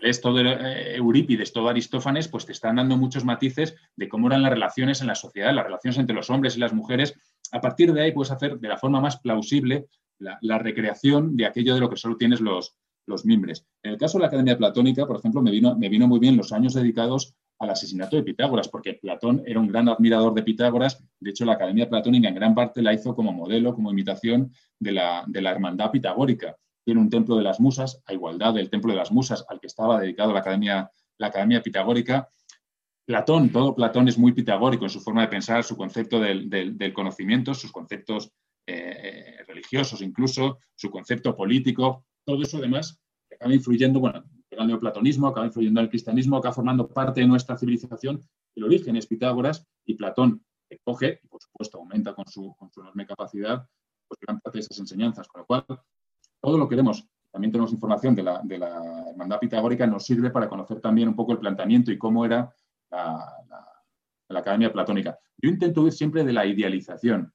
Esto 0.00 0.32
de 0.32 0.52
eh, 0.52 0.96
Eurípides, 0.96 1.52
todo 1.52 1.68
Aristófanes, 1.68 2.28
pues 2.28 2.46
te 2.46 2.52
están 2.52 2.76
dando 2.76 2.96
muchos 2.96 3.24
matices 3.24 3.74
de 3.96 4.08
cómo 4.08 4.28
eran 4.28 4.42
las 4.42 4.52
relaciones 4.52 5.00
en 5.00 5.08
la 5.08 5.16
sociedad, 5.16 5.52
las 5.52 5.64
relaciones 5.64 5.98
entre 5.98 6.14
los 6.14 6.30
hombres 6.30 6.56
y 6.56 6.60
las 6.60 6.72
mujeres. 6.72 7.14
A 7.50 7.60
partir 7.60 7.92
de 7.92 8.02
ahí 8.02 8.12
puedes 8.12 8.30
hacer 8.30 8.60
de 8.60 8.68
la 8.68 8.76
forma 8.76 9.00
más 9.00 9.18
plausible 9.18 9.88
la 10.20 10.58
recreación 10.58 11.36
de 11.36 11.46
aquello 11.46 11.74
de 11.74 11.80
lo 11.80 11.90
que 11.90 11.96
solo 11.96 12.16
tienes 12.16 12.40
los, 12.40 12.76
los 13.08 13.24
mimbres. 13.24 13.66
En 13.82 13.92
el 13.92 13.98
caso 13.98 14.18
de 14.18 14.22
la 14.22 14.28
Academia 14.28 14.56
Platónica, 14.56 15.06
por 15.06 15.18
ejemplo, 15.18 15.42
me 15.42 15.50
vino, 15.50 15.76
me 15.76 15.88
vino 15.88 16.06
muy 16.06 16.20
bien 16.20 16.36
los 16.36 16.52
años 16.52 16.74
dedicados 16.74 17.34
al 17.58 17.70
asesinato 17.70 18.16
de 18.16 18.22
Pitágoras, 18.22 18.68
porque 18.68 18.94
Platón 18.94 19.42
era 19.44 19.58
un 19.58 19.66
gran 19.66 19.88
admirador 19.88 20.32
de 20.34 20.42
Pitágoras. 20.42 21.02
De 21.18 21.30
hecho, 21.30 21.44
la 21.44 21.54
Academia 21.54 21.88
Platónica 21.88 22.28
en 22.28 22.34
gran 22.34 22.54
parte 22.54 22.82
la 22.82 22.92
hizo 22.92 23.14
como 23.14 23.32
modelo, 23.32 23.74
como 23.74 23.90
imitación 23.90 24.52
de 24.78 24.92
la, 24.92 25.24
de 25.26 25.42
la 25.42 25.50
hermandad 25.50 25.90
pitagórica. 25.90 26.56
Tiene 26.84 27.00
un 27.00 27.10
templo 27.10 27.36
de 27.36 27.42
las 27.42 27.58
musas, 27.58 28.00
a 28.06 28.12
igualdad 28.12 28.54
del 28.54 28.70
templo 28.70 28.92
de 28.92 28.98
las 28.98 29.10
musas 29.10 29.44
al 29.48 29.60
que 29.60 29.66
estaba 29.66 30.00
dedicado 30.00 30.32
la 30.32 30.40
Academia, 30.40 30.90
la 31.18 31.26
Academia 31.26 31.62
Pitagórica. 31.62 32.28
Platón, 33.04 33.50
todo 33.50 33.74
Platón 33.74 34.06
es 34.06 34.18
muy 34.18 34.32
pitagórico 34.32 34.84
en 34.84 34.90
su 34.90 35.00
forma 35.00 35.22
de 35.22 35.28
pensar, 35.28 35.64
su 35.64 35.76
concepto 35.76 36.20
del, 36.20 36.92
conocimiento, 36.94 37.54
sus 37.54 37.72
conceptos 37.72 38.30
eh, 38.66 39.38
religiosos 39.46 40.02
incluso, 40.02 40.58
su 40.76 40.90
concepto 40.90 41.34
político, 41.34 42.04
todo 42.28 42.42
eso 42.42 42.58
además 42.58 43.00
acaba 43.32 43.54
influyendo, 43.54 44.00
bueno, 44.00 44.22
el 44.50 44.66
neoplatonismo, 44.66 45.28
acaba 45.28 45.46
influyendo 45.46 45.80
en 45.80 45.84
el 45.84 45.90
cristianismo, 45.90 46.36
acaba 46.36 46.54
formando 46.54 46.86
parte 46.86 47.22
de 47.22 47.26
nuestra 47.26 47.56
civilización. 47.56 48.22
El 48.54 48.64
origen 48.64 48.96
es 48.96 49.06
Pitágoras 49.06 49.66
y 49.86 49.94
Platón 49.94 50.44
coge, 50.84 51.20
y 51.24 51.26
por 51.26 51.40
supuesto 51.40 51.78
aumenta 51.78 52.14
con 52.14 52.26
su, 52.26 52.54
enorme 52.76 53.06
capacidad, 53.06 53.66
pues 54.06 54.20
gran 54.20 54.40
parte 54.40 54.58
de 54.58 54.60
esas 54.60 54.78
enseñanzas. 54.78 55.26
Con 55.26 55.40
lo 55.40 55.46
cual, 55.46 55.64
todo 56.38 56.58
lo 56.58 56.68
que 56.68 56.76
vemos, 56.76 57.08
también 57.32 57.50
tenemos 57.50 57.72
información 57.72 58.14
de 58.14 58.22
la, 58.22 58.42
hermandad 59.10 59.38
pitagórica, 59.38 59.86
nos 59.86 60.04
sirve 60.04 60.28
para 60.28 60.50
conocer 60.50 60.82
también 60.82 61.08
un 61.08 61.16
poco 61.16 61.32
el 61.32 61.38
planteamiento 61.38 61.90
y 61.90 61.96
cómo 61.96 62.26
era 62.26 62.52
la, 62.90 63.24
academia 64.28 64.70
platónica. 64.70 65.18
Yo 65.38 65.48
intento 65.48 65.86
ir 65.86 65.92
siempre 65.92 66.24
de 66.24 66.34
la 66.34 66.44
idealización. 66.44 67.32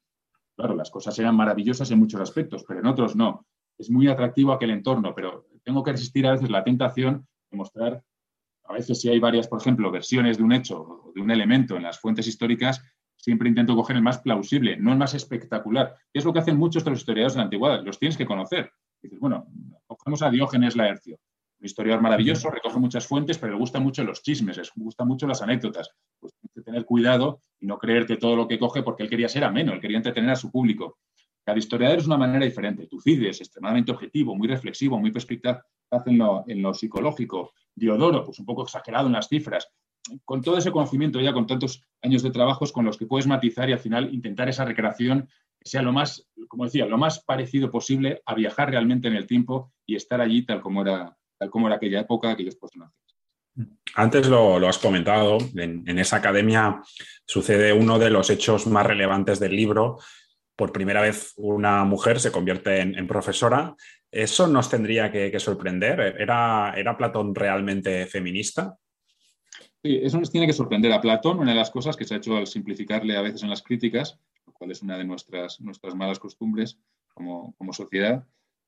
Claro, 0.54 0.76
las 0.76 0.88
cosas 0.88 1.18
eran 1.18 1.34
maravillosas 1.34 1.90
en 1.90 1.98
muchos 1.98 2.20
aspectos, 2.20 2.64
pero 2.66 2.78
en 2.78 2.86
otros 2.86 3.16
no 3.16 3.44
es 3.78 3.90
muy 3.90 4.08
atractivo 4.08 4.52
aquel 4.52 4.70
entorno, 4.70 5.14
pero 5.14 5.46
tengo 5.62 5.82
que 5.82 5.92
resistir 5.92 6.26
a 6.26 6.32
veces 6.32 6.50
la 6.50 6.64
tentación 6.64 7.26
de 7.50 7.56
mostrar, 7.56 8.02
a 8.64 8.72
veces 8.72 9.00
si 9.00 9.08
hay 9.08 9.18
varias, 9.18 9.48
por 9.48 9.60
ejemplo, 9.60 9.90
versiones 9.90 10.38
de 10.38 10.44
un 10.44 10.52
hecho 10.52 10.80
o 10.80 11.12
de 11.14 11.20
un 11.20 11.30
elemento 11.30 11.76
en 11.76 11.82
las 11.82 11.98
fuentes 12.00 12.26
históricas, 12.26 12.82
siempre 13.16 13.48
intento 13.48 13.74
coger 13.74 13.96
el 13.96 14.02
más 14.02 14.18
plausible, 14.18 14.76
no 14.76 14.92
el 14.92 14.98
más 14.98 15.14
espectacular. 15.14 15.96
es 16.12 16.24
lo 16.24 16.32
que 16.32 16.40
hacen 16.40 16.58
muchos 16.58 16.84
de 16.84 16.90
los 16.90 17.00
historiadores 17.00 17.34
de 17.34 17.38
la 17.38 17.44
antigüedad, 17.44 17.82
los 17.82 17.98
tienes 17.98 18.16
que 18.16 18.26
conocer. 18.26 18.70
dices, 19.02 19.18
bueno, 19.18 19.46
cogemos 19.86 20.22
a 20.22 20.30
Diógenes 20.30 20.76
Laercio, 20.76 21.18
un 21.58 21.66
historiador 21.66 22.02
maravilloso, 22.02 22.50
recoge 22.50 22.78
muchas 22.78 23.06
fuentes, 23.06 23.38
pero 23.38 23.52
le 23.52 23.58
gustan 23.58 23.82
mucho 23.82 24.04
los 24.04 24.22
chismes, 24.22 24.56
le 24.56 24.64
gustan 24.76 25.08
mucho 25.08 25.26
las 25.26 25.40
anécdotas. 25.40 25.90
Pues 26.20 26.34
tienes 26.34 26.52
que 26.54 26.62
tener 26.62 26.84
cuidado 26.84 27.40
y 27.60 27.66
no 27.66 27.78
creerte 27.78 28.16
todo 28.16 28.36
lo 28.36 28.46
que 28.46 28.58
coge 28.58 28.82
porque 28.82 29.02
él 29.02 29.08
quería 29.08 29.28
ser 29.28 29.44
ameno, 29.44 29.72
él 29.72 29.80
quería 29.80 29.96
entretener 29.96 30.30
a 30.30 30.36
su 30.36 30.50
público. 30.50 30.98
Cada 31.44 31.58
historiador 31.58 31.98
es 31.98 32.06
una 32.06 32.16
manera 32.16 32.44
diferente. 32.44 32.86
Tucídides, 32.86 33.40
extremadamente 33.40 33.92
objetivo, 33.92 34.34
muy 34.34 34.48
reflexivo, 34.48 34.98
muy 34.98 35.10
perspicaz 35.10 35.62
en 36.06 36.18
lo, 36.18 36.44
en 36.48 36.62
lo 36.62 36.72
psicológico. 36.72 37.52
Diodoro, 37.74 38.24
pues 38.24 38.38
un 38.38 38.46
poco 38.46 38.62
exagerado 38.62 39.06
en 39.06 39.12
las 39.12 39.28
cifras. 39.28 39.68
Con 40.24 40.42
todo 40.42 40.58
ese 40.58 40.70
conocimiento 40.70 41.20
ya, 41.20 41.32
con 41.32 41.46
tantos 41.46 41.82
años 42.02 42.22
de 42.22 42.30
trabajos 42.30 42.72
con 42.72 42.84
los 42.84 42.96
que 42.96 43.06
puedes 43.06 43.26
matizar 43.26 43.68
y 43.68 43.72
al 43.72 43.78
final 43.78 44.12
intentar 44.12 44.48
esa 44.48 44.64
recreación 44.64 45.28
sea 45.62 45.82
lo 45.82 45.92
más, 45.92 46.28
como 46.48 46.64
decía, 46.64 46.86
lo 46.86 46.98
más 46.98 47.24
parecido 47.24 47.70
posible 47.70 48.22
a 48.26 48.34
viajar 48.34 48.70
realmente 48.70 49.08
en 49.08 49.14
el 49.14 49.26
tiempo 49.26 49.72
y 49.86 49.96
estar 49.96 50.20
allí 50.20 50.44
tal 50.44 50.60
como 50.60 50.82
era, 50.82 51.16
tal 51.38 51.50
como 51.50 51.66
era 51.66 51.76
aquella 51.76 52.00
época, 52.00 52.30
aquellos 52.30 52.56
personajes. 52.56 52.94
Antes 53.94 54.28
lo, 54.28 54.56
has 54.68 54.78
comentado, 54.78 55.38
en, 55.54 55.84
en, 55.86 55.98
esa 55.98 56.16
academia 56.16 56.82
sucede 57.24 57.72
uno 57.72 57.98
de 57.98 58.10
los 58.10 58.28
hechos 58.28 58.66
más 58.66 58.84
relevantes 58.84 59.38
del 59.38 59.54
libro, 59.54 59.98
por 60.56 60.72
primera 60.72 61.00
vez 61.00 61.32
una 61.36 61.84
mujer 61.84 62.20
se 62.20 62.32
convierte 62.32 62.80
en, 62.80 63.06
profesora. 63.06 63.74
¿Eso 64.10 64.46
nos 64.46 64.70
tendría 64.70 65.10
que, 65.10 65.38
sorprender? 65.40 66.16
¿Era, 66.18 66.72
¿Era 66.76 66.96
Platón 66.96 67.34
realmente 67.34 68.06
feminista? 68.06 68.76
Sí, 69.82 70.00
eso 70.02 70.18
nos 70.18 70.30
tiene 70.30 70.46
que 70.46 70.52
sorprender 70.52 70.92
a 70.92 71.00
Platón. 71.00 71.40
Una 71.40 71.50
de 71.50 71.58
las 71.58 71.70
cosas 71.70 71.96
que 71.96 72.04
se 72.04 72.14
ha 72.14 72.16
hecho 72.18 72.36
al 72.36 72.46
simplificarle 72.46 73.16
a 73.16 73.22
veces 73.22 73.42
en 73.42 73.50
las 73.50 73.62
críticas, 73.62 74.18
lo 74.46 74.52
cual 74.52 74.70
es 74.70 74.82
una 74.82 74.96
de 74.96 75.04
nuestras, 75.04 75.60
nuestras 75.60 75.94
malas 75.94 76.18
costumbres 76.18 76.78
como, 77.12 77.54
sociedad, 77.72 78.26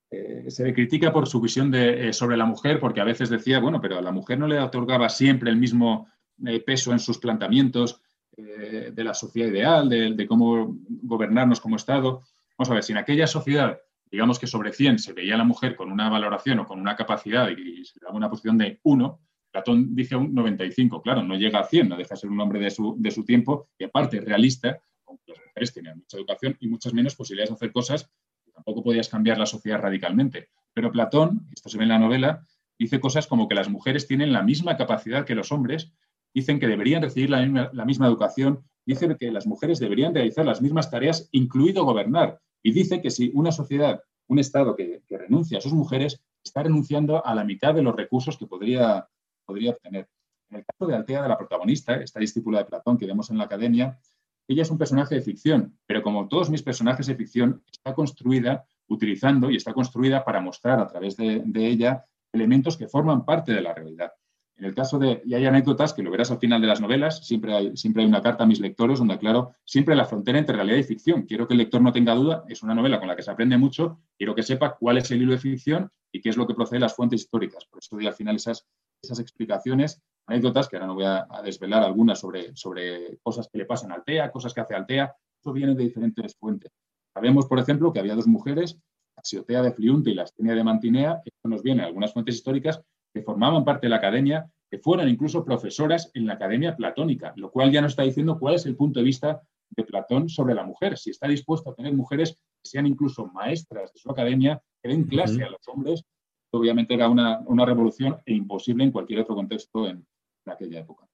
eh, 0.09 0.45
se 0.49 0.63
le 0.63 0.73
critica 0.73 1.11
por 1.11 1.27
su 1.27 1.41
visión 1.41 1.71
de, 1.71 2.09
eh, 2.09 2.13
sobre 2.13 2.37
la 2.37 2.45
mujer, 2.45 2.79
porque 2.79 3.01
a 3.01 3.05
veces 3.05 3.29
decía, 3.29 3.59
bueno, 3.59 3.81
pero 3.81 3.97
a 3.97 4.01
la 4.01 4.11
mujer 4.11 4.39
no 4.39 4.47
le 4.47 4.59
otorgaba 4.59 5.09
siempre 5.09 5.49
el 5.49 5.57
mismo 5.57 6.07
eh, 6.45 6.59
peso 6.59 6.91
en 6.91 6.99
sus 6.99 7.17
planteamientos 7.17 8.01
de 8.37 9.03
la 9.03 9.13
sociedad 9.13 9.49
ideal, 9.49 9.89
de, 9.89 10.27
cómo 10.27 10.77
gobernarnos 10.87 11.59
como 11.59 11.75
Estado. 11.75 12.21
Vamos 12.57 12.69
a 12.69 12.73
ver, 12.75 12.83
si 12.83 12.91
en 12.91 12.99
aquella 12.99 13.27
sociedad 13.27 13.79
digamos 14.09 14.39
que 14.39 14.47
sobre 14.47 14.71
100 14.71 14.99
se 14.99 15.13
veía 15.13 15.35
a 15.35 15.37
la 15.37 15.43
mujer 15.43 15.75
con 15.75 15.91
una 15.91 16.09
valoración 16.09 16.59
o 16.59 16.65
con 16.65 16.79
una 16.79 16.95
capacidad 16.95 17.49
y 17.49 17.83
se 17.83 17.99
daba 17.99 18.15
una 18.15 18.29
posición 18.29 18.57
de 18.57 18.79
1, 18.83 19.19
Platón 19.51 19.95
dice 19.95 20.15
un 20.15 20.33
95, 20.33 21.01
claro, 21.01 21.23
no 21.23 21.35
llega 21.35 21.59
a 21.59 21.63
100, 21.63 21.89
no 21.89 21.97
deja 21.97 22.15
de 22.15 22.21
ser 22.21 22.29
un 22.29 22.39
hombre 22.39 22.59
de 22.59 22.69
su, 22.69 22.95
de 22.97 23.11
su 23.11 23.25
tiempo 23.25 23.69
y 23.77 23.85
aparte 23.85 24.21
realista, 24.21 24.79
aunque 25.05 25.31
las 25.31 25.39
mujeres 25.45 25.73
tenían 25.73 25.97
mucha 25.97 26.17
educación 26.17 26.57
y 26.59 26.67
muchas 26.67 26.93
menos 26.93 27.15
posibilidades 27.15 27.49
de 27.49 27.55
hacer 27.55 27.71
cosas, 27.71 28.09
tampoco 28.53 28.83
podías 28.83 29.09
cambiar 29.09 29.37
la 29.37 29.45
sociedad 29.45 29.79
radicalmente. 29.79 30.49
Pero 30.73 30.91
Platón, 30.91 31.47
esto 31.53 31.69
se 31.69 31.77
ve 31.77 31.83
en 31.83 31.89
la 31.89 31.99
novela, 31.99 32.45
dice 32.77 32.99
cosas 32.99 33.27
como 33.27 33.47
que 33.47 33.55
las 33.55 33.69
mujeres 33.69 34.07
tienen 34.07 34.31
la 34.31 34.43
misma 34.43 34.77
capacidad 34.77 35.25
que 35.25 35.35
los 35.35 35.51
hombres, 35.51 35.91
dicen 36.37 36.59
que 36.59 36.67
deberían 36.67 37.01
recibir 37.01 37.31
la 37.31 37.39
misma, 37.85 38.05
educación, 38.05 38.63
dice 38.85 39.17
que 39.17 39.31
las 39.31 39.47
mujeres 39.47 39.79
deberían 39.79 40.13
realizar 40.13 40.45
las 40.45 40.61
mismas 40.61 40.91
tareas, 40.91 41.29
incluido 41.31 41.83
gobernar, 41.83 42.39
y 42.61 42.73
dice 42.73 43.01
que 43.01 43.09
si 43.09 43.31
una 43.33 43.51
sociedad, 43.51 44.03
un 44.27 44.37
Estado 44.37 44.75
que, 44.75 45.01
renuncia 45.09 45.57
a 45.57 45.61
sus 45.61 45.73
mujeres, 45.73 46.21
está 46.43 46.61
renunciando 46.61 47.25
a 47.25 47.33
la 47.33 47.43
mitad 47.43 47.73
de 47.73 47.81
los 47.81 47.95
recursos 47.95 48.37
que 48.37 48.45
podría, 48.45 49.07
podría 49.47 49.71
obtener. 49.71 50.09
En 50.51 50.57
el 50.57 50.65
caso 50.65 50.87
de 50.87 50.95
Altea, 50.95 51.23
de 51.23 51.29
la 51.29 51.39
protagonista, 51.39 51.95
esta 51.95 52.19
discípula 52.19 52.59
de 52.59 52.65
Platón 52.65 52.99
que 52.99 53.07
vemos 53.07 53.31
en 53.31 53.39
la 53.39 53.45
academia, 53.45 53.99
ella 54.47 54.61
es 54.61 54.69
un 54.69 54.77
personaje 54.77 55.15
de 55.15 55.21
ficción, 55.21 55.75
pero 55.87 56.03
como 56.03 56.27
todos 56.27 56.51
mis 56.51 56.61
personajes 56.61 57.07
de 57.07 57.15
ficción, 57.15 57.63
está 57.65 57.95
construida 57.95 58.67
utilizando 58.89 59.49
y 59.49 59.55
está 59.55 59.73
construida 59.73 60.23
para 60.23 60.39
mostrar 60.39 60.79
a 60.79 60.87
través 60.87 61.17
de 61.17 61.67
ella 61.67 62.05
elementos 62.31 62.77
que 62.77 62.87
forman 62.87 63.25
parte 63.25 63.53
de 63.53 63.61
la 63.61 63.73
realidad. 63.73 64.11
En 64.57 64.65
el 64.65 64.73
caso 64.73 64.97
de, 64.97 65.21
y 65.23 65.35
hay 65.35 65.45
anécdotas 65.45 65.93
que 65.93 66.01
lo 66.01 66.09
verás 66.09 66.31
al 66.31 66.39
final 66.39 66.59
de 66.59 66.67
las 66.67 66.81
novelas, 66.81 67.25
siempre 67.25 67.53
hay, 67.53 67.77
siempre 67.77 68.01
hay 68.01 68.09
una 68.09 68.23
carta 68.23 68.43
a 68.43 68.47
mis 68.47 68.59
lectores 68.59 68.97
donde 68.97 69.13
aclaro 69.13 69.53
siempre 69.63 69.95
la 69.95 70.05
frontera 70.05 70.39
entre 70.39 70.55
realidad 70.55 70.77
y 70.77 70.83
ficción. 70.83 71.23
Quiero 71.23 71.47
que 71.47 71.53
el 71.53 71.59
lector 71.59 71.79
no 71.79 71.91
tenga 71.91 72.15
duda, 72.15 72.43
es 72.49 72.63
una 72.63 72.73
novela 72.73 72.97
con 72.97 73.07
la 73.07 73.15
que 73.15 73.21
se 73.21 73.29
aprende 73.29 73.55
mucho, 73.57 73.99
quiero 74.17 74.33
que 74.33 74.41
sepa 74.41 74.75
cuál 74.75 74.97
es 74.97 75.11
el 75.11 75.21
hilo 75.21 75.33
de 75.33 75.37
ficción 75.37 75.91
y 76.11 76.21
qué 76.21 76.29
es 76.29 76.37
lo 76.37 76.47
que 76.47 76.55
procede 76.55 76.77
de 76.77 76.81
las 76.81 76.95
fuentes 76.95 77.21
históricas. 77.21 77.65
Por 77.65 77.79
eso 77.79 77.95
doy 77.95 78.07
al 78.07 78.13
final 78.13 78.35
esas, 78.35 78.65
esas 78.99 79.19
explicaciones, 79.19 80.01
anécdotas, 80.25 80.67
que 80.67 80.77
ahora 80.77 80.87
no 80.87 80.95
voy 80.95 81.05
a, 81.05 81.27
desvelar 81.43 81.83
algunas 81.83 82.19
sobre, 82.19 82.55
sobre 82.55 83.19
cosas 83.21 83.47
que 83.51 83.59
le 83.59 83.65
pasan 83.65 83.91
a 83.91 83.95
Altea, 83.95 84.31
cosas 84.31 84.55
que 84.55 84.61
hace 84.61 84.73
Altea, 84.73 85.15
eso 85.39 85.53
viene 85.53 85.75
de 85.75 85.83
diferentes 85.83 86.35
fuentes. 86.35 86.71
Sabemos, 87.13 87.45
por 87.45 87.59
ejemplo, 87.59 87.93
que 87.93 87.99
había 87.99 88.15
dos 88.15 88.27
mujeres, 88.27 88.79
Axiotea 89.15 89.61
de 89.61 89.71
Fliunte 89.71 90.11
y 90.11 90.13
la 90.13 90.23
Astenia 90.23 90.55
de 90.55 90.63
Mantinea, 90.63 91.21
esto 91.25 91.47
nos 91.47 91.63
viene 91.63 91.81
de 91.81 91.87
algunas 91.87 92.13
fuentes 92.13 92.35
históricas, 92.35 92.81
que 93.17 93.23
formaban 93.23 93.65
parte 93.65 93.87
de 93.87 93.89
la 93.89 93.97
academia, 93.97 94.49
que 94.69 94.77
fueran 94.77 95.09
incluso 95.09 95.43
profesoras 95.43 96.11
en 96.13 96.27
la 96.27 96.33
academia 96.33 96.75
platónica, 96.75 97.33
lo 97.35 97.51
cual 97.51 97.71
ya 97.71 97.81
nos 97.81 97.93
está 97.93 98.03
diciendo 98.03 98.37
cuál 98.37 98.55
es 98.55 98.65
el 98.65 98.75
punto 98.75 98.99
de 98.99 99.05
vista 99.05 99.41
de 99.69 99.83
Platón 99.83 100.29
sobre 100.29 100.53
la 100.53 100.63
mujer, 100.63 100.97
si 100.97 101.09
está 101.09 101.27
dispuesto 101.27 101.71
a 101.71 101.75
tener 101.75 101.93
mujeres 101.93 102.33
que 102.33 102.69
sean 102.69 102.85
incluso 102.85 103.27
maestras 103.27 103.91
de 103.93 103.99
su 103.99 104.11
academia, 104.11 104.61
que 104.81 104.89
den 104.89 105.03
clase 105.05 105.43
a 105.43 105.49
los 105.49 105.67
hombres, 105.67 106.03
obviamente 106.51 106.93
era 106.93 107.09
una, 107.09 107.65
revolución 107.65 108.17
e 108.25 108.33
imposible 108.33 108.83
en 108.83 108.91
cualquier 108.91 109.21
otro 109.21 109.35
contexto 109.35 109.87
en 109.87 110.05
aquella 110.45 110.79
época. 110.79 111.06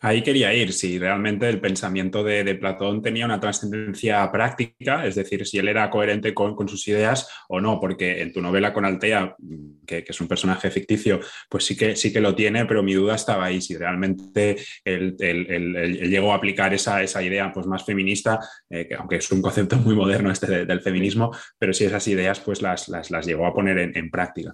Ahí 0.00 0.22
quería 0.22 0.54
ir, 0.54 0.72
si 0.72 0.98
realmente 0.98 1.48
el 1.48 1.60
pensamiento 1.60 2.22
de, 2.22 2.54
Platón 2.54 3.02
tenía 3.02 3.24
una 3.24 3.40
trascendencia 3.40 4.30
práctica, 4.30 5.06
es 5.06 5.16
decir, 5.16 5.46
si 5.46 5.58
él 5.58 5.68
era 5.68 5.90
coherente 5.90 6.34
con, 6.34 6.68
sus 6.68 6.86
ideas 6.88 7.28
o 7.48 7.60
no, 7.60 7.80
porque 7.80 8.22
en 8.22 8.32
tu 8.32 8.40
novela 8.40 8.72
con 8.72 8.84
Altea, 8.84 9.36
que, 9.86 10.04
es 10.06 10.20
un 10.20 10.28
personaje 10.28 10.70
ficticio, 10.70 11.20
pues 11.48 11.64
sí 11.64 11.76
que, 11.76 11.96
sí 11.96 12.12
que 12.12 12.20
lo 12.20 12.34
tiene, 12.34 12.64
pero 12.66 12.82
mi 12.82 12.94
duda 12.94 13.16
estaba 13.16 13.46
ahí, 13.46 13.60
si 13.60 13.76
realmente 13.76 14.56
él, 14.84 15.16
llegó 15.16 16.32
a 16.32 16.36
aplicar 16.36 16.72
esa, 16.74 17.22
idea 17.22 17.52
pues, 17.52 17.66
más 17.66 17.84
feminista, 17.84 18.38
eh, 18.70 18.88
aunque 18.98 19.16
es 19.16 19.30
un 19.32 19.42
concepto 19.42 19.76
muy 19.76 19.94
moderno 19.94 20.30
este 20.30 20.64
del 20.64 20.80
feminismo, 20.80 21.32
pero 21.58 21.72
si 21.72 21.84
esas 21.84 22.06
ideas 22.08 22.40
pues, 22.40 22.62
las, 22.62 22.88
las, 22.88 23.26
llegó 23.26 23.46
a 23.46 23.54
poner 23.54 23.78
en 23.78 24.10
práctica. 24.10 24.52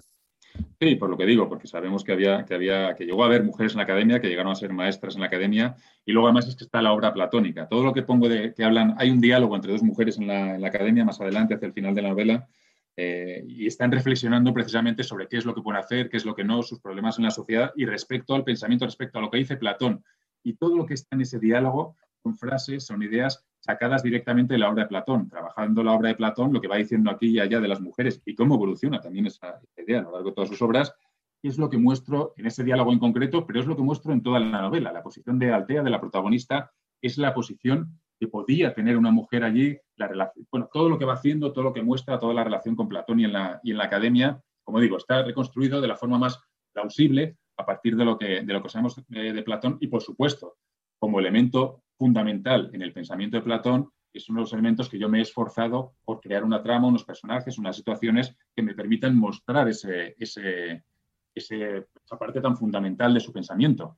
Sí, 0.79 0.95
por 0.95 1.09
lo 1.09 1.17
que 1.17 1.25
digo, 1.25 1.49
porque 1.49 1.67
sabemos 1.67 2.03
que 2.03 2.13
había, 2.13 2.45
que 2.45 2.53
había, 2.53 2.95
que 2.95 3.05
llegó 3.05 3.23
a 3.23 3.25
haber 3.27 3.43
mujeres 3.43 3.73
en 3.73 3.77
la 3.77 3.83
academia, 3.83 4.21
que 4.21 4.29
llegaron 4.29 4.51
a 4.51 4.55
ser 4.55 4.71
maestras 4.71 5.15
en 5.15 5.21
la 5.21 5.27
academia, 5.27 5.75
y 6.05 6.11
luego 6.11 6.27
además 6.27 6.47
es 6.47 6.55
que 6.55 6.63
está 6.63 6.81
la 6.81 6.93
obra 6.93 7.13
platónica. 7.13 7.67
Todo 7.67 7.83
lo 7.83 7.93
que 7.93 8.03
pongo 8.03 8.29
de 8.29 8.53
que 8.53 8.63
hablan, 8.63 8.95
hay 8.97 9.09
un 9.09 9.19
diálogo 9.19 9.55
entre 9.55 9.71
dos 9.71 9.83
mujeres 9.83 10.17
en 10.17 10.27
la, 10.27 10.67
academia 10.67 11.03
más 11.03 11.19
adelante, 11.19 11.55
hacia 11.55 11.67
el 11.67 11.73
final 11.73 11.93
de 11.93 12.01
la 12.01 12.09
novela, 12.09 12.47
eh, 12.95 13.43
y 13.47 13.67
están 13.67 13.91
reflexionando 13.91 14.53
precisamente 14.53 15.03
sobre 15.03 15.27
qué 15.27 15.37
es 15.37 15.45
lo 15.45 15.53
que 15.53 15.61
pueden 15.61 15.79
hacer, 15.79 16.09
qué 16.09 16.17
es 16.17 16.25
lo 16.25 16.35
que 16.35 16.43
no, 16.43 16.63
sus 16.63 16.79
problemas 16.79 17.17
en 17.17 17.25
la 17.25 17.31
sociedad 17.31 17.71
y 17.75 17.85
respecto 17.85 18.35
al 18.35 18.43
pensamiento, 18.43 18.85
respecto 18.85 19.19
a 19.19 19.21
lo 19.21 19.29
que 19.29 19.37
dice 19.37 19.57
Platón. 19.57 20.03
Y 20.43 20.53
todo 20.53 20.77
lo 20.77 20.85
que 20.85 20.93
está 20.93 21.15
en 21.15 21.21
ese 21.21 21.39
diálogo 21.39 21.95
son 22.23 22.37
frases, 22.37 22.85
son 22.85 23.01
ideas 23.03 23.45
sacadas 23.59 24.03
directamente 24.03 24.53
de 24.53 24.59
la 24.59 24.69
obra 24.69 24.83
de 24.83 24.89
Platón, 24.89 25.29
trabajando 25.29 25.83
la 25.83 25.93
obra 25.93 26.09
de 26.09 26.15
Platón, 26.15 26.53
lo 26.53 26.61
que 26.61 26.67
va 26.67 26.77
diciendo 26.77 27.11
aquí 27.11 27.29
y 27.29 27.39
allá 27.39 27.59
de 27.59 27.67
las 27.67 27.81
mujeres 27.81 28.21
y 28.25 28.35
cómo 28.35 28.55
evoluciona 28.55 28.99
también 28.99 29.25
esa 29.25 29.59
idea 29.77 29.99
a 29.99 30.03
lo 30.03 30.11
largo 30.11 30.29
de 30.29 30.35
todas 30.35 30.49
sus 30.49 30.61
obras, 30.61 30.93
es 31.41 31.57
lo 31.57 31.69
que 31.69 31.77
muestro 31.77 32.33
en 32.37 32.47
ese 32.47 32.63
diálogo 32.63 32.91
en 32.91 32.99
concreto, 32.99 33.45
pero 33.45 33.59
es 33.59 33.65
lo 33.65 33.75
que 33.75 33.81
muestro 33.81 34.11
en 34.11 34.21
toda 34.21 34.39
la 34.39 34.61
novela. 34.61 34.91
La 34.91 35.03
posición 35.03 35.39
de 35.39 35.51
Altea, 35.51 35.83
de 35.83 35.89
la 35.89 36.01
protagonista, 36.01 36.71
es 37.01 37.17
la 37.17 37.33
posición 37.33 37.99
que 38.19 38.27
podía 38.27 38.73
tener 38.73 38.97
una 38.97 39.11
mujer 39.11 39.45
allí, 39.45 39.77
la 39.95 40.07
relación, 40.07 40.45
bueno, 40.51 40.69
todo 40.71 40.89
lo 40.89 40.99
que 40.99 41.05
va 41.05 41.13
haciendo, 41.13 41.53
todo 41.53 41.63
lo 41.63 41.73
que 41.73 41.81
muestra, 41.81 42.19
toda 42.19 42.33
la 42.33 42.43
relación 42.43 42.75
con 42.75 42.89
Platón 42.89 43.21
y 43.21 43.25
en 43.25 43.33
la, 43.33 43.61
y 43.63 43.71
en 43.71 43.77
la 43.77 43.85
academia, 43.85 44.41
como 44.63 44.81
digo, 44.81 44.97
está 44.97 45.23
reconstruido 45.23 45.79
de 45.79 45.87
la 45.87 45.95
forma 45.95 46.17
más 46.17 46.41
plausible 46.73 47.37
a 47.55 47.65
partir 47.65 47.95
de 47.95 48.05
lo 48.05 48.17
que, 48.17 48.41
de 48.41 48.53
lo 48.53 48.61
que 48.61 48.69
sabemos 48.69 49.01
de 49.07 49.43
Platón 49.43 49.77
y, 49.79 49.87
por 49.87 50.01
supuesto, 50.01 50.57
como 50.99 51.19
elemento 51.19 51.81
fundamental 51.99 52.69
en 52.73 52.81
el 52.81 52.93
pensamiento 52.93 53.37
de 53.37 53.43
Platón, 53.43 53.91
es 54.13 54.27
uno 54.29 54.39
de 54.39 54.43
los 54.43 54.53
elementos 54.53 54.89
que 54.89 54.97
yo 54.97 55.09
me 55.09 55.19
he 55.19 55.21
esforzado 55.21 55.93
por 56.03 56.21
crear 56.21 56.43
una 56.43 56.63
trama, 56.63 56.87
unos 56.87 57.03
personajes, 57.03 57.59
unas 57.59 57.75
situaciones 57.75 58.35
que 58.55 58.63
me 58.63 58.73
permitan 58.73 59.15
mostrar 59.15 59.67
ese, 59.67 60.15
esa 60.17 62.17
parte 62.17 62.41
tan 62.41 62.57
fundamental 62.57 63.13
de 63.13 63.19
su 63.19 63.31
pensamiento. 63.31 63.97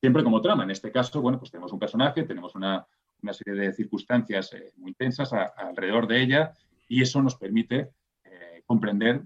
Siempre 0.00 0.24
como 0.24 0.40
trama. 0.40 0.64
En 0.64 0.70
este 0.70 0.90
caso, 0.90 1.20
bueno, 1.20 1.38
pues 1.38 1.52
tenemos 1.52 1.72
un 1.72 1.78
personaje, 1.78 2.24
tenemos 2.24 2.56
una, 2.56 2.84
serie 3.30 3.60
de 3.60 3.72
circunstancias 3.72 4.52
eh, 4.54 4.72
muy 4.78 4.90
intensas 4.90 5.32
alrededor 5.32 6.08
de 6.08 6.22
ella 6.22 6.52
y 6.88 7.02
eso 7.02 7.22
nos 7.22 7.36
permite 7.36 7.90
eh, 8.24 8.62
comprender 8.66 9.22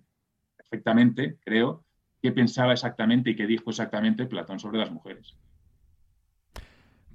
perfectamente, 0.55 1.39
creo, 1.43 1.85
qué 2.21 2.33
pensaba 2.33 2.73
exactamente 2.73 3.31
y 3.31 3.37
qué 3.37 3.47
dijo 3.47 3.71
exactamente 3.71 4.27
Platón 4.27 4.59
sobre 4.59 4.79
las 4.79 4.91
mujeres. 4.91 5.35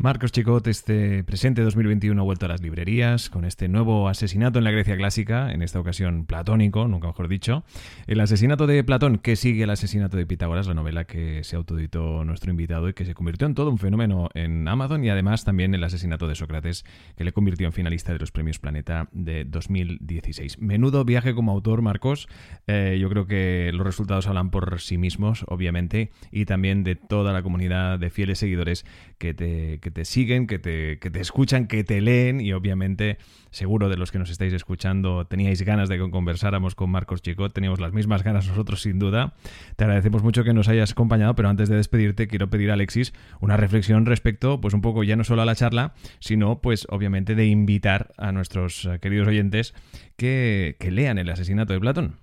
Marcos 0.02 0.32
Chicot, 0.32 0.66
este 0.66 1.24
presente 1.24 1.62
2021 1.62 2.20
ha 2.20 2.26
vuelto 2.26 2.48
a 2.48 2.50
las 2.50 2.62
librerías 2.64 3.30
con 3.30 3.46
este 3.46 3.68
nuevo 3.68 4.10
asesinato 4.10 4.58
en 4.58 4.64
la 4.64 4.72
Grecia 4.72 4.98
clásica, 4.98 5.52
en 5.52 5.62
esta 5.62 5.80
ocasión 5.80 6.26
platónico, 6.26 6.88
nunca 6.88 7.06
mejor 7.06 7.28
dicho. 7.28 7.64
El 8.08 8.20
asesinato 8.20 8.66
de 8.66 8.84
Platón, 8.84 9.20
que 9.20 9.36
sigue 9.36 9.64
el 9.64 9.70
asesinato 9.70 10.18
de 10.18 10.26
Pitágoras, 10.26 10.66
la 10.66 10.74
novela 10.74 11.04
que 11.06 11.44
se 11.44 11.56
autoeditó 11.56 12.26
nuestro 12.26 12.50
invitado 12.50 12.90
y 12.90 12.94
que 12.94 13.06
se 13.06 13.14
convirtió 13.14 13.46
en 13.46 13.54
todo 13.54 13.70
un 13.70 13.78
fenómeno 13.78 14.30
en 14.34 14.68
Amazon 14.68 15.04
y 15.04 15.10
además 15.12 15.44
también 15.44 15.76
el 15.76 15.84
asesinato 15.84 16.28
de 16.28 16.34
Sócrates, 16.34 16.84
que 17.16 17.24
le 17.24 17.32
convirtió 17.32 17.68
en 17.68 17.74
finalista 17.74 18.12
de 18.12 18.18
los 18.18 18.32
premios 18.32 18.58
Planeta 18.58 19.08
de 19.12 19.46
2016. 19.46 20.58
Menudo 20.58 21.06
viaje 21.06 21.36
como 21.36 21.52
autor, 21.52 21.84
Marcos. 21.84 22.28
Eh, 22.66 22.98
yo 23.00 23.08
creo 23.08 23.28
que 23.28 23.70
los 23.72 23.86
resultados 23.86 24.26
hablan 24.26 24.50
por 24.50 24.82
sí 24.82 24.98
mismos, 24.98 25.46
obviamente, 25.48 26.10
y 26.32 26.46
también 26.46 26.84
de 26.84 26.96
toda 26.96 27.34
la 27.34 27.44
comunidad 27.44 28.00
de 28.00 28.10
fieles 28.10 28.40
seguidores 28.40 28.84
que 29.22 29.36
te 29.36 29.78
te 29.78 30.04
siguen, 30.04 30.48
que 30.48 30.58
te, 30.58 30.98
que 30.98 31.12
te 31.12 31.20
escuchan, 31.20 31.68
que 31.68 31.84
te 31.84 32.02
leen 32.02 32.42
y 32.42 32.54
obviamente 32.54 33.20
seguro 33.52 33.88
de 33.88 33.96
los 33.96 34.12
que 34.12 34.18
nos 34.18 34.32
estáis 34.32 34.52
escuchando 34.52 35.26
teníais 35.26 35.62
ganas 35.62 35.90
de 35.90 36.00
que 36.00 36.10
conversáramos 36.10 36.74
con 36.74 36.90
Marcos 36.90 37.22
Chicot, 37.22 37.54
teníamos 37.54 37.80
las 37.80 37.94
mismas 37.94 38.24
ganas 38.24 38.48
nosotros 38.48 38.82
sin 38.82 38.98
duda. 38.98 39.36
Te 39.76 39.84
agradecemos 39.84 40.24
mucho 40.24 40.44
que 40.44 40.56
nos 40.56 40.68
hayas 40.70 40.94
acompañado, 40.94 41.36
pero 41.36 41.50
antes 41.50 41.70
de 41.70 41.76
despedirte 41.76 42.28
quiero 42.28 42.50
pedir 42.50 42.72
a 42.72 42.74
Alexis 42.74 43.14
una 43.42 43.58
reflexión 43.58 44.08
respecto 44.08 44.60
pues 44.60 44.74
un 44.74 44.82
poco 44.82 45.04
ya 45.04 45.16
no 45.16 45.24
solo 45.24 45.44
a 45.44 45.46
la 45.46 45.56
charla, 45.56 45.94
sino 46.20 46.60
pues 46.60 46.88
obviamente 46.90 47.36
de 47.36 47.46
invitar 47.46 48.10
a 48.18 48.32
nuestros 48.32 48.90
queridos 49.02 49.28
oyentes 49.28 49.76
que, 50.18 50.78
que 50.80 50.90
lean 50.90 51.20
el 51.20 51.30
asesinato 51.30 51.74
de 51.74 51.80
Platón. 51.80 52.21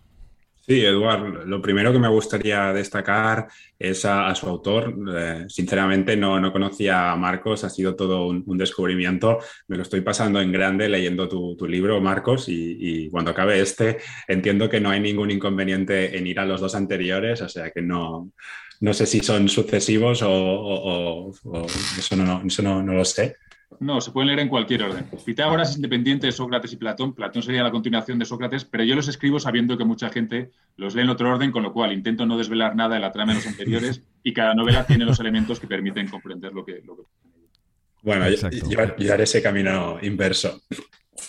Sí, 0.69 0.85
Eduard, 0.85 1.47
lo 1.47 1.63
primero 1.63 1.95
que 1.95 1.99
me 1.99 2.11
gustaría 2.11 2.75
destacar 2.75 3.49
es 3.79 4.05
a, 4.05 4.35
su 4.35 4.47
autor. 4.47 4.95
Eh, 5.17 5.47
sinceramente 5.49 6.15
no, 6.15 6.39
no, 6.39 6.53
conocía 6.53 7.11
a 7.11 7.17
Marcos, 7.17 7.65
ha 7.65 7.71
sido 7.71 7.97
todo 7.97 8.27
un, 8.27 8.59
descubrimiento. 8.59 9.39
Me 9.67 9.79
lo 9.79 9.83
estoy 9.83 10.03
pasando 10.03 10.43
en 10.43 10.53
grande 10.53 10.91
leyendo 10.91 11.27
tu, 11.27 11.67
libro, 11.67 12.03
Marcos, 12.03 12.51
y, 12.51 13.09
cuando 13.09 13.31
acabe 13.31 13.63
este 13.63 13.97
entiendo 14.27 14.69
que 14.69 14.79
no 14.79 14.91
hay 14.91 15.01
ningún 15.01 15.31
inconveniente 15.31 16.19
en 16.19 16.27
ir 16.27 16.39
a 16.39 16.45
los 16.45 16.61
dos 16.61 16.75
anteriores, 16.75 17.41
o 17.41 17.49
sea 17.49 17.71
que 17.71 17.81
no, 17.81 18.33
no 18.81 18.93
sé 18.93 19.07
si 19.07 19.21
son 19.21 19.49
sucesivos 19.49 20.21
o, 20.23 21.33
eso, 21.99 22.15
no, 22.15 22.43
eso 22.47 22.63
no, 22.63 22.83
no 22.83 22.93
lo 22.93 23.07
sé. 23.07 23.37
No, 23.81 24.01
se 24.01 24.11
pueden 24.11 24.29
leer 24.29 24.41
en 24.41 24.49
cualquier 24.49 24.83
orden. 24.83 25.07
Pitágoras 25.25 25.71
es 25.71 25.77
independiente 25.77 26.27
de 26.27 26.33
Sócrates 26.33 26.73
y 26.73 26.77
Platón. 26.77 27.15
Platón 27.15 27.43
sería 27.43 27.63
la 27.63 27.71
continuación 27.71 28.19
de 28.19 28.25
Sócrates, 28.25 28.65
pero 28.65 28.85
yo 28.85 28.95
los 28.95 29.09
escribo 29.09 29.39
sabiendo 29.39 29.79
que 29.79 29.85
mucha 29.85 30.09
gente 30.09 30.51
los 30.77 30.95
lee 30.95 31.03
en 31.03 31.11
otro 31.11 31.31
orden, 31.31 31.53
con 31.53 31.63
lo 31.63 31.73
cual 31.73 31.93
intento 31.93 32.27
no 32.27 32.37
desvelar 32.37 32.75
nada 32.75 32.97
de 32.97 33.01
la 33.01 33.13
trama 33.13 33.33
de 33.33 33.39
los 33.39 33.47
anteriores 33.47 34.03
y 34.23 34.33
cada 34.33 34.55
novela 34.55 34.87
tiene 34.87 35.05
los 35.05 35.21
elementos 35.21 35.61
que 35.61 35.67
permiten 35.67 36.09
comprender 36.09 36.53
lo 36.53 36.65
que. 36.65 36.83
Lo 36.85 36.97
que... 36.97 37.03
Bueno, 38.03 38.27
yo, 38.29 39.13
haré 39.13 39.25
ese 39.25 39.43
camino 39.43 39.99
inverso. 40.03 40.61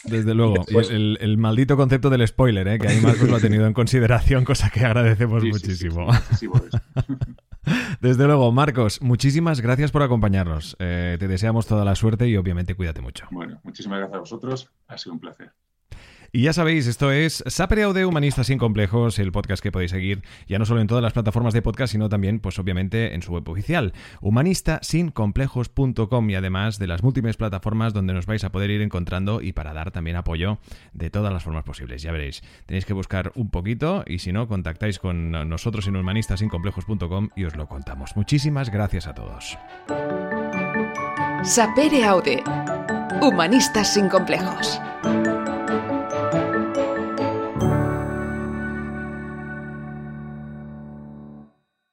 Desde 0.03 0.33
luego. 0.33 0.65
el, 0.89 1.37
maldito 1.37 1.75
concepto 1.77 2.09
del 2.09 2.27
spoiler, 2.27 2.67
¿eh? 2.67 2.79
que 2.79 2.87
ahí 2.87 3.01
Marcos 3.01 3.29
lo 3.29 3.35
ha 3.35 3.39
tenido 3.39 3.65
en 3.65 3.73
consideración, 3.73 4.45
cosa 4.45 4.69
que 4.69 4.85
agradecemos 4.85 5.43
muchísimo. 5.43 6.07
Desde 8.01 8.25
luego, 8.25 8.51
Marcos, 8.51 9.01
muchísimas 9.01 9.61
gracias 9.61 9.91
por 9.91 10.03
acompañarnos. 10.03 10.75
Eh, 10.79 11.17
te 11.19 11.27
deseamos 11.27 11.67
toda 11.67 11.85
la 11.85 11.95
suerte 11.95 12.27
y 12.27 12.37
obviamente 12.37 12.75
cuídate 12.75 13.01
mucho. 13.01 13.27
Bueno, 13.31 13.59
muchísimas 13.63 13.99
gracias 13.99 14.17
a 14.17 14.19
vosotros. 14.19 14.71
Ha 14.87 14.97
sido 14.97 15.13
un 15.13 15.19
placer. 15.19 15.51
Y 16.31 16.43
ya 16.43 16.53
sabéis, 16.53 16.85
esto 16.85 17.11
es 17.11 17.43
Sapere 17.47 17.83
Aude 17.83 18.05
Humanistas 18.05 18.47
sin 18.47 18.59
Complejos, 18.59 19.17
el 19.17 19.31
podcast 19.31 19.63
que 19.63 19.71
podéis 19.71 19.91
seguir 19.91 20.21
ya 20.47 20.59
no 20.59 20.65
solo 20.65 20.81
en 20.81 20.87
todas 20.87 21.03
las 21.03 21.13
plataformas 21.13 21.53
de 21.53 21.63
podcast, 21.63 21.91
sino 21.91 22.07
también, 22.07 22.39
pues 22.39 22.59
obviamente, 22.59 23.15
en 23.15 23.23
su 23.23 23.31
web 23.31 23.49
oficial, 23.49 23.93
humanistasincomplejos.com 24.21 26.29
y 26.29 26.35
además 26.35 26.77
de 26.77 26.87
las 26.87 27.03
múltiples 27.03 27.37
plataformas 27.37 27.93
donde 27.93 28.13
nos 28.13 28.27
vais 28.27 28.43
a 28.43 28.51
poder 28.51 28.69
ir 28.69 28.81
encontrando 28.81 29.41
y 29.41 29.53
para 29.53 29.73
dar 29.73 29.91
también 29.91 30.17
apoyo 30.17 30.59
de 30.93 31.09
todas 31.09 31.33
las 31.33 31.43
formas 31.43 31.63
posibles. 31.63 32.03
Ya 32.03 32.11
veréis, 32.11 32.43
tenéis 32.67 32.85
que 32.85 32.93
buscar 32.93 33.31
un 33.35 33.49
poquito 33.49 34.03
y 34.05 34.19
si 34.19 34.31
no, 34.31 34.47
contactáis 34.47 34.99
con 34.99 35.31
nosotros 35.31 35.87
en 35.87 35.95
humanistasincomplejos.com 35.95 37.29
y 37.35 37.45
os 37.45 37.55
lo 37.55 37.67
contamos. 37.67 38.15
Muchísimas 38.15 38.69
gracias 38.69 39.07
a 39.07 39.15
todos. 39.15 39.57
Sapere 41.43 42.05
Aude, 42.05 42.43
Humanistas 43.21 43.93
sin 43.93 44.09
Complejos. 44.09 44.79